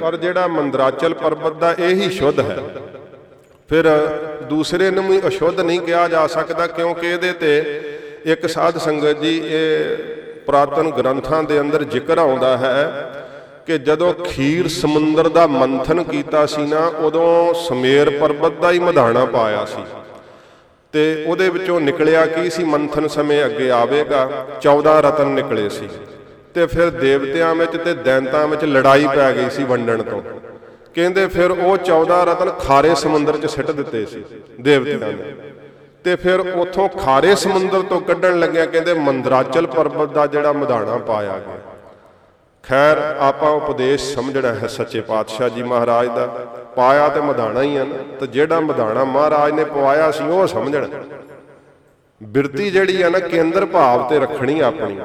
[0.00, 2.56] ਪਰ ਜਿਹੜਾ ਮੰਦਰਾਚਲ ਪਰਬਤ ਦਾ ਇਹ ਹੀ ਸ਼ੁੱਧ ਹੈ।
[3.70, 3.88] ਫਿਰ
[4.48, 7.80] ਦੂਸਰੇ ਨੂੰ ਵੀ ਅਸ਼ੁੱਧ ਨਹੀਂ ਕਿਹਾ ਜਾ ਸਕਦਾ, ਕਿਉਂਕਿ ਇਹਦੇ ਤੇ
[8.26, 9.96] ਇੱਕ ਸਾਧ ਸੰਗਤ ਜੀ ਇਹ
[10.46, 12.76] ਪ੍ਰਾਤਨ ਗ੍ਰੰਥਾਂ ਦੇ ਅੰਦਰ ਜ਼ਿਕਰ ਆਉਂਦਾ ਹੈ
[13.66, 19.24] ਕਿ ਜਦੋਂ ਖੀਰ ਸਮੁੰਦਰ ਦਾ ਮੰਥਨ ਕੀਤਾ ਸੀ ਨਾ, ਉਦੋਂ ਸਮੇਰ ਪਰਬਤ ਦਾ ਹੀ ਮਧਾਣਾ
[19.24, 19.82] ਪਾਇਆ ਸੀ।
[20.92, 22.64] ਤੇ ਉਹਦੇ ਵਿੱਚੋਂ ਨਿਕਲਿਆ ਕੀ ਸੀ?
[22.64, 25.88] ਮੰਥਨ ਸਮੇਂ ਅੱਗੇ ਆਵੇਗਾ 14 ਰਤਨ ਨਿਕਲੇ ਸੀ।
[26.54, 30.22] ਤੇ ਫਿਰ ਦੇਵਤਿਆਂ ਵਿੱਚ ਤੇ ਦੈਂਤਾਂ ਵਿੱਚ ਲੜਾਈ ਪੈ ਗਈ ਸੀ ਵੰਡਣ ਤੋਂ।
[30.94, 34.24] ਕਹਿੰਦੇ ਫਿਰ ਉਹ 14 ਰਤਨ ਖਾਰੇ ਸਮੁੰਦਰ 'ਚ ਸਿੱਟ ਦਿੱਤੇ ਸੀ
[34.60, 35.34] ਦੇਵਤਿਆਂ ਨੇ।
[36.04, 41.38] ਤੇ ਫਿਰ ਉਥੋਂ ਖਾਰੇ ਸਮੁੰਦਰ ਤੋਂ ਕੱਢਣ ਲੱਗਿਆ ਕਹਿੰਦੇ ਮੰਦਰਾਚਲ ਪਰਬਤ ਦਾ ਜਿਹੜਾ ਮਧਾਣਾ ਪਾਇਆ
[41.38, 41.77] ਗਿਆ।
[42.62, 46.26] ਖੈਰ, ਆਪਾਂ ਉਪਦੇਸ਼ ਸਮਝਣਾ ਹੈ ਸੱਚੇ ਪਾਤਸ਼ਾਹ ਜੀ ਮਹਾਰਾਜ ਦਾ।
[46.76, 50.86] ਪਾਇਆ ਤੇ ਮਧਾਣਾ ਹੀ ਆ ਨਾ ਤੇ ਜਿਹੜਾ ਮਧਾਣਾ ਮਹਾਰਾਜ ਨੇ ਪਵਾਇਆ ਸੀ, ਉਹ ਸਮਝਣਾ।
[52.22, 54.98] ਬਿਰਤੀ ਜਿਹੜੀ ਆ ਨਾ, ਕੇਂਦਰ ਭਾਵ ਤੇ ਰੱਖਣੀ ਆਪਣੀ।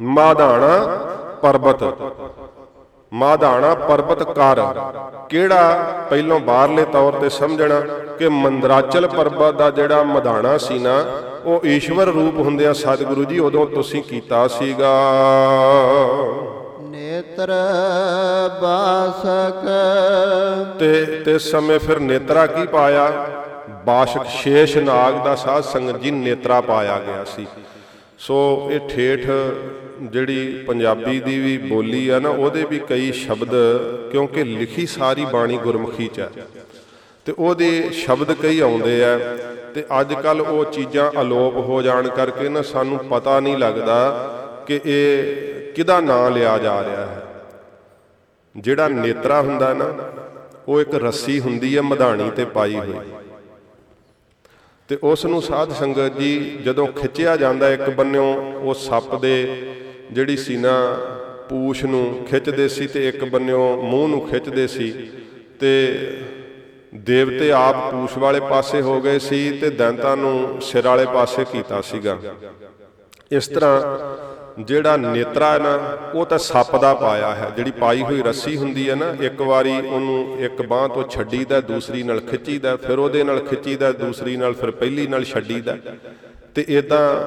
[0.00, 0.86] ਮਾਧਾਣਾ
[1.42, 1.82] ਪਰਬਤ।
[3.12, 4.60] ਮਾਧਾਣਾ ਪਰਬਤ ਕਰ।
[5.28, 5.92] ਕਿਹੜਾ?
[6.10, 7.80] ਪਹਿਲੋਂ ਬਾਹਰਲੇ ਤੌਰ ਤੇ ਸਮਝਣਾ
[8.18, 11.04] ਕਿ ਮੰਦਰਾਚਲ ਪਰਬਤ ਦਾ ਜਿਹੜਾ ਮਧਾਣਾ ਸੀ ਨਾ
[11.44, 14.92] ਉਹ ਈਸ਼ਵਰ ਰੂਪ ਹੁੰਦਿਆਂ ਸਤਿਗੁਰੂ ਜੀ ਉਦੋਂ ਤੁਸੀਂ ਕੀਤਾ ਸੀਗਾ।
[16.82, 17.50] ਨੇਤਰ
[18.62, 19.68] ਬਾਸਕ।
[20.78, 23.28] ਤੇ ਤੇ ਸਮੇਂ ਫਿਰ ਨੇਤਰਾ ਕੀ ਪਾਇਆ?
[23.86, 27.46] ਬਾਸ਼ਕ ਸ਼ੇਸ਼ ਨਾਗ ਦਾ ਸਾਧ ਸੰਗਤ ਜੀ ਨੇਤਰਾ ਪਾਇਆ ਗਿਆ ਸੀ।
[28.18, 29.20] ਸੋ ਇਹ ਠੇਠ
[30.02, 33.50] ਜਿਹੜੀ ਪੰਜਾਬੀ ਦੀ ਵੀ ਬੋਲੀ ਆ ਨਾ ਉਹਦੇ ਵੀ ਕਈ ਸ਼ਬਦ
[34.10, 36.30] ਕਿਉਂਕਿ ਲਿਖੀ ਸਾਰੀ ਬਾਣੀ ਗੁਰਮੁਖੀ ਚ ਹੈ
[37.26, 39.18] ਤੇ ਉਹਦੇ ਸ਼ਬਦ ਕਈ ਆਉਂਦੇ ਆ
[39.74, 43.98] ਤੇ ਅੱਜ ਕੱਲ ਉਹ ਚੀਜ਼ਾਂ ਅਲੋਪ ਹੋ ਜਾਣ ਕਰਕੇ ਨਾ ਸਾਨੂੰ ਪਤਾ ਨਹੀਂ ਲੱਗਦਾ
[44.66, 47.22] ਕਿ ਇਹ ਕਿਹਦਾ ਨਾਂ ਲਿਆ ਜਾ ਰਿਹਾ ਹੈ।
[48.56, 49.94] ਜਿਹੜਾ ਨੇਤਰਾ ਹੁੰਦਾ ਨਾ,
[50.68, 52.94] ਉਹ ਇੱਕ ਰੱਸੀ ਹੁੰਦੀ ਹੈ ਮਧਾਣੀ ਤੇ ਪਾਈ ਹੋਈ।
[54.88, 59.62] ਤੇ ਉਸ ਨੂੰ ਸਾਧ ਸੰਗਤ ਜੀ ਜਦੋਂ ਖਿੱਚਿਆ ਜਾਂਦਾ ਇੱਕ ਬੰਨਿਓ, ਉਹ ਸੱਪ ਦੇ
[60.12, 60.98] ਜਿਹੜੀ ਸੀ ਨਾ
[61.48, 65.10] ਪੂਛ ਨੂੰ ਖਿੱਚਦੇ ਸੀ ਤੇ ਇੱਕ ਬੰਨਿਓ ਮੂੰਹ ਨੂੰ ਖਿੱਚਦੇ ਸੀ
[65.60, 65.92] ਤੇ
[66.94, 71.80] ਦੇਵਤੇ ਆਪ ਪੂਛ ਵਾਲੇ ਪਾਸੇ ਹੋ ਗਏ ਸੀ ਤੇ ਦੈਂਤਾਂ ਨੂੰ ਸਿਰ ਵਾਲੇ ਪਾਸੇ ਕੀਤਾ
[71.80, 72.18] ਸੀਗਾ।
[73.32, 73.98] ਇਸ ਤਰ੍ਹਾਂ
[74.62, 78.90] ਜਿਹੜਾ ਨੇਤਰਾ ਹੈ ਨਾ, ਉਹ ਤਾਂ ਸੱਪ ਦਾ ਪਾਇਆ ਹੈ। ਜਿਹੜੀ ਪਾਈ ਹੋਈ ਰੱਸੀ ਹੁੰਦੀ
[78.90, 83.40] ਹੈ ਨਾ, ਇੱਕ ਵਾਰੀ ਉਹਨੂੰ ਇੱਕ ਬਾਹ ਤੋਂ ਛੱਡੀਦਾ, ਦੂਸਰੀ ਨਾਲ ਖਿੱਚੀਦਾ, ਫਿਰ ਉਹਦੇ ਨਾਲ
[83.40, 85.76] ਖਿੱਚੀਦਾ, ਦੂਸਰੀ ਨਾਲ ਫਿਰ ਪਹਿਲੀ ਨਾਲ ਛੱਡੀਦਾ।
[86.54, 87.24] ਤੇ ਇਦਾਂ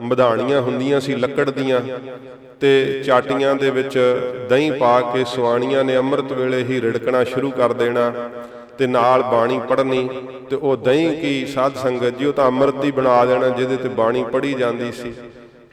[0.00, 1.80] ਮਧਾਣੀਆਂ ਹੁੰਦੀਆਂ ਸੀ, ਲੱਕੜ ਦੀਆਂ।
[2.60, 3.98] ਤੇ ਚਾਟੀਆਂ ਦੇ ਵਿੱਚ
[4.48, 8.30] ਦਹੀਂ ਪਾ ਕੇ ਸੁਆਣੀਆਂ ਨੇ, ਅੰਮ੍ਰਿਤ ਵੇਲੇ ਹੀ ਰਿੜਕਣਾ ਸ਼ੁਰੂ ਕਰ ਦੇਣਾ।
[8.78, 10.08] ਤੇ ਨਾਲ ਬਾਣੀ ਪੜ੍ਹਨੀ
[10.50, 13.88] ਤੇ ਉਹ ਦਹੀਂ ਕੀ ਸਾਧ ਸੰਗਤ ਜੀ, ਉਹ ਤਾਂ ਅੰਮ੍ਰਿਤ ਹੀ ਬਣਾ ਦੇਣਾ ਜਿਹਦੇ ਤੇ
[13.88, 15.14] ਬਾਣੀ ਪੜ੍ਹੀ ਜਾਂਦੀ ਸੀ।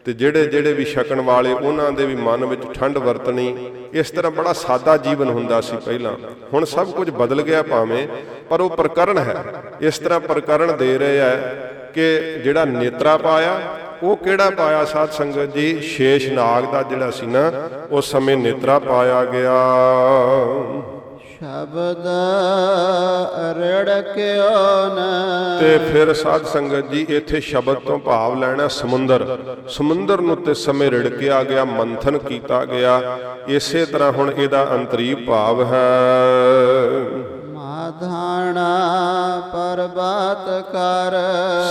[0.06, 4.32] ਤੇ ਜਿਹੜੇ ਜਿਹੜੇ ਵੀ ਛਕਣ ਵਾਲੇ, ਉਹਨਾਂ ਦੇ ਵੀ ਮਨ ਵਿੱਚ ਠੰਡ ਵਰਤਣੀ, ਇਸ ਤਰ੍ਹਾਂ
[4.32, 6.14] ਬੜਾ ਸਾਦਾ ਜੀਵਨ ਹੁੰਦਾ ਸੀ ਪਹਿਲਾਂ।
[6.54, 8.08] ਹੁਣ ਸਭ ਕੁਝ ਬਦਲ ਗਿਆ ਭਾਵੇਂ,
[8.50, 9.44] ਪਰ ਉਹ ਪ੍ਰਕਰਨ ਹੈ।
[9.82, 11.36] ਇਸ ਤਰ੍ਹਾਂ ਪ੍ਰਕਰਨ ਦੇ ਰਹੇ ਆ
[11.94, 13.60] ਕਿ ਜਿਹੜਾ ਨੇਤਰਾ ਪਾਇਆ,
[14.04, 15.82] ਉਹ ਕਿਹੜਾ ਪਾਇਆ ਸਾਧ ਸੰਗਤ ਜੀ?
[15.82, 17.52] ਸ਼ੇਸ਼ ਨਾਗ ਦਾ ਜਿਹੜਾ ਸੀ ਨਾ,
[17.92, 19.56] ਉਸ ਸਮੇਂ ਨੇਤਰਾ ਪਾਇਆ ਗਿਆ।
[21.40, 22.08] ਸ਼ਬਦ
[23.62, 25.00] ਰੜਕਿਓ ਨ?
[25.60, 30.92] ਤੇ ਫਿਰ ਸਾਧ ਸੰਗਤ ਜੀ ਇੱਥੇ ਸ਼ਬਦ ਤੋਂ ਭਾਵ ਲੈਣਾ ਸਮੁੰਦਰ। ਸਮੁੰਦਰ ਨੂੰ ਤੇ ਸਮੇਂ
[30.92, 33.18] ਰਿੜਕਿਆ ਗਿਆ ਮੰਥਨ ਕੀਤਾ ਗਿਆ।
[33.48, 35.90] ਇਸੇ ਤਰ੍ਹਾਂ ਹੁਣ ਇਹਦਾ ਅੰਤਰੀਵ ਭਾਵ ਹੈ।
[37.48, 38.76] ਮਾਧਾਣਾ
[39.52, 41.14] ਪ੍ਰਭਾਤ ਕਰ।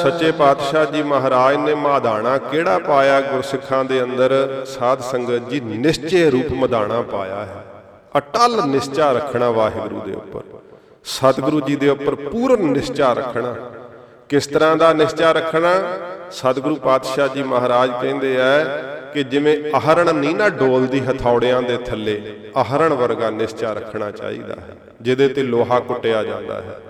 [0.03, 4.63] ਸੱਚੇ ਪਾਤਸ਼ਾਹ ਜੀ ਮਹਾਰਾਜ ਨੇ ਮਾਦਾਣਾ ਕਿਹੜਾ ਪਾਇਆ ਗੁਰਸਿੱਖਾਂ ਦੇ ਅੰਦਰ?
[4.67, 7.64] ਸਾਧ ਸੰਗਤ ਜੀ ਨਿਸ਼ਚੇ ਰੂਪ ਮਦਾਣਾ ਪਾਇਆ ਹੈ।
[8.19, 10.41] ਅਟਲ ਨਿਸ਼ਚਾ ਰੱਖਣਾ ਵਾਹਿਗੁਰੂ ਦੇ ਉੱਪਰ।
[11.05, 13.55] ਸਤਿਗੁਰੂ ਜੀ ਦੇ ਉੱਪਰ ਪੂਰਨ ਨਿਸ਼ਚਾ ਰੱਖਣਾ।
[14.29, 15.75] ਕਿਸ ਤਰ੍ਹਾਂ ਦਾ ਨਿਸ਼ਚਾ ਰੱਖਣਾ?
[16.31, 18.65] ਸਤਿਗੁਰੂ ਪਾਤਸ਼ਾਹ ਜੀ ਮਹਾਰਾਜ ਕਹਿੰਦੇ ਆ
[19.15, 24.77] ਕਿ ਜਿਵੇਂ ਅਹਰਣ ਨਹੀਂ ਨਾ ਡੋਲਦੀ ਹਥੌੜਿਆਂ ਦੇ ਥੱਲੇ, ਅਹਰਣ ਵਰਗਾ ਨਿਸ਼ਚਾ ਰੱਖਣਾ ਚਾਹੀਦਾ ਹੈ,
[25.03, 26.81] ਜਿਹਦੇ ਤੇ ਲੋਹਾ ਕੁੱਟਿਆ ਜਾਂਦਾ ਹੈ।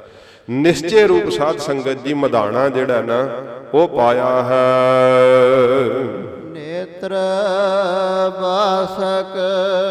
[0.51, 3.29] ਨਿਸ਼ਚੇ ਰੂਪ ਸਾਧ ਸੰਗਤ ਜੀ ਮਧਾਣਾ ਜਿਹੜਾ ਨਾ,
[3.75, 4.65] ਉਹ ਪਾਇਆ ਹੈ।
[7.05, 9.35] ਨੇਤਰ ਬਾਸਕ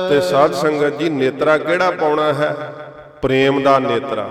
[0.10, 2.56] ਤੇ ਸਾਧ ਸੰਗਤ ਜੀ ਨੇਤਰਾ ਕਿਹੜਾ ਪਾਉਣਾ ਹੈ?
[3.22, 4.28] ਪ੍ਰੇਮ ਦਾ ਨੇਤਰਾ।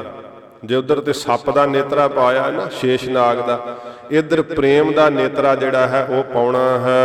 [0.64, 3.58] ਜੇ ਉਧਰ ਤੇ ਸੱਪ ਦਾ ਨੇਤਰਾ ਪਾਇਆ ਨਾ ਸ਼ੇਸ਼ ਨਾਗ ਦਾ
[4.10, 7.02] ਇਧਰ ਪ੍ਰੇਮ ਦਾ ਨੇਤਰਾ ਜਿਹੜਾ ਹੈ ਉਹ ਪਾਉਣਾ ਹੈ।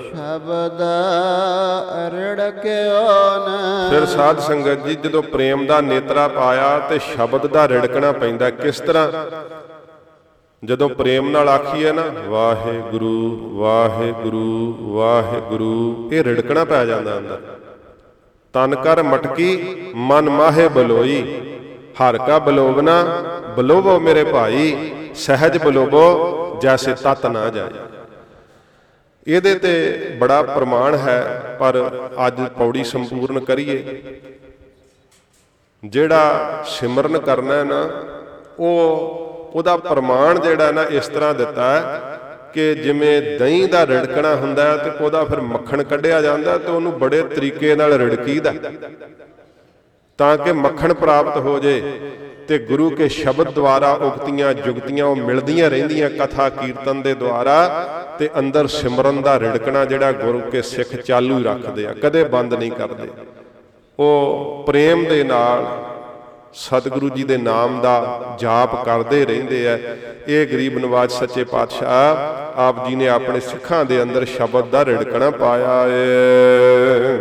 [0.00, 0.80] ਸ਼ਬਦ
[2.14, 3.02] ਰਿੜਕਿਓ
[3.38, 8.50] ਨ। ਫਿਰ ਸਾਧ ਸੰਗਤ ਜੀ ਜਦੋਂ ਪ੍ਰੇਮ ਦਾ ਨੇਤਰਾ ਪਾਇਆ ਤੇ ਸ਼ਬਦ ਦਾ ਰਿੜਕਣਾ ਪੈਂਦਾ
[8.50, 9.10] ਕਿਸ ਤਰ੍ਹਾਂ?
[10.62, 17.40] ਜਦੋਂ ਪ੍ਰੇਮ ਨਾਲ ਆਖੀਏ ਨਾ, ਵਾਹਿਗੁਰੂ ਵਾਹਿਗੁਰੂ ਵਾਹਿਗੁਰੂ, ਇਹ ਰਿੜਕਣਾ ਪੈ ਜਾਂਦਾ ਅੰਦਰ।
[18.54, 19.56] ਤਨ ਕਰ ਮਟਕੀ,
[19.94, 21.22] ਮਨ ਮਾਹੇ ਬਲੋਈ
[22.00, 23.04] ਹਰ ਕਾ ਬਲੋਵਨਾ,
[23.56, 27.88] ਬਲੋਵੋ ਮੇਰੇ ਭਾਈ, ਸਹਿਜ ਬਲੋਵੋ, ਜੈਸੇ ਤਤ ਨਾ ਜਾਏ
[29.26, 29.72] ਇਹਦੇ ਤੇ
[30.20, 31.76] ਬੜਾ ਪ੍ਰਮਾਣ ਹੈ, ਪਰ
[32.26, 34.02] ਅੱਜ ਪੌੜੀ ਸੰਪੂਰਨ ਕਰੀਏ।
[35.82, 37.82] ਜਿਹੜਾ ਸਿਮਰਨ ਕਰਨਾ ਹੈ ਨਾ,
[38.58, 42.00] ਉਹ ਉਹਦਾ ਪ੍ਰਮਾਣ ਜਿਹੜਾ ਨਾ ਇਸ ਤਰ੍ਹਾਂ ਦਿੱਤਾ ਹੈ
[42.54, 46.98] ਕਿ ਜਿਵੇਂ ਦਹੀਂ ਦਾ ਰਿੜਕਣਾ ਹੁੰਦਾ ਹੈ ਤੇ ਉਹਦਾ ਫਿਰ ਮੱਖਣ ਕੱਢਿਆ ਜਾਂਦਾ ਤੇ ਉਹਨੂੰ
[46.98, 48.52] ਬੜੇ ਤਰੀਕੇ ਨਾਲ ਰਿੜਕੀਦਾ।
[50.18, 52.00] ਤਾਂ ਕਿ ਮੱਖਣ ਪ੍ਰਾਪਤ ਹੋ ਜੇ
[52.48, 57.58] ਤੇ ਗੁਰੂ ਕੇ ਸ਼ਬਦ ਦੁਆਰਾ ਉਕਤੀਆਂ ਜੁਗਤੀਆਂ ਉਹ ਮਿਲਦੀਆਂ ਰਹਿੰਦੀਆਂ ਕਥਾ ਕੀਰਤਨ ਦੇ ਦੁਆਰਾ
[58.18, 62.54] ਤੇ ਅੰਦਰ ਸਿਮਰਨ ਦਾ ਰਿੜਕਣਾ ਜਿਹੜਾ ਗੁਰੂ ਕੇ ਸਿੱਖ ਚਾਲੂ ਹੀ ਰੱਖਦੇ ਆ, ਕਦੇ ਬੰਦ
[62.54, 63.08] ਨਹੀਂ ਕਰਦੇ।
[63.98, 65.66] ਉਹ ਪ੍ਰੇਮ ਦੇ ਨਾਲ
[66.54, 69.78] ਸਤਿਗੁਰੂ ਜੀ ਦੇ ਨਾਮ ਦਾ ਜਾਪ ਕਰਦੇ ਰਹਿੰਦੇ ਆ
[70.28, 75.30] ਇਹ ਗਰੀਬ ਨਵਾਜ ਸੱਚੇ ਪਾਤਸ਼ਾਹ ਆਪ ਜੀ ਨੇ ਆਪਣੇ ਸਿੱਖਾਂ ਦੇ ਅੰਦਰ ਸ਼ਬਦ ਦਾ ਰਿੜਕਣਾ
[75.30, 77.18] ਪਾਇਆ ਏ।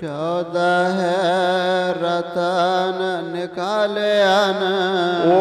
[0.00, 4.62] ਚੌਦਾ ਹੈ ਰਤਨ ਨਿਕਾਲਿਆਨ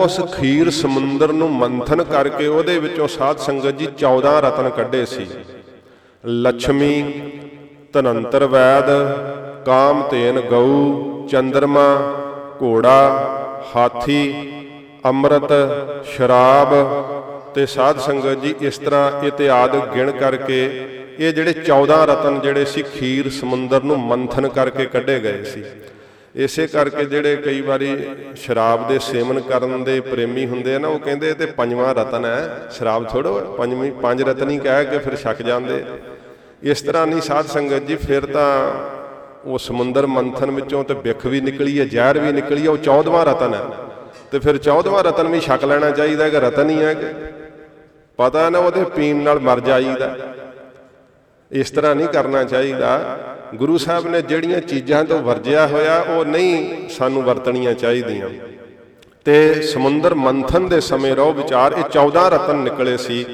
[0.02, 5.28] ਉਸ ਖੀਰ ਸਮੁੰਦਰ ਨੂੰ ਮੰਥਨ ਕਰਕੇ ਉਹਦੇ ਵਿੱਚੋਂ ਸਾਧ ਸੰਗਤ ਜੀ 14 ਰਤਨ ਕੱਢੇ ਸੀ।
[6.26, 7.02] ਲక్ష్ਮੀ
[7.94, 8.90] ਤਨੰਤਰ ਵੈਦ
[9.66, 11.86] ਕਾਮਤੇਨ ਗਊ ਚੰਦਰਮਾ
[12.62, 13.00] ਘੋੜਾ,
[13.76, 14.22] ਹਾਥੀ,
[15.06, 15.52] ਅੰਮ੍ਰਿਤ,
[16.06, 16.74] ਸ਼ਰਾਬ
[17.56, 20.88] ਤੇ ਸਾਧ ਸੰਗਤ ਜੀ, ਇਸ ਤਰ੍ਹਾਂ ਇਤਿਆਦ ਗਿਣ ਕਰਕੇ
[21.20, 25.64] ਇਹ ਜਿਹੜੇ 14 ਰਤਨ ਜਿਹੜੇ ਸੀ, ਖੀਰ ਸਮੁੰਦਰ ਨੂੰ ਮੰਥਨ ਕਰਕੇ ਕੱਢੇ ਗਏ ਸੀ।
[26.36, 27.96] ਇਸੇ ਕਰਕੇ ਜਿਹੜੇ ਕਈ ਵਾਰੀ
[28.36, 32.26] ਸ਼ਰਾਬ ਦੇ ਸੇਵਨ ਕਰਨ ਦੇ ਪ੍ਰੇਮੀ ਹੁੰਦੇ ਆ ਨਾ, ਉਹ ਕਹਿੰਦੇ ਇਹ ਤੇ ਪੰਜਵਾਂ ਰਤਨ
[32.26, 35.84] ਹੈ। ਸ਼ਰਾਬ ਥੋੜੋ ਪੰਜਵੀਂ, ਪੰਜ ਰਤਨ ਹੀ ਕਹਿ ਕੇ ਫਿਰ ਛੱਕ ਜਾਂਦੇ।
[36.64, 38.50] ਇਸ ਤਰ੍ਹਾਂ ਨਹੀਂ ਸਾਧ ਸੰਗਤ ਜੀ, ਫਿਰ ਤਾਂ
[39.50, 43.26] ਉਹ ਸਮੁੰਦਰ ਮੰਥਨ ਵਿੱਚੋਂ ਤੇ ਬਿਖ ਵੀ ਨਿਕਲੀ ਹੈ, ਜ਼ਹਿਰ ਵੀ ਨਿਕਲੀ ਹੈ, ਉਹ 14ਵਾਂ
[43.26, 43.62] ਰਤਨ ਹੈ।
[44.32, 47.06] ਤੇ ਫਿਰ 14ਵਾਂ ਰਤਨ ਵੀ ਛਕ ਲੈਣਾ ਚਾਹੀਦਾ ਹੈ ਕਿ ਰਤਨ ਹੀ ਹੈ ਕਿ?
[48.18, 50.18] ਪਤਾ ਹੈ ਨਾ ਉਹਦੇ ਪੀਣ ਨਾਲ ਮਰ ਜਾਈਦਾ।
[51.52, 53.20] ਇਸ ਤਰ੍ਹਾਂ ਨਹੀਂ ਕਰਨਾ ਚਾਹੀਦਾ।
[53.56, 58.30] ਗੁਰੂ ਸਾਹਿਬ ਨੇ ਜਿਹੜੀਆਂ ਚੀਜ਼ਾਂ ਤੋਂ ਵਰਜਿਆ ਹੋਇਆ, ਉਹ ਨਹੀਂ ਸਾਨੂੰ ਵਰਤਣੀਆਂ ਚਾਹੀਦੀਆਂ।
[59.26, 63.26] ਤੇ ਸਮੁੰਦਰ ਮੰਥਨ ਦੇ ਸਮੇਂ ਰੋ ਵਿਚਾਰ, ਇਹ 14 ਰਤਨ ਨਿਕਲੇ ਸੀ,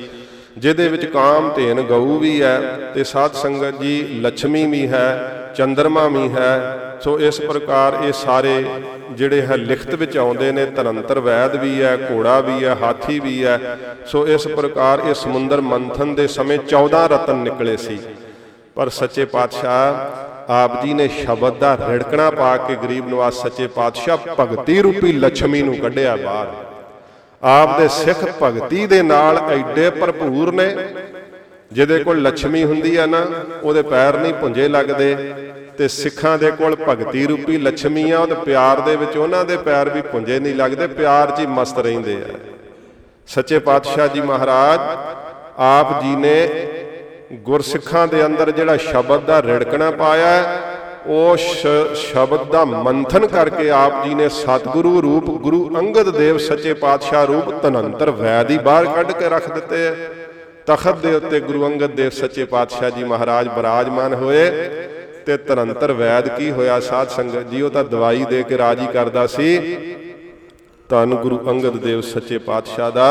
[0.57, 2.61] ਜਿਹਦੇ ਵਿੱਚ ਕਾਮ ਧੇਨ ਗਊ ਵੀ ਹੈ
[2.93, 8.65] ਤੇ ਸਾਧ ਸੰਗਤ ਜੀ ਲక్ష్ਮੀ ਵੀ ਹੈ ਚੰਦਰਮਾ ਵੀ ਹੈ, ਸੋ ਇਸ ਪ੍ਰਕਾਰ ਇਹ ਸਾਰੇ
[9.11, 13.43] ਜਿਹੜੇ ਹੈ ਲਿਖਤ ਵਿੱਚ ਆਉਂਦੇ ਨੇ ਤਨੰਤਰ ਵੈਦ ਵੀ ਹੈ, ਘੋੜਾ ਵੀ ਹੈ, ਹਾਥੀ ਵੀ
[13.45, 17.99] ਹੈ, ਸੋ ਇਸ ਪ੍ਰਕਾਰ ਇਹ ਸਮੁੰਦਰ ਮੰਥਨ ਦੇ ਸਮੇਂ 14 ਰਤਨ ਨਿਕਲੇ ਸੀ।
[18.75, 24.17] ਪਰ ਸੱਚੇ ਪਾਤਸ਼ਾਹ, ਆਪ ਜੀ ਨੇ ਸ਼ਬਦ ਦਾ ਰਿੜਕਣਾ ਪਾ ਕੇ ਗਰੀਬ ਨਵਾਜ ਸੱਚੇ ਪਾਤਸ਼ਾਹ
[24.39, 26.53] ਭਗਤੀ ਰੂਪੀ ਲక్ష్ਮੀ ਨੂੰ ਕੱਢਿਆ ਬਾਹਰ।
[27.43, 30.75] ਆਪ ਦੇ ਸਿੱਖ ਭਗਤੀ ਦੇ ਨਾਲ ਐਡੇ ਭਰਪੂਰ ਨੇ
[31.71, 33.25] ਜਿਹਦੇ ਕੋਲ ਲక్ష్ਮੀ ਹੁੰਦੀ ਆ ਨਾ,
[33.63, 35.15] ਉਹਦੇ ਪੈਰ ਨਹੀਂ ਪੁੰਜੇ ਲੱਗਦੇ
[35.77, 39.89] ਤੇ ਸਿੱਖਾਂ ਦੇ ਕੋਲ ਭਗਤੀ ਰੂਪੀ ਲక్ష్ਮੀ ਆ ਉਹਦੇ ਪਿਆਰ ਦੇ ਵਿੱਚ ਉਹਨਾਂ ਦੇ ਪੈਰ
[39.89, 42.37] ਵੀ ਪੁੰਜੇ ਨਹੀਂ ਲੱਗਦੇ, ਪਿਆਰ 'ਚ ਹੀ ਮਸਤ ਰਹਿੰਦੇ ਆ।
[43.27, 44.79] ਸੱਚੇ ਪਾਤਸ਼ਾਹ ਜੀ ਮਹਾਰਾਜ,
[45.57, 46.47] ਆਪ ਜੀ ਨੇ
[47.43, 50.61] ਗੁਰਸਿੱਖਾਂ ਦੇ ਅੰਦਰ ਜਿਹੜਾ ਸ਼ਬਦ ਦਾ ਰੜਕਣਾ ਪਾਇਆ,
[51.07, 51.37] ਉਹ
[51.95, 57.51] ਸ਼ਬਦ ਦਾ ਮੰਥਨ ਕਰਕੇ ਆਪ ਜੀ ਨੇ ਸਤਿਗੁਰੂ ਰੂਪ, ਗੁਰੂ ਅੰਗਦ ਦੇਵ ਸੱਚੇ ਪਾਤਸ਼ਾਹ ਰੂਪ
[57.63, 59.95] ਤਨੰਤਰ ਵੈਦ ਹੀ ਬਾਹਰ ਕੱਢ ਕੇ ਰੱਖ ਦਿੱਤੇ ਆ।
[60.65, 64.49] ਤਖਤ ਦੇ ਉੱਤੇ ਗੁਰੂ ਅੰਗਦ ਦੇਵ ਸੱਚੇ ਪਾਤਸ਼ਾਹ ਜੀ ਮਹਾਰਾਜ ਬਰਾਜਮਾਨ ਹੋਏ
[65.25, 69.27] ਤੇ ਤਨੰਤਰ ਵੈਦ ਕੀ ਹੋਇਆ ਸਾਧ ਸੰਗਤ ਜੀ ਉਹ ਤਾਂ ਦਵਾਈ ਦੇ ਕੇ ਰਾਜੀ ਕਰਦਾ
[69.27, 69.57] ਸੀ।
[70.89, 73.07] ਧੰਨ ਗੁਰੂ ਅੰਗਦ ਦੇਵ ਸੱਚੇ ਪਾਤਸ਼ਾਹ ਦਾ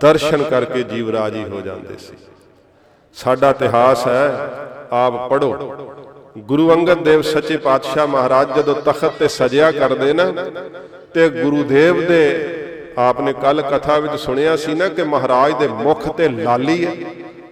[0.00, 2.16] ਦਰਸ਼ਨ ਕਰਕੇ ਜੀਵ ਰਾਜੀ ਹੋ ਜਾਂਦੇ ਸੀ।
[3.14, 4.50] ਸਾਡਾ ਇਤਿਹਾਸ ਹੈ,
[4.92, 5.74] ਆਪ ਪੜੋ
[6.38, 10.32] ਗੁਰੂ ਅੰਗਦ ਦੇਵ ਸੱਚੇ ਪਾਤਸ਼ਾਹ ਮਹਾਰਾਜ ਜਦੋਂ ਤਖਤ ਤੇ ਸਜਿਆ ਕਰਦੇ ਨਾ
[11.14, 12.22] ਤੇ ਗੁਰੂਦੇਵ ਦੇ
[12.98, 16.92] ਆਪਨੇ ਕੱਲ ਕਥਾ ਵਿੱਚ ਸੁਣਿਆ ਸੀ ਨਾ ਕਿ ਮਹਾਰਾਜ ਦੇ ਮੁਖ ਤੇ ਲਾਲੀ ਹੈ।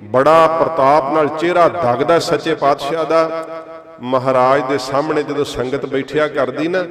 [0.03, 3.47] ਬੜਾ ਪ੍ਰਤਾਪ ਨਾਲ ਚਿਹਰਾ ਦਗਦਾ ਸੱਚੇ ਪਾਤਸ਼ਾਹ ਦਾ।
[4.03, 6.83] ਮਹਾਰਾਜ ਦੇ ਸਾਹਮਣੇ ਜਦੋਂ ਸੰਗਤ ਬੈਠਿਆ ਕਰਦੀ ਨਾ,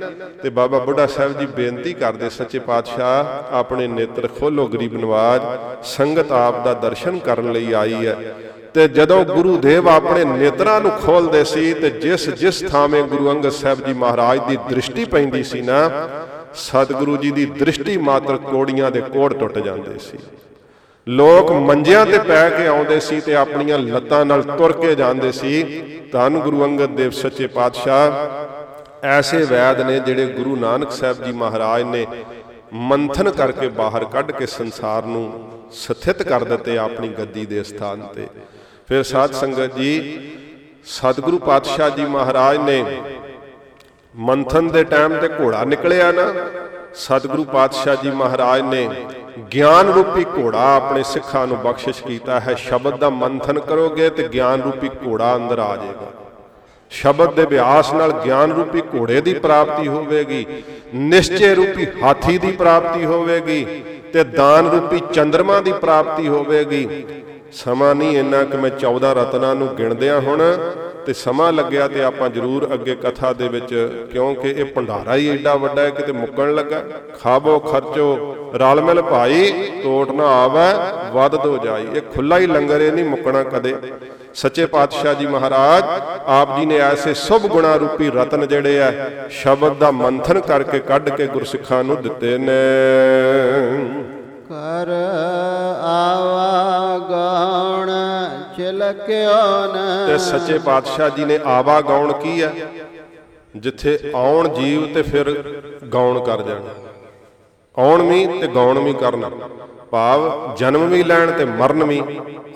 [0.44, 5.42] ਤੇ ਬਾਬਾ ਬੁੱਢਾ ਸਾਹਿਬ ਜੀ ਬੇਨਤੀ ਕਰਦੇ ਸੱਚੇ ਪਾਤਸ਼ਾਹ, ਆਪਣੇ ਨੇਤਰ ਖੋਲੋ ਗਰੀਬ ਨਵਾਜ,
[5.84, 8.36] ਸੰਗਤ ਆਪ ਦਾ ਦਰਸ਼ਨ ਕਰਨ ਲਈ ਆਈ ਹੈ।
[8.74, 13.50] ਤੇ ਜਦੋਂ ਗੁਰੂ ਦੇਵ ਆਪਣੇ ਨੇਤਰਾਂ ਨੂੰ ਖੋਲਦੇ ਸੀ, ਤੇ ਜਿਸ ਜਿਸ ਥਾਵੇਂ ਗੁਰੂ ਅੰਗਦ
[13.50, 15.90] ਸਾਹਿਬ ਜੀ ਮਹਾਰਾਜ ਦੀ ਦ੍ਰਿਸ਼ਟੀ ਪੈਂਦੀ ਸੀ ਨਾ
[16.56, 20.18] ਸਤਿਗੁਰੂ ਜੀ ਦੀ ਦ੍ਰਿਸ਼ਟੀ ਮਾਤਰ ਕੋੜੀਆਂ ਦੇ ਕੋੜ ਟੁੱਟ ਜਾਂਦੇ ਸੀ।
[21.08, 25.64] ਲੋਕ ਮੰਜਿਆਂ ਤੇ ਪੈ ਕੇ ਆਉਂਦੇ ਸੀ ਤੇ ਆਪਣੀਆਂ ਲੱਤਾਂ ਨਾਲ ਤੁਰ ਕੇ ਜਾਂਦੇ ਸੀ।
[26.12, 28.12] ਧੰਨ ਗੁਰੂ ਅੰਗਦ ਦੇਵ ਸੱਚੇ ਪਾਤਸ਼ਾਹ,
[29.08, 32.06] ਐਸੇ ਵੈਦ ਨੇ ਜਿਹੜੇ ਗੁਰੂ ਨਾਨਕ ਸਾਹਿਬ ਜੀ ਮਹਾਰਾਜ ਨੇ
[32.74, 35.32] ਮੰਥਨ ਕਰਕੇ ਬਾਹਰ ਕੱਢ ਕੇ ਸੰਸਾਰ ਨੂੰ
[35.74, 38.28] ਸਥਿਤ ਕਰ ਦਿੱਤੇ ਆਪਣੀ ਗੱਦੀ ਦੇ ਸਥਾਨ ਤੇ।
[38.88, 40.20] ਫਿਰ ਸਾਧ ਸੰਗਤ ਜੀ,
[40.86, 42.84] ਸਤਿਗੁਰੂ ਪਾਤਸ਼ਾਹ ਜੀ ਮਹਾਰਾਜ ਨੇ
[44.14, 46.24] ਮੰਥਨ ਦੇ ਟਾਈਮ ਤੇ ਘੋੜਾ ਨਿਕਲਿਆ ਨਾ,
[46.94, 48.88] ਸਤਿਗੁਰੂ ਪਾਤਸ਼ਾਹ ਜੀ ਮਹਾਰਾਜ ਨੇ
[49.54, 54.62] ਗਿਆਨ ਰੂਪੀ ਘੋੜਾ ਆਪਣੇ ਸਿੱਖਾਂ ਨੂੰ ਬਖਸ਼ਿਸ਼ ਕੀਤਾ ਹੈ। ਸ਼ਬਦ ਦਾ ਮੰਥਨ ਕਰੋਗੇ ਤੇ ਗਿਆਨ
[54.62, 56.12] ਰੂਪੀ ਘੋੜਾ ਅੰਦਰ ਆ ਜਾਏਗਾ।
[56.92, 60.46] ਸ਼ਬਦ ਦੇ ਅਭਿਆਸ ਨਾਲ ਗਿਆਨ ਰੂਪੀ ਘੋੜੇ ਦੀ ਪ੍ਰਾਪਤੀ ਹੋਵੇਗੀ,
[60.96, 63.64] ਨਿਸ਼ਚੈ ਰੂਪੀ ਹਾਥੀ ਦੀ ਪ੍ਰਾਪਤੀ ਹੋਵੇਗੀ
[64.14, 67.06] ਤੇ ਦਾਨ ਰੂਪੀ ਚੰਦਰਮਾ ਦੀ ਪ੍ਰਾਪਤੀ ਹੋਵੇਗੀ।
[67.54, 70.42] ਸਮਾਂ ਨਹੀਂ ਇੰਨਾ ਕਿ ਮੈਂ 14 ਰਤਨਾਂ ਨੂੰ ਗਿਣਦਿਆਂ ਹੁਣ
[71.10, 73.74] ਤੇ ਸਮਾਂ ਲੱਗਿਆ ਤੇ ਆਪਾਂ ਜ਼ਰੂਰ ਅੱਗੇ ਕਥਾ ਦੇ ਵਿੱਚ,
[74.12, 76.82] ਕਿਉਂਕਿ ਇਹ ਭੰਡਾਰਾ ਹੀ ਐਡਾ ਵੱਡਾ ਹੈ, ਕਿਤੇ ਮੁੱਕਣ ਲੱਗਾ।
[77.22, 79.52] ਖਾਬੋ ਖਰਚੋ, ਰਲ ਮਿਲ ਭਾਈ,
[79.84, 80.68] ਟੋਟ ਨਾ ਆਵੇ,
[81.14, 83.74] ਵੱਧ ਦੋ ਜਾਈ। ਇਹ ਖੁੱਲਾ ਹੀ ਲੰਗਰ, ਇਹ ਨਹੀਂ ਮੁੱਕਣਾ ਕਦੇ।
[84.36, 85.84] ਸੱਚੇ ਪਾਤਸ਼ਾਹ ਜੀ ਮਹਾਰਾਜ,
[86.28, 88.92] ਆਪ ਜੀ ਨੇ ਐਸੇ ਸੁਭ ਗੁਣਾ ਰੂਪੀ ਰਤਨ ਜਿਹੜੇ ਆ,
[89.32, 92.60] ਸ਼ਬਦ ਦਾ ਮੰਥਨ ਕਰਕੇ ਕੱਢ ਕੇ ਗੁਰਸਿੱਖਾਂ ਨੂੰ ਦਿੱਤੇ ਨੇ।
[94.50, 94.88] ਕਰ
[95.84, 97.92] ਆਵਾਗਣ
[98.58, 99.34] ਚਿਲਕਿਓ
[100.08, 102.54] ਤੇ ਨ ਸੱਚੇ ਪਾਤਸ਼ਾਹ ਜੀ ਨੇ ਆਵਾ ਗਾਉਣ ਕੀ ਹੈ
[103.56, 105.54] ਜਿੱਥੇ ਆਉਣ ਜੀਵ ਤੇ ਫਿਰ
[105.94, 106.74] ਗਾਉਣ ਕਰ ਜਾਣਾ।
[107.78, 109.32] ਆਉਣ ਵੀ ਤੇ ਗਾਉਣ ਵੀ ਕਰਨਾ।
[109.92, 112.04] ਭਾਵ ਜਨਮ ਵੀ ਲੈਣ ਤੇ ਮਰਨ ਵੀ।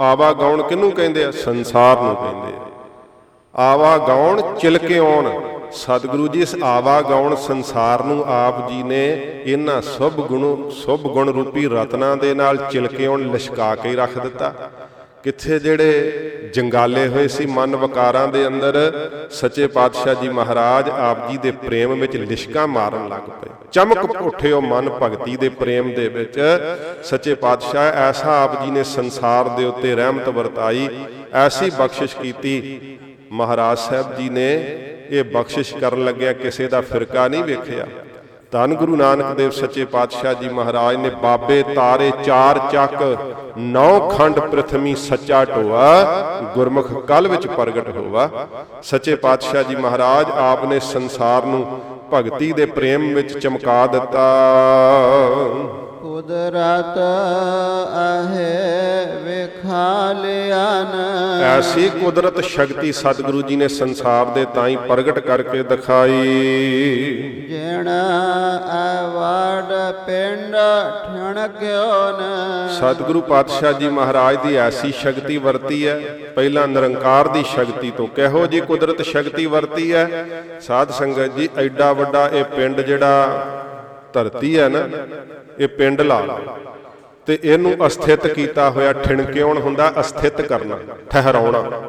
[0.01, 1.31] ਆਵਾ ਗਾਉਣ ਕਿਹਨੂੰ ਕਹਿੰਦੇ ਆ?
[1.31, 2.59] ਸੰਸਾਰ ਨੂੰ ਕਹਿੰਦੇ ਆ।
[3.55, 5.29] ਆਵਾ ਗਾਉਣ ਚਿਲਕੇ ਆਉਣ
[5.71, 9.05] ਸਤਿਗੁਰੂ ਜੀ, ਇਸ ਆਵਾ ਗਾਉਣ ਸੰਸਾਰ ਨੂੰ ਆਪ ਜੀ ਨੇ
[9.45, 14.17] ਇਹਨਾਂ ਸੁਭ ਗੁਣ ਸੁਭ ਗੁਣ ਰੂਪੀ ਰਤਨਾਂ ਦੇ ਨਾਲ ਚਿਲਕੇ ਆਉਣ ਲਿਸ਼ਕਾ ਕੇ ਹੀ ਰੱਖ
[14.17, 14.53] ਦਿੱਤਾ।
[15.23, 18.75] ਕਿੱਥੇ ਜਿਹੜੇ ਜੰਗਾਲੇ ਹੋਏ ਸੀ ਮਨ ਵਕਾਰਾਂ ਦੇ ਅੰਦਰ,
[19.31, 24.61] ਸੱਚੇ ਪਾਤਸ਼ਾਹ ਜੀ ਮਹਾਰਾਜ ਆਪ ਜੀ ਦੇ ਪ੍ਰੇਮ ਵਿੱਚ ਲਿਸ਼ਕਾ ਮਾਰਨ ਲੱਗ ਪਏ। ਚਮਕ ਉੱਠਿਓ
[24.61, 26.39] ਮਨ ਭਗਤੀ ਦੇ ਪ੍ਰੇਮ ਦੇ ਵਿੱਚ।
[27.03, 30.89] ਸੱਚੇ ਪਾਤਸ਼ਾਹ, ਐਸਾ ਆਪ ਜੀ ਨੇ ਸੰਸਾਰ ਦੇ ਉੱਤੇ ਰਹਿਮਤ ਵਰਤਾਈ,
[31.33, 32.97] ਐਸੀ ਬਖਸ਼ਿਸ਼ ਕੀਤੀ
[33.33, 34.49] ਮਹਾਰਾਜ ਸਾਹਿਬ ਜੀ ਨੇ
[35.09, 37.85] ਇਹ ਬਖਸ਼ਿਸ਼ ਕਰਨ ਲੱਗਿਆ, ਕਿਸੇ ਦਾ ਫਿਰਕਾ ਨਹੀਂ ਵੇਖਿਆ।
[38.51, 43.17] ਧੰਨ ਗੁਰੂ ਨਾਨਕ ਦੇਵ ਸੱਚੇ ਪਾਤਸ਼ਾਹ ਜੀ ਮਹਾਰਾਜ ਨੇ ਬਾਬੇ ਤਾਰੇ ਚਾਰ ਚੱਕ
[43.57, 45.85] ਨੌ ਖੰਡ ਪ੍ਰਥਮੀ ਸੱਚਾ ਢੋਆ,
[46.55, 48.29] ਗੁਰਮੁਖ ਕਲ ਵਿੱਚ ਪ੍ਰਗਟ ਹੋਵਾ।
[48.83, 51.65] ਸੱਚੇ ਪਾਤਸ਼ਾਹ ਜੀ ਮਹਾਰਾਜ ਆਪ ਨੇ ਸੰਸਾਰ ਨੂੰ
[52.13, 54.25] ਭਗਤੀ ਦੇ ਪ੍ਰੇਮ ਵਿੱਚ ਚਮਕਾ ਦਿੱਤਾ।
[56.03, 56.97] ਕੁਦਰਤ
[57.97, 61.03] ਅਹੇ ਵੇਖਾ ਲਿਆ ਨ
[61.43, 66.11] ਐਸੀ ਕੁਦਰਤ ਸ਼ਕਤੀ ਸਤਿਗੁਰੂ ਜੀ ਨੇ ਸੰਸਾਰ ਦੇ ਤਾਈ ਪ੍ਰਗਟ ਕਰਕੇ ਦਿਖਾਈ।
[67.49, 67.89] ਜਿਣ
[68.73, 70.55] ਅਵਾੜ ਪਿੰਡ
[71.05, 75.99] ਠਣਕਿਓ ਨ ਸਤਿਗੁਰੂ ਪਾਤਸ਼ਾਹ ਜੀ ਮਹਾਰਾਜ ਦੀ ਐਸੀ ਸ਼ਕਤੀ ਵਰਤੀ ਹੈ
[76.35, 80.25] ਪਹਿਲਾਂ ਨਿਰੰਕਾਰ ਦੀ ਸ਼ਕਤੀ ਤੋਂ ਕਿਹੋ ਜੀ ਕੁਦਰਤ ਸ਼ਕਤੀ ਵਰਤੀ ਹੈ?
[80.61, 83.45] ਸਾਧ ਸੰਗਤ ਜੀ ਐਡਾ ਵੱਡਾ ਇਹ ਪਿੰਡ ਜਿਹੜਾ
[84.13, 84.87] ਧਰਤੀ ਹੈ ਨਾ
[85.59, 86.57] ਇਹ ਪਿੰਡ ਲਾ ਲਓ
[87.25, 90.79] ਤੇ ਇਹਨੂੰ ਅਸਥਿਤ ਕੀਤਾ ਹੋਇਆ ਠਿਣਕਿਉਣ ਹੁੰਦਾ ਅਸਥਿਤ ਕਰਨਾ,
[91.09, 91.81] ਠਹਿਰਾਉਣਾ।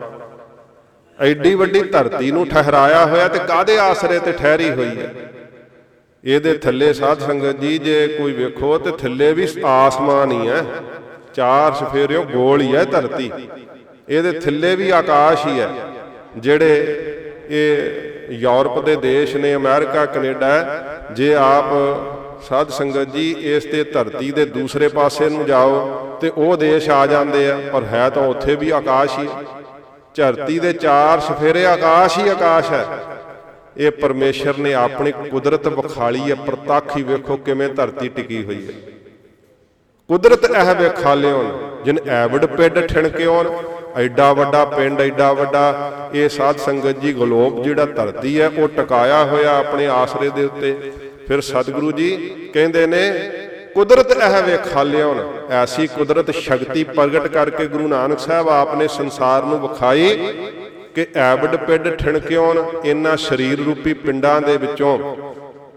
[1.21, 5.15] ਐਡੀ ਵੱਡੀ ਧਰਤੀ ਨੂੰ ਠਹਿਰਾਇਆ ਹੋਇਆ ਤੇ ਕਾਦੇ ਆਸਰੇ ਤੇ ਠਹਿਰੀ ਹੋਈ ਹੈ?
[6.25, 10.65] ਇਹਦੇ ਥੱਲੇ ਸਾਧ ਸੰਗਤ ਜੀ, ਜੇ ਕੋਈ ਵੇਖੋ ਤੇ ਥੱਲੇ ਵੀ ਆਸਮਾਨ ਹੀ ਹੈ।
[11.35, 13.31] ਚਾਰ ਸਫੇਰਿਓ ਗੋਲ ਹੀ ਹੈ ਧਰਤੀ।
[14.09, 15.69] ਇਹਦੇ ਥੱਲੇ ਵੀ ਆਕਾਸ਼ ਹੀ ਹੈ।
[16.37, 16.97] ਜਿਹੜੇ
[17.51, 21.65] ਇਹ ਯੂਰਪ ਦੇ ਦੇਸ਼ ਨੇ, ਅਮਰੀਕਾ, ਕੈਨੇਡਾ, ਜੇ ਆਪ
[22.49, 27.07] ਸਾਧ ਸੰਗਤ ਜੀ, ਇਸ ਤੇ ਧਰਤੀ ਦੇ ਦੂਸਰੇ ਪਾਸੇ ਨੂੰ ਜਾਓ ਤੇ ਉਹ ਦੇਸ਼ ਆ
[27.07, 29.43] ਜਾਂਦੇ ਆ, ਪਰ ਹੈ ਤਾਂ ਉੱਥੇ ਵੀ ਆਕਾਸ਼ ਹੀ। ਹੈ।
[30.15, 32.87] ਧਰਤੀ ਦੇ ਚਾਰ ਸਫੇਰੇ ਆਕਾਸ਼ ਹੀ ਆਕਾਸ਼ ਹੈ।
[33.77, 38.73] ਇਹ ਪਰਮੇਸ਼ਰ ਨੇ ਆਪਣੀ ਕੁਦਰਤ ਵਿਖਾਲੀ ਹੈ, ਪ੍ਰਤੱਖ ਹੀ ਵੇਖੋ ਕਿਵੇਂ ਧਰਤੀ ਟਿਕੀ ਹੋਈ ਹੈ।
[40.09, 43.57] ਕੁਦਰਤ ਇਹ ਵੇਖਾਲਿਓਨ ਜਿਨ ਐਵਡ ਪਿੰਡ ਠਿਣਕਿਓਨ
[43.97, 49.25] ਐਡਾ ਵੱਡਾ ਪਿੰਡ, ਐਡਾ ਵੱਡਾ, ਇਹ ਸਾਧ ਸੰਗਤ ਜੀ ਗਲੋਬ ਜਿਹੜਾ ਧਰਤੀ ਹੈ, ਉਹ ਟਿਕਾਇਆ
[49.25, 50.93] ਹੋਇਆ ਆਪਣੇ ਆਸਰੇ ਦੇ ਉੱਤੇ।
[51.29, 52.11] ਫਿਰ ਸਤਿਗੁਰੂ ਜੀ
[52.55, 53.03] ਕਹਿੰਦੇ ਨੇ
[53.75, 55.21] ਕੁਦਰਤ ਇਹ ਵੇਖਾਲਿਓਨ
[55.51, 60.17] ਐਸੀ ਕੁਦਰਤ ਸ਼ਕਤੀ ਪ੍ਰਗਟ ਕਰਕੇ ਗੁਰੂ ਨਾਨਕ ਸਾਹਿਬ ਆਪ ਨੇ ਸੰਸਾਰ ਨੂੰ ਵਿਖਾਈ
[60.95, 64.99] ਕਿ ਐਵਡ ਪਿੰਡ ਠਿਣਕਿਓਨ ਇਹਨਾਂ ਸਰੀਰ ਰੂਪੀ ਪਿੰਡਾਂ ਦੇ ਵਿੱਚੋਂ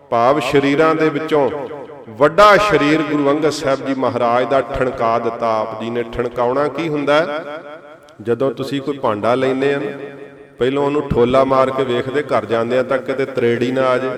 [0.10, 1.50] ਭਾਵ ਸ਼ਰੀਰਾਂ ਦੇ ਵਿੱਚੋਂ
[2.10, 6.88] ਵੱਡਾ ਸ਼ਰੀਰ ਗੁਰੂ ਅੰਗਦ ਸਾਹਿਬ ਜੀ ਮਹਾਰਾਜ ਦਾ ਠਣਕਾ ਦਿੱਤਾ। ਆਪ ਜੀ ਨੇ ਠਣਕਾਉਣਾ ਕੀ
[6.90, 7.14] ਹੁੰਦਾ?
[7.26, 7.60] ਹੈ?
[8.22, 9.92] ਜਦੋਂ ਤੁਸੀਂ ਕੋਈ ਭਾਂਡਾ ਲੈਨੇ ਆ ਨਾ,
[10.60, 14.10] ਪਹਿਲਾਂ ਉਹਨੂੰ ਠੋਲਾ ਮਾਰ ਕੇ ਵੇਖਦੇ ਘਰ ਜਾਂਦੇ ਆ ਤਾਂ ਕਿਤੇ ਤਰੇੜੀ ਨਾ ਆ ਜੇ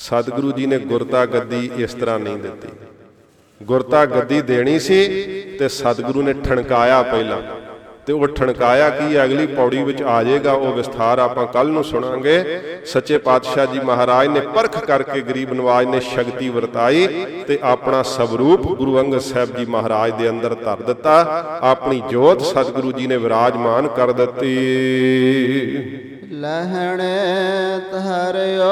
[0.00, 2.68] ਸਤਿਗੁਰੂ ਜੀ ਨੇ ਗੁਰਤਾ ਗੱਦੀ ਇਸ ਤਰ੍ਹਾਂ ਨਹੀਂ ਦਿੱਤੀ।
[3.62, 5.06] ਗੁਰਤਾ ਗੱਦੀ ਦੇਣੀ ਸੀ
[5.58, 7.42] ਤੇ ਸਤਿਗੁਰੂ ਨੇ ਠਣਕਾਇਆ ਪਹਿਲਾਂ।
[8.06, 9.24] ਤੇ ਉਹ ਠਣਕਾਇਆ ਕੀ ਹੈ?
[9.24, 14.28] ਅਗਲੀ ਪੌੜੀ ਵਿੱਚ ਆ ਜਾਏਗਾ, ਉਹ ਵਿਸਥਾਰ ਆਪਾਂ ਕੱਲ ਨੂੰ ਸੁਣਾਂਗੇ। ਸੱਚੇ ਪਾਤਸ਼ਾਹ ਜੀ ਮਹਾਰਾਜ
[14.28, 17.06] ਨੇ ਪਰਖ ਕਰਕੇ ਗਰੀਬ ਨਵਾਜ ਨੇ ਸ਼ਕਤੀ ਵਰਤਾਈ
[17.48, 22.92] ਤੇ ਆਪਣਾ ਸਵਰੂਪ ਗੁਰੂ ਅੰਗਦ ਸਾਹਿਬ ਜੀ ਮਹਾਰਾਜ ਦੇ ਅੰਦਰ ਧਰ ਦਿੱਤਾ। ਆਪਣੀ ਜੋਤ ਸਤਿਗੁਰੂ
[22.92, 24.56] ਜੀ ਨੇ ਵਿਰਾਜਮਾਨ ਕਰ ਦਿੱਤੀ।
[26.32, 28.66] ਲਹਣੇ ਧਰਿਓ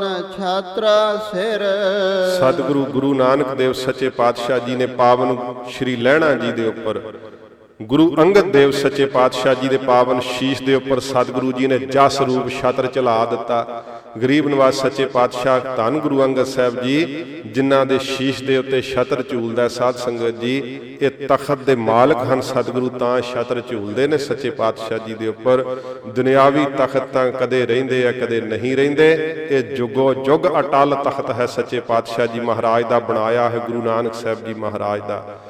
[0.00, 1.62] ਨ ਛਾਤਰਾ ਸਿਰ।
[2.36, 5.36] ਸਤਿਗੁਰੂ ਗੁਰੂ ਨਾਨਕ ਦੇਵ ਸੱਚੇ ਪਾਤਸ਼ਾਹ ਜੀ ਨੇ ਪਾਵਨ
[5.70, 7.00] ਸ਼੍ਰੀ ਲਹਿਣਾ ਜੀ ਦੇ ਉੱਪਰ,
[7.80, 12.20] ਗੁਰੂ ਅੰਗਦ ਦੇਵ ਸੱਚੇ ਪਾਤਸ਼ਾਹ ਜੀ ਦੇ ਪਾਵਨ ਸ਼ੀਸ਼ ਦੇ ਉੱਪਰ ਸਤਿਗੁਰੂ ਜੀ ਨੇ ਜਸ
[12.20, 13.84] ਰੂਪ ਛਤਰ ਚਲਾ ਦਿੱਤਾ।
[14.22, 19.22] ਗਰੀਬ ਨਵਾਜ਼ ਸੱਚੇ ਪਾਤਸ਼ਾਹ ਧੰਨ ਗੁਰੂ ਅੰਗਦ ਸਾਹਿਬ ਜੀ, ਜਿਨ੍ਹਾਂ ਦੇ ਸ਼ੀਸ਼ ਦੇ ਉੱਤੇ ਛਤਰ
[19.22, 24.50] ਝੂਲਦਾ ਸਾਧ ਸੰਗਤ ਜੀ, ਇਹ ਤਖਤ ਦੇ ਮਾਲਕ ਹਨ, ਸਤਿਗੁਰੂ ਤਾਂ ਛਤਰ ਝੂਲਦੇ ਨੇ ਸੱਚੇ
[24.50, 25.64] ਪਾਤਸ਼ਾਹ ਜੀ ਦੇ ਉੱਪਰ।
[26.06, 29.12] ਦੁਨਿਆਵੀ ਤਖਤ ਤਾਂ ਕਦੇ ਰਹਿੰਦੇ ਆ, ਕਦੇ ਨਹੀਂ ਰਹਿੰਦੇ।
[29.50, 34.14] ਇਹ ਜੁਗੋ ਜੁਗ ਅਟਲ ਤਖਤ ਹੈ ਸੱਚੇ ਪਾਤਸ਼ਾਹ ਜੀ ਮਹਾਰਾਜ ਦਾ, ਬਣਾਇਆ ਹੈ ਗੁਰੂ ਨਾਨਕ
[34.14, 35.40] ਸਾਹਿਬ ਜੀ ਮਹਾਰਾਜ ਦਾ।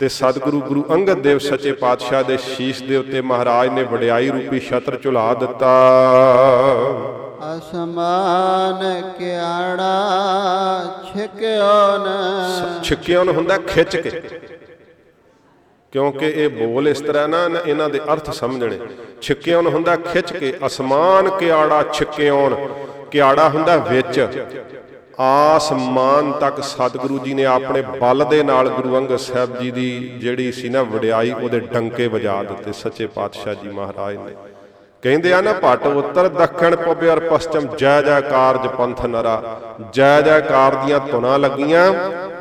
[0.00, 4.60] ਤੇ ਸਤਿਗੁਰੂ ਗੁਰੂ ਅੰਗਦ ਦੇਵ ਸੱਚੇ ਪਾਤਸ਼ਾਹ ਦੇ ਸ਼ੀਸ਼ ਦੇ ਉੱਤੇ ਮਹਾਰਾਜ ਨੇ ਵਡਿਆਈ ਰੂਪੀ
[4.60, 5.68] ਛਤਰ ਝੁਲਾ ਦਿੱਤਾ।
[7.42, 9.92] ਅਸਮਾਨ ਕਿਆੜਾ
[11.12, 12.08] ਛਿਕਿਓ ਨ।
[12.82, 14.20] ਛਿੱਕਿਆਂ ਨੂੰ ਹੁੰਦਾ, ਖਿੱਚ ਕੇ।
[15.92, 18.78] ਕਿਉਂਕਿ ਇਹ ਬੋਲ ਇਸ ਤਰ੍ਹਾਂ ਨਾ ਨਾ ਇਹਨਾਂ ਦੇ ਅਰਥ ਸਮਝਣੇ।
[19.22, 22.50] ਛਿੱਕਿਆਂ ਨੂੰ ਹੁੰਦਾ, ਖਿੱਚ ਕੇ। ਅਸਮਾਨ ਕਿਆੜਾ ਛਿੱਕਿਆਂ
[23.10, 24.44] ਕਿਆੜਾ ਹੁੰਦਾ ਵਿੱਚ।
[25.20, 30.52] ਆਸਮਾਨ ਤੱਕ ਸਤਿਗੁਰੂ ਜੀ ਨੇ ਆਪਣੇ ਬਲ ਦੇ ਨਾਲ ਗੁਰੂ ਅੰਗਦ ਸਾਹਿਬ ਜੀ ਦੀ ਜਿਹੜੀ
[30.52, 34.51] ਸੀ ਨਾ ਵਡਿਆਈ, ਉਹਦੇ ਡੰਕੇ ਵਜਾ ਦਿੱਤੇ ਸੱਚੇ ਪਾਤਸ਼ਾਹ ਜੀ ਮਹਾਰਾਜ ਨੇ।
[35.02, 39.60] ਕਹਿੰਦੇ ਆ ਨਾ, ਪਟ ਉੱਤਰ, ਦੱਖਣ ਪਵੇ ਔਰ ਪਸ਼ਚਮ ਜੈ ਜੈ ਕਾਰਜ ਪੰਥ ਨਰਾ।
[39.92, 41.92] ਜੈ ਜੈਕਾਰ ਦੀਆਂ ਧੁਨਾਂ ਲੱਗੀਆਂ।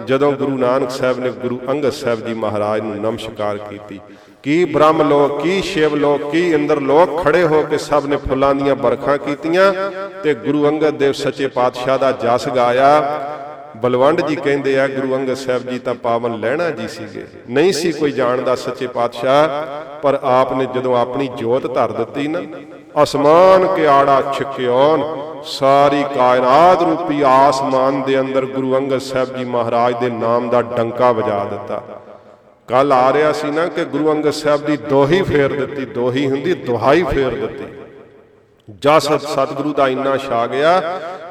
[0.06, 4.00] ਜਦੋਂ ਗੁਰੂ ਨਾਨਕ ਸਾਹਿਬ ਨੇ ਗੁਰੂ ਅੰਗਦ ਸਾਹਿਬ ਜੀ ਮਹਾਰਾਜ ਨੂੰ ਨਮਸਕਾਰ ਕੀਤੀ।
[4.44, 8.54] ਕੀ ਬ੍ਰਹਮ ਲੋਕ, ਕੀ ਸ਼ਿਵ ਲੋਕ, ਕੀ ਇੰਦਰ ਲੋਕ ਖੜੇ ਹੋ ਕੇ ਸਭ ਨੇ ਫੁੱਲਾਂ
[8.56, 9.74] ਦੀਆਂ ਬਰਖਾਂ ਕੀਤੀਆਂ
[10.24, 12.92] ਤੇ ਗੁਰੂ ਅੰਗਦ ਦੇਵ ਸੱਚੇ ਪਾਤਸ਼ਾਹ ਦਾ ਜਸ ਗਾਇਆ।
[13.78, 17.92] ਬਲਵੰਡ ਜੀ ਕਹਿੰਦੇ ਆ, ਗੁਰੂ ਅੰਗਦ ਸਾਹਿਬ ਜੀ ਤਾਂ ਪਾਵਨ ਲੈਣਾ ਜੀ ਸੀਗੇ। ਨਹੀਂ ਸੀ
[17.92, 19.48] ਕੋਈ ਜਾਣਦਾ ਸੱਚੇ ਪਾਤਸ਼ਾਹ,
[20.02, 22.42] ਪਰ ਆਪ ਨੇ ਜਦੋਂ ਆਪਣੀ ਜੋਤ ਧਰ ਦਿੱਤੀ ਨਾ,
[23.04, 25.04] ਅਸਮਾਨ ਕਿਆੜਾ ਛਕਿਓਨ,
[25.44, 31.12] ਸਾਰੀ ਕਾਇਨਾਤ ਰੂਪੀ ਆਸਮਾਨ ਦੇ ਅੰਦਰ ਗੁਰੂ ਅੰਗਦ ਸਾਹਿਬ ਜੀ ਮਹਾਰਾਜ ਦੇ ਨਾਮ ਦਾ ਡੰਕਾ
[31.12, 31.82] ਵਜਾ ਦਿੱਤਾ।
[32.68, 36.54] ਕੱਲ ਆ ਰਿਹਾ ਸੀ ਨਾ ਕਿ ਗੁਰੂ ਅੰਗਦ ਸਾਹਿਬ ਦੀ ਦੋਹੀ ਫੇਰ ਦਿੱਤੀ, ਦੋਹੀ ਹੁੰਦੀ,
[36.54, 37.66] ਦੁਹਾਈ ਫੇਰ ਦਿੱਤੀ।
[38.70, 40.80] ਜਸ ਸਤਿਗੁਰੂ ਦਾ ਇੰਨਾ ਛਾ ਗਿਆ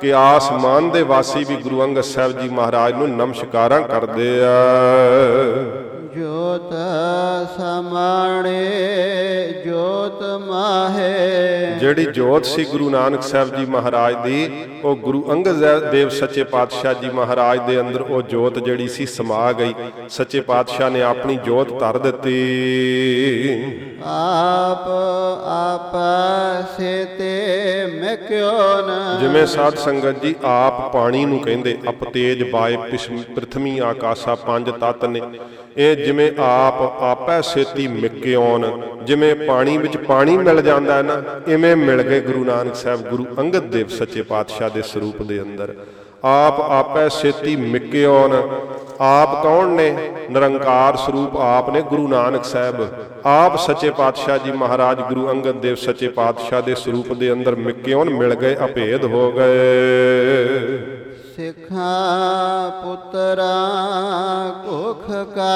[0.00, 4.50] ਕਿ ਆਸਮਾਨ ਦੇ ਵਾਸੀ ਵੀ ਗੁਰੂ ਅੰਗਦ ਸਾਹਿਬ ਜੀ ਮਹਾਰਾਜ ਨੂੰ ਨਮਸਕਾਰਾਂ ਕਰਦੇ ਆ।
[6.16, 6.72] ਜੋਤ
[7.60, 8.68] ਸਮਾਣੇ
[9.66, 16.08] ਜੋਤ ਮਾਹੇ। ਜਿਹੜੀ ਜੋਤ ਸੀ ਗੁਰੂ ਨਾਨਕ ਸਾਹਿਬ ਜੀ ਮਹਾਰਾਜ ਦੀ ਉਹ ਗੁਰੂ ਅੰਗਦ ਦੇਵ
[16.08, 19.74] ਸੱਚੇ ਪਾਤਸ਼ਾਹ ਜੀ ਮਹਾਰਾਜ ਦੇ ਅੰਦਰ ਉਹ ਜੋਤ ਜਿਹੜੀ ਸੀ ਸਮਾ ਗਈ।
[20.08, 22.40] ਸੱਚੇ ਪਾਤਸ਼ਾਹ ਨੇ ਆਪਣੀ ਜੋਤ ਧਰ ਦਿੱਤੀ।
[24.04, 24.88] ਆਪ
[25.46, 25.96] ਆਪ
[26.76, 27.40] ਸੇਤੇ
[28.00, 28.50] ਮੈਂ ਕਿਉ
[28.80, 34.34] ਨ ਜਿਵੇਂ ਸਾਧ ਸੰਗਤ ਜੀ ਆਪ ਪਾਣੀ ਨੂੰ ਕਹਿੰਦੇ ਅਪ ਤੇਜ ਬਾਏ ਪਿਸ- ਪ੍ਰਿਥਵੀ ਆਕਾਸ਼ਾ
[34.34, 35.20] ਪੰਜ ਤਤ ਨੇ।
[35.76, 41.76] ਇਹ ਜਿਵੇਂ ਆਪ ਆਪੈ ਸੇਤੀ ਮਿਕਿਓਨ, ਜਿਵੇਂ ਪਾਣੀ ਵਿੱਚ ਪਾਣੀ ਮਿਲ ਜਾਂਦਾ ਹੈ ਨਾ, ਇਵੇਂ
[41.76, 45.74] ਮਿਲ ਗਏ ਗੁਰੂ ਨਾਨਕ ਸਾਹਿਬ, ਗੁਰੂ ਅੰਗਦ ਦੇਵ ਸੱਚੇ ਪਾਤਸ਼ਾਹ ਦੇ ਸਰੂਪ ਦੇ ਅੰਦਰ।
[46.24, 48.48] ਆਪ ਆਪੈ ਸੇਤੀ ਮਿਕਿਓਨ,
[49.00, 50.12] ਆਪ ਕੌਣ ਨੇ?
[50.30, 52.86] ਨਿਰੰਕਾਰ ਸਰੂਪ ਆਪ ਨੇ ਗੁਰੂ ਨਾਨਕ ਸਾਹਿਬ।
[53.26, 58.10] ਆਪ ਸੱਚੇ ਪਾਤਸ਼ਾਹ ਜੀ ਮਹਾਰਾਜ ਗੁਰੂ ਅੰਗਦ ਦੇਵ ਸੱਚੇ ਪਾਤਸ਼ਾਹ ਦੇ ਸਰੂਪ ਦੇ ਅੰਦਰ ਮਿਕਿਓਨ
[58.10, 60.99] ਮਿਲ ਗਏ, ਅਭੇਦ ਹੋ ਗਏ।
[61.36, 63.52] ਸਿੱਖਾਂ ਪੁੱਤਰਾ
[64.64, 65.04] ਕੁਖ
[65.34, 65.50] ਕਾ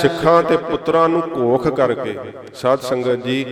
[0.00, 2.16] ਸਿੱਖਾਂ ਤੇ ਪੁੱਤਰਾਂ ਨੂੰ ਕੋਖ ਕਰਕੇ
[2.54, 3.42] ਸਾਧ ਸੰਗਤ ਜੀ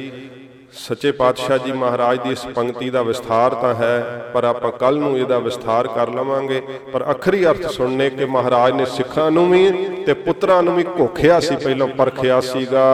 [0.73, 5.19] ਸੱਚੇ ਪਾਤਸ਼ਾਹ ਜੀ ਮਹਾਰਾਜ ਦੀ ਇਸ ਪੰਕਤੀ ਦਾ ਵਿਸਥਾਰ ਤਾਂ ਹੈ ਪਰ ਆਪਾਂ ਕੱਲ ਨੂੰ
[5.19, 6.63] ਇਹਦਾ ਵਿਸਥਾਰ ਕਰ ਲਵਾਂਗੇ।
[6.93, 9.71] ਪਰ ਅਖਰੀ ਅਰਥ ਸੁਣਨੇ ਕਿ ਮਹਾਰਾਜ ਨੇ ਸਿੱਖਾਂ ਨੂੰ ਵੀ
[10.07, 12.85] ਤੇ ਪੁੱਤਰਾਂ ਨੂੰ ਵੀ ਕੋਖਿਆ ਸੀ ਪਹਿਲਾਂ ਪਰਖਿਆ ਸੀਗਾ।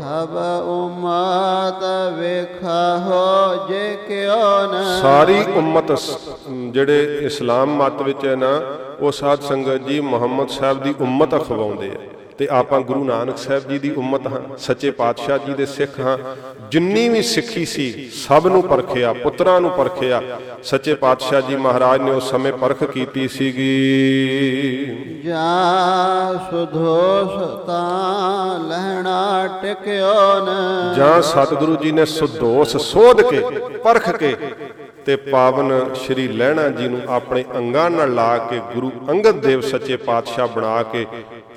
[0.00, 0.36] ਸਭ
[0.68, 1.82] ਉਮਤ
[2.18, 5.92] ਵੇਖਾ ਹੋ ਜੇ ਕਿਉ ਨ। ਸਾਰੀ ਉਮਤ
[6.70, 8.60] ਜਿਹੜੇ ਇਸਲਾਮ ਮਤ ਵਿੱਚ ਹੈ ਨਾ
[9.00, 13.68] ਉਹ ਸਾਧ ਸੰਗਤ ਜੀ ਮੁਹੰਮਦ ਸਾਹਿਬ ਦੀ ਉਮਤ ਅਖਵਾਉਂਦੇ ਆ। ਤੇ ਆਪਾਂ ਗੁਰੂ ਨਾਨਕ ਸਾਹਿਬ
[13.68, 16.18] ਜੀ ਦੀ ਉਮਤ ਹਾਂ ਸੱਚੇ ਪਾਤਸ਼ਾਹ ਜੀ ਦੇ ਸਿੱਖ ਹਾਂ।
[16.70, 20.22] ਜਿੰਨੀ ਵੀ ਸਿੱਖੀ ਸੀ ਸਭ ਨੂੰ ਪਰਖਿਆ ਪੁੱਤਰਾਂ ਨੂੰ ਪਰਖਿਆ।
[20.62, 24.84] ਸੱਚੇ ਪਾਤਸ਼ਾਹ ਜੀ ਮਹਾਰਾਜ ਨੇ ਉਸ ਸਮੇਂ ਪਰਖ ਕੀਤੀ ਸੀਗੀ।
[25.24, 25.46] ਜਾ
[26.50, 33.40] ਸੁਧੋਸ ਤਾਂ ਲਹਿਣਾ ਟਿਕਿਓ ਨ। ਜਾਂ ਸਤਿਗੁਰੂ ਜੀ ਨੇ ਸੁਦੋਸ ਸੋਧ ਕੇ
[33.84, 34.36] ਪਰਖ ਕੇ
[35.06, 39.96] ਤੇ ਪਾਵਨ ਸ਼੍ਰੀ ਲਹਿਣਾ ਜੀ ਨੂੰ ਆਪਣੇ ਅੰਗਾਂ ਨਾਲ ਲਾ ਕੇ ਗੁਰੂ ਅੰਗਦ ਦੇਵ ਸੱਚੇ
[39.96, 41.06] ਪਾਤਸ਼ਾਹ ਬਣਾ ਕੇ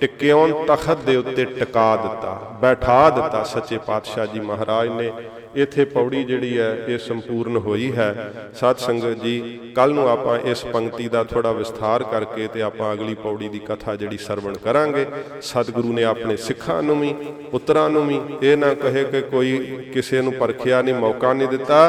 [0.01, 5.11] ਟਿਕਿਓਂ ਤਖਤ ਦੇ ਉੱਤੇ ਟਿਕਾ ਦਿੱਤਾ, ਬੈਠਾ ਦਿੱਤਾ ਸੱਚੇ ਪਾਤਸ਼ਾਹ ਜੀ ਮਹਾਰਾਜ ਨੇ।
[5.55, 9.39] ਇਥੇ ਪੌੜੀ ਜਿਹੜੀ ਹੈ, ਇਹ ਸੰਪੂਰਨ ਹੋਈ ਹੈ। ਸਤ ਸੰਗਤ ਜੀ
[9.75, 13.95] ਕੱਲ ਨੂੰ ਆਪਾਂ ਇਸ ਪੰਕਤੀ ਦਾ ਥੋੜਾ ਵਿਸਥਾਰ ਕਰਕੇ ਤੇ ਆਪਾਂ ਅਗਲੀ ਪੌੜੀ ਦੀ ਕਥਾ
[13.95, 15.05] ਜਿਹੜੀ ਸਰਵਣ ਕਰਾਂਗੇ।
[15.41, 17.13] ਸਤਿਗੁਰੂ ਨੇ ਆਪਣੇ ਸਿੱਖਾਂ ਨੂੰ ਵੀ,
[17.51, 19.57] ਪੁੱਤਰਾਂ ਨੂੰ ਵੀ ਇਹ ਨਾ ਕਹੇ ਕਿ ਕੋਈ
[19.93, 21.79] ਕਿਸੇ ਨੂੰ ਪਰਖਿਆ ਨਹੀਂ, ਮੌਕਾ ਨਹੀਂ ਦਿੱਤਾ।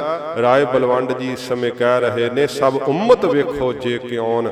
[0.43, 4.43] ਰਾਏ ਬਲਵੰਡ ਜੀ ਇਸ ਸਮੇਂ ਕਹਿ ਰਹੇ ਨੇ, ਸਭ ਉਮਤ ਵੇਖੋ ਜੇ ਕਿਉਂ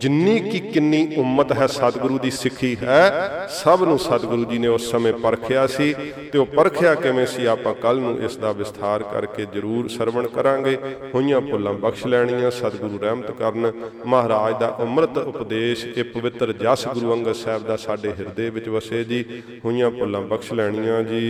[0.00, 4.90] ਜਿੰਨੀ ਕੀ ਕਿੰਨੀ ਉਮਤ ਹੈ ਸਤਿਗੁਰੂ ਦੀ ਸਿੱਖੀ ਹੈ, ਸਭ ਨੂੰ ਸਤਿਗੁਰੂ ਜੀ ਨੇ ਉਸ
[4.90, 5.94] ਸਮੇਂ ਪਰਖਿਆ ਸੀ
[6.32, 10.78] ਤੇ ਉਹ ਪਰਖਿਆ ਕਿਵੇਂ ਸੀ, ਆਪਾਂ ਕੱਲ ਨੂੰ ਇਸ ਦਾ ਵਿਸਥਾਰ ਕਰਕੇ ਜਰੂਰ ਸਰਵਣ ਕਰਾਂਗੇ।
[11.14, 13.72] ਹੋਈਆਂ ਭੁੱਲਾਂ ਬਖਸ਼ ਲੈਣੀਆਂ, ਸਤਿਗੁਰੂ ਰਹਿਮਤ ਕਰਨ।
[14.06, 19.04] ਮਹਾਰਾਜ ਦਾ ਅੰਮ੍ਰਿਤ ਉਪਦੇਸ਼ ਇਹ ਪਵਿੱਤਰ ਜਸ ਗੁਰੂ ਅੰਗਦ ਸਾਹਿਬ ਦਾ ਸਾਡੇ ਹਿਰਦੇ ਵਿੱਚ ਵਸੇ
[19.04, 19.24] ਜੀ।
[19.64, 21.24] ਹੋਈਆਂ ਭੁੱਲਾਂ ਬਖਸ਼ ਲੈਣੀਆਂ ਜੀ।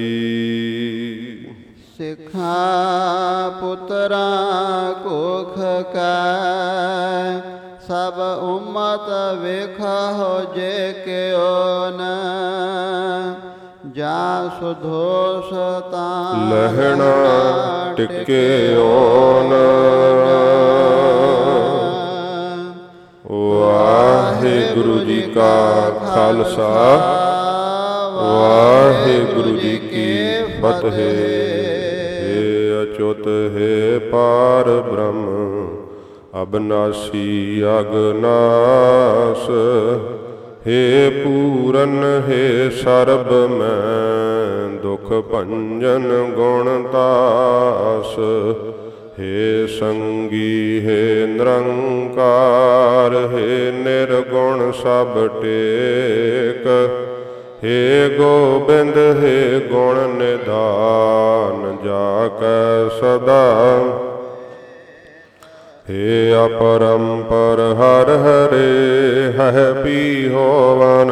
[1.99, 2.55] ਸਿੱਖਾ
[3.61, 4.25] ਪੁੱਤਰਾ
[5.03, 5.55] ਕੋਖ
[5.93, 9.09] ਕੈ ਸਭ ਉਮਤ
[9.41, 12.05] ਵੇਖਾ ਹੋ ਜੇ ਕਿਉ ਨ,
[13.93, 15.51] ਜਾ ਸੁਧੋਸ
[15.91, 17.15] ਤਾਂ ਲਹਿਣਾ
[17.97, 19.53] ਟਿਕੇ ਓਨ
[23.31, 26.71] ਵਾਹਿਗੁਰੂ ਜੀ ਕਾ ਖਾਲਸਾ,
[28.15, 30.09] ਵਾਹਿਗੁਰੂ ਜੀ ਕੀ
[30.63, 30.99] ਫਤਿਹ।
[32.25, 35.54] ਏ ਅਚੁੱਤ, ਹੈ ਪਾਰ ਬ੍ਰਹਮ।
[36.43, 39.51] ਅਬਨਾਸੀ ਅਗਨਾਸ
[40.67, 48.19] ਹੇ ਪੂਰਨ, ਹੈ ਸਰਬ, ਮੈਂ ਦੁਖ ਭੰਜਨ ਗੁਣ ਤਾਸ।
[49.21, 56.67] ਹੇ ਸੰਗੀ, ਹੈ ਨਿਰੰਕਾਰ, ਹੈ ਨਿਰਗੁਣ ਸਭ ਟੇਕ।
[57.65, 63.45] ਹੇ ਗੋਬਿੰਦ, ਹੇ ਗੁਣ ਨਿਧਾਨ, ਜਾ ਕੈ ਸਦਾ
[65.91, 71.11] ਹੇ ਅਪਰੰਪਰ ਹਰ ਹਰੇ ਹੈ ਪੀ ਹੋਵਨ।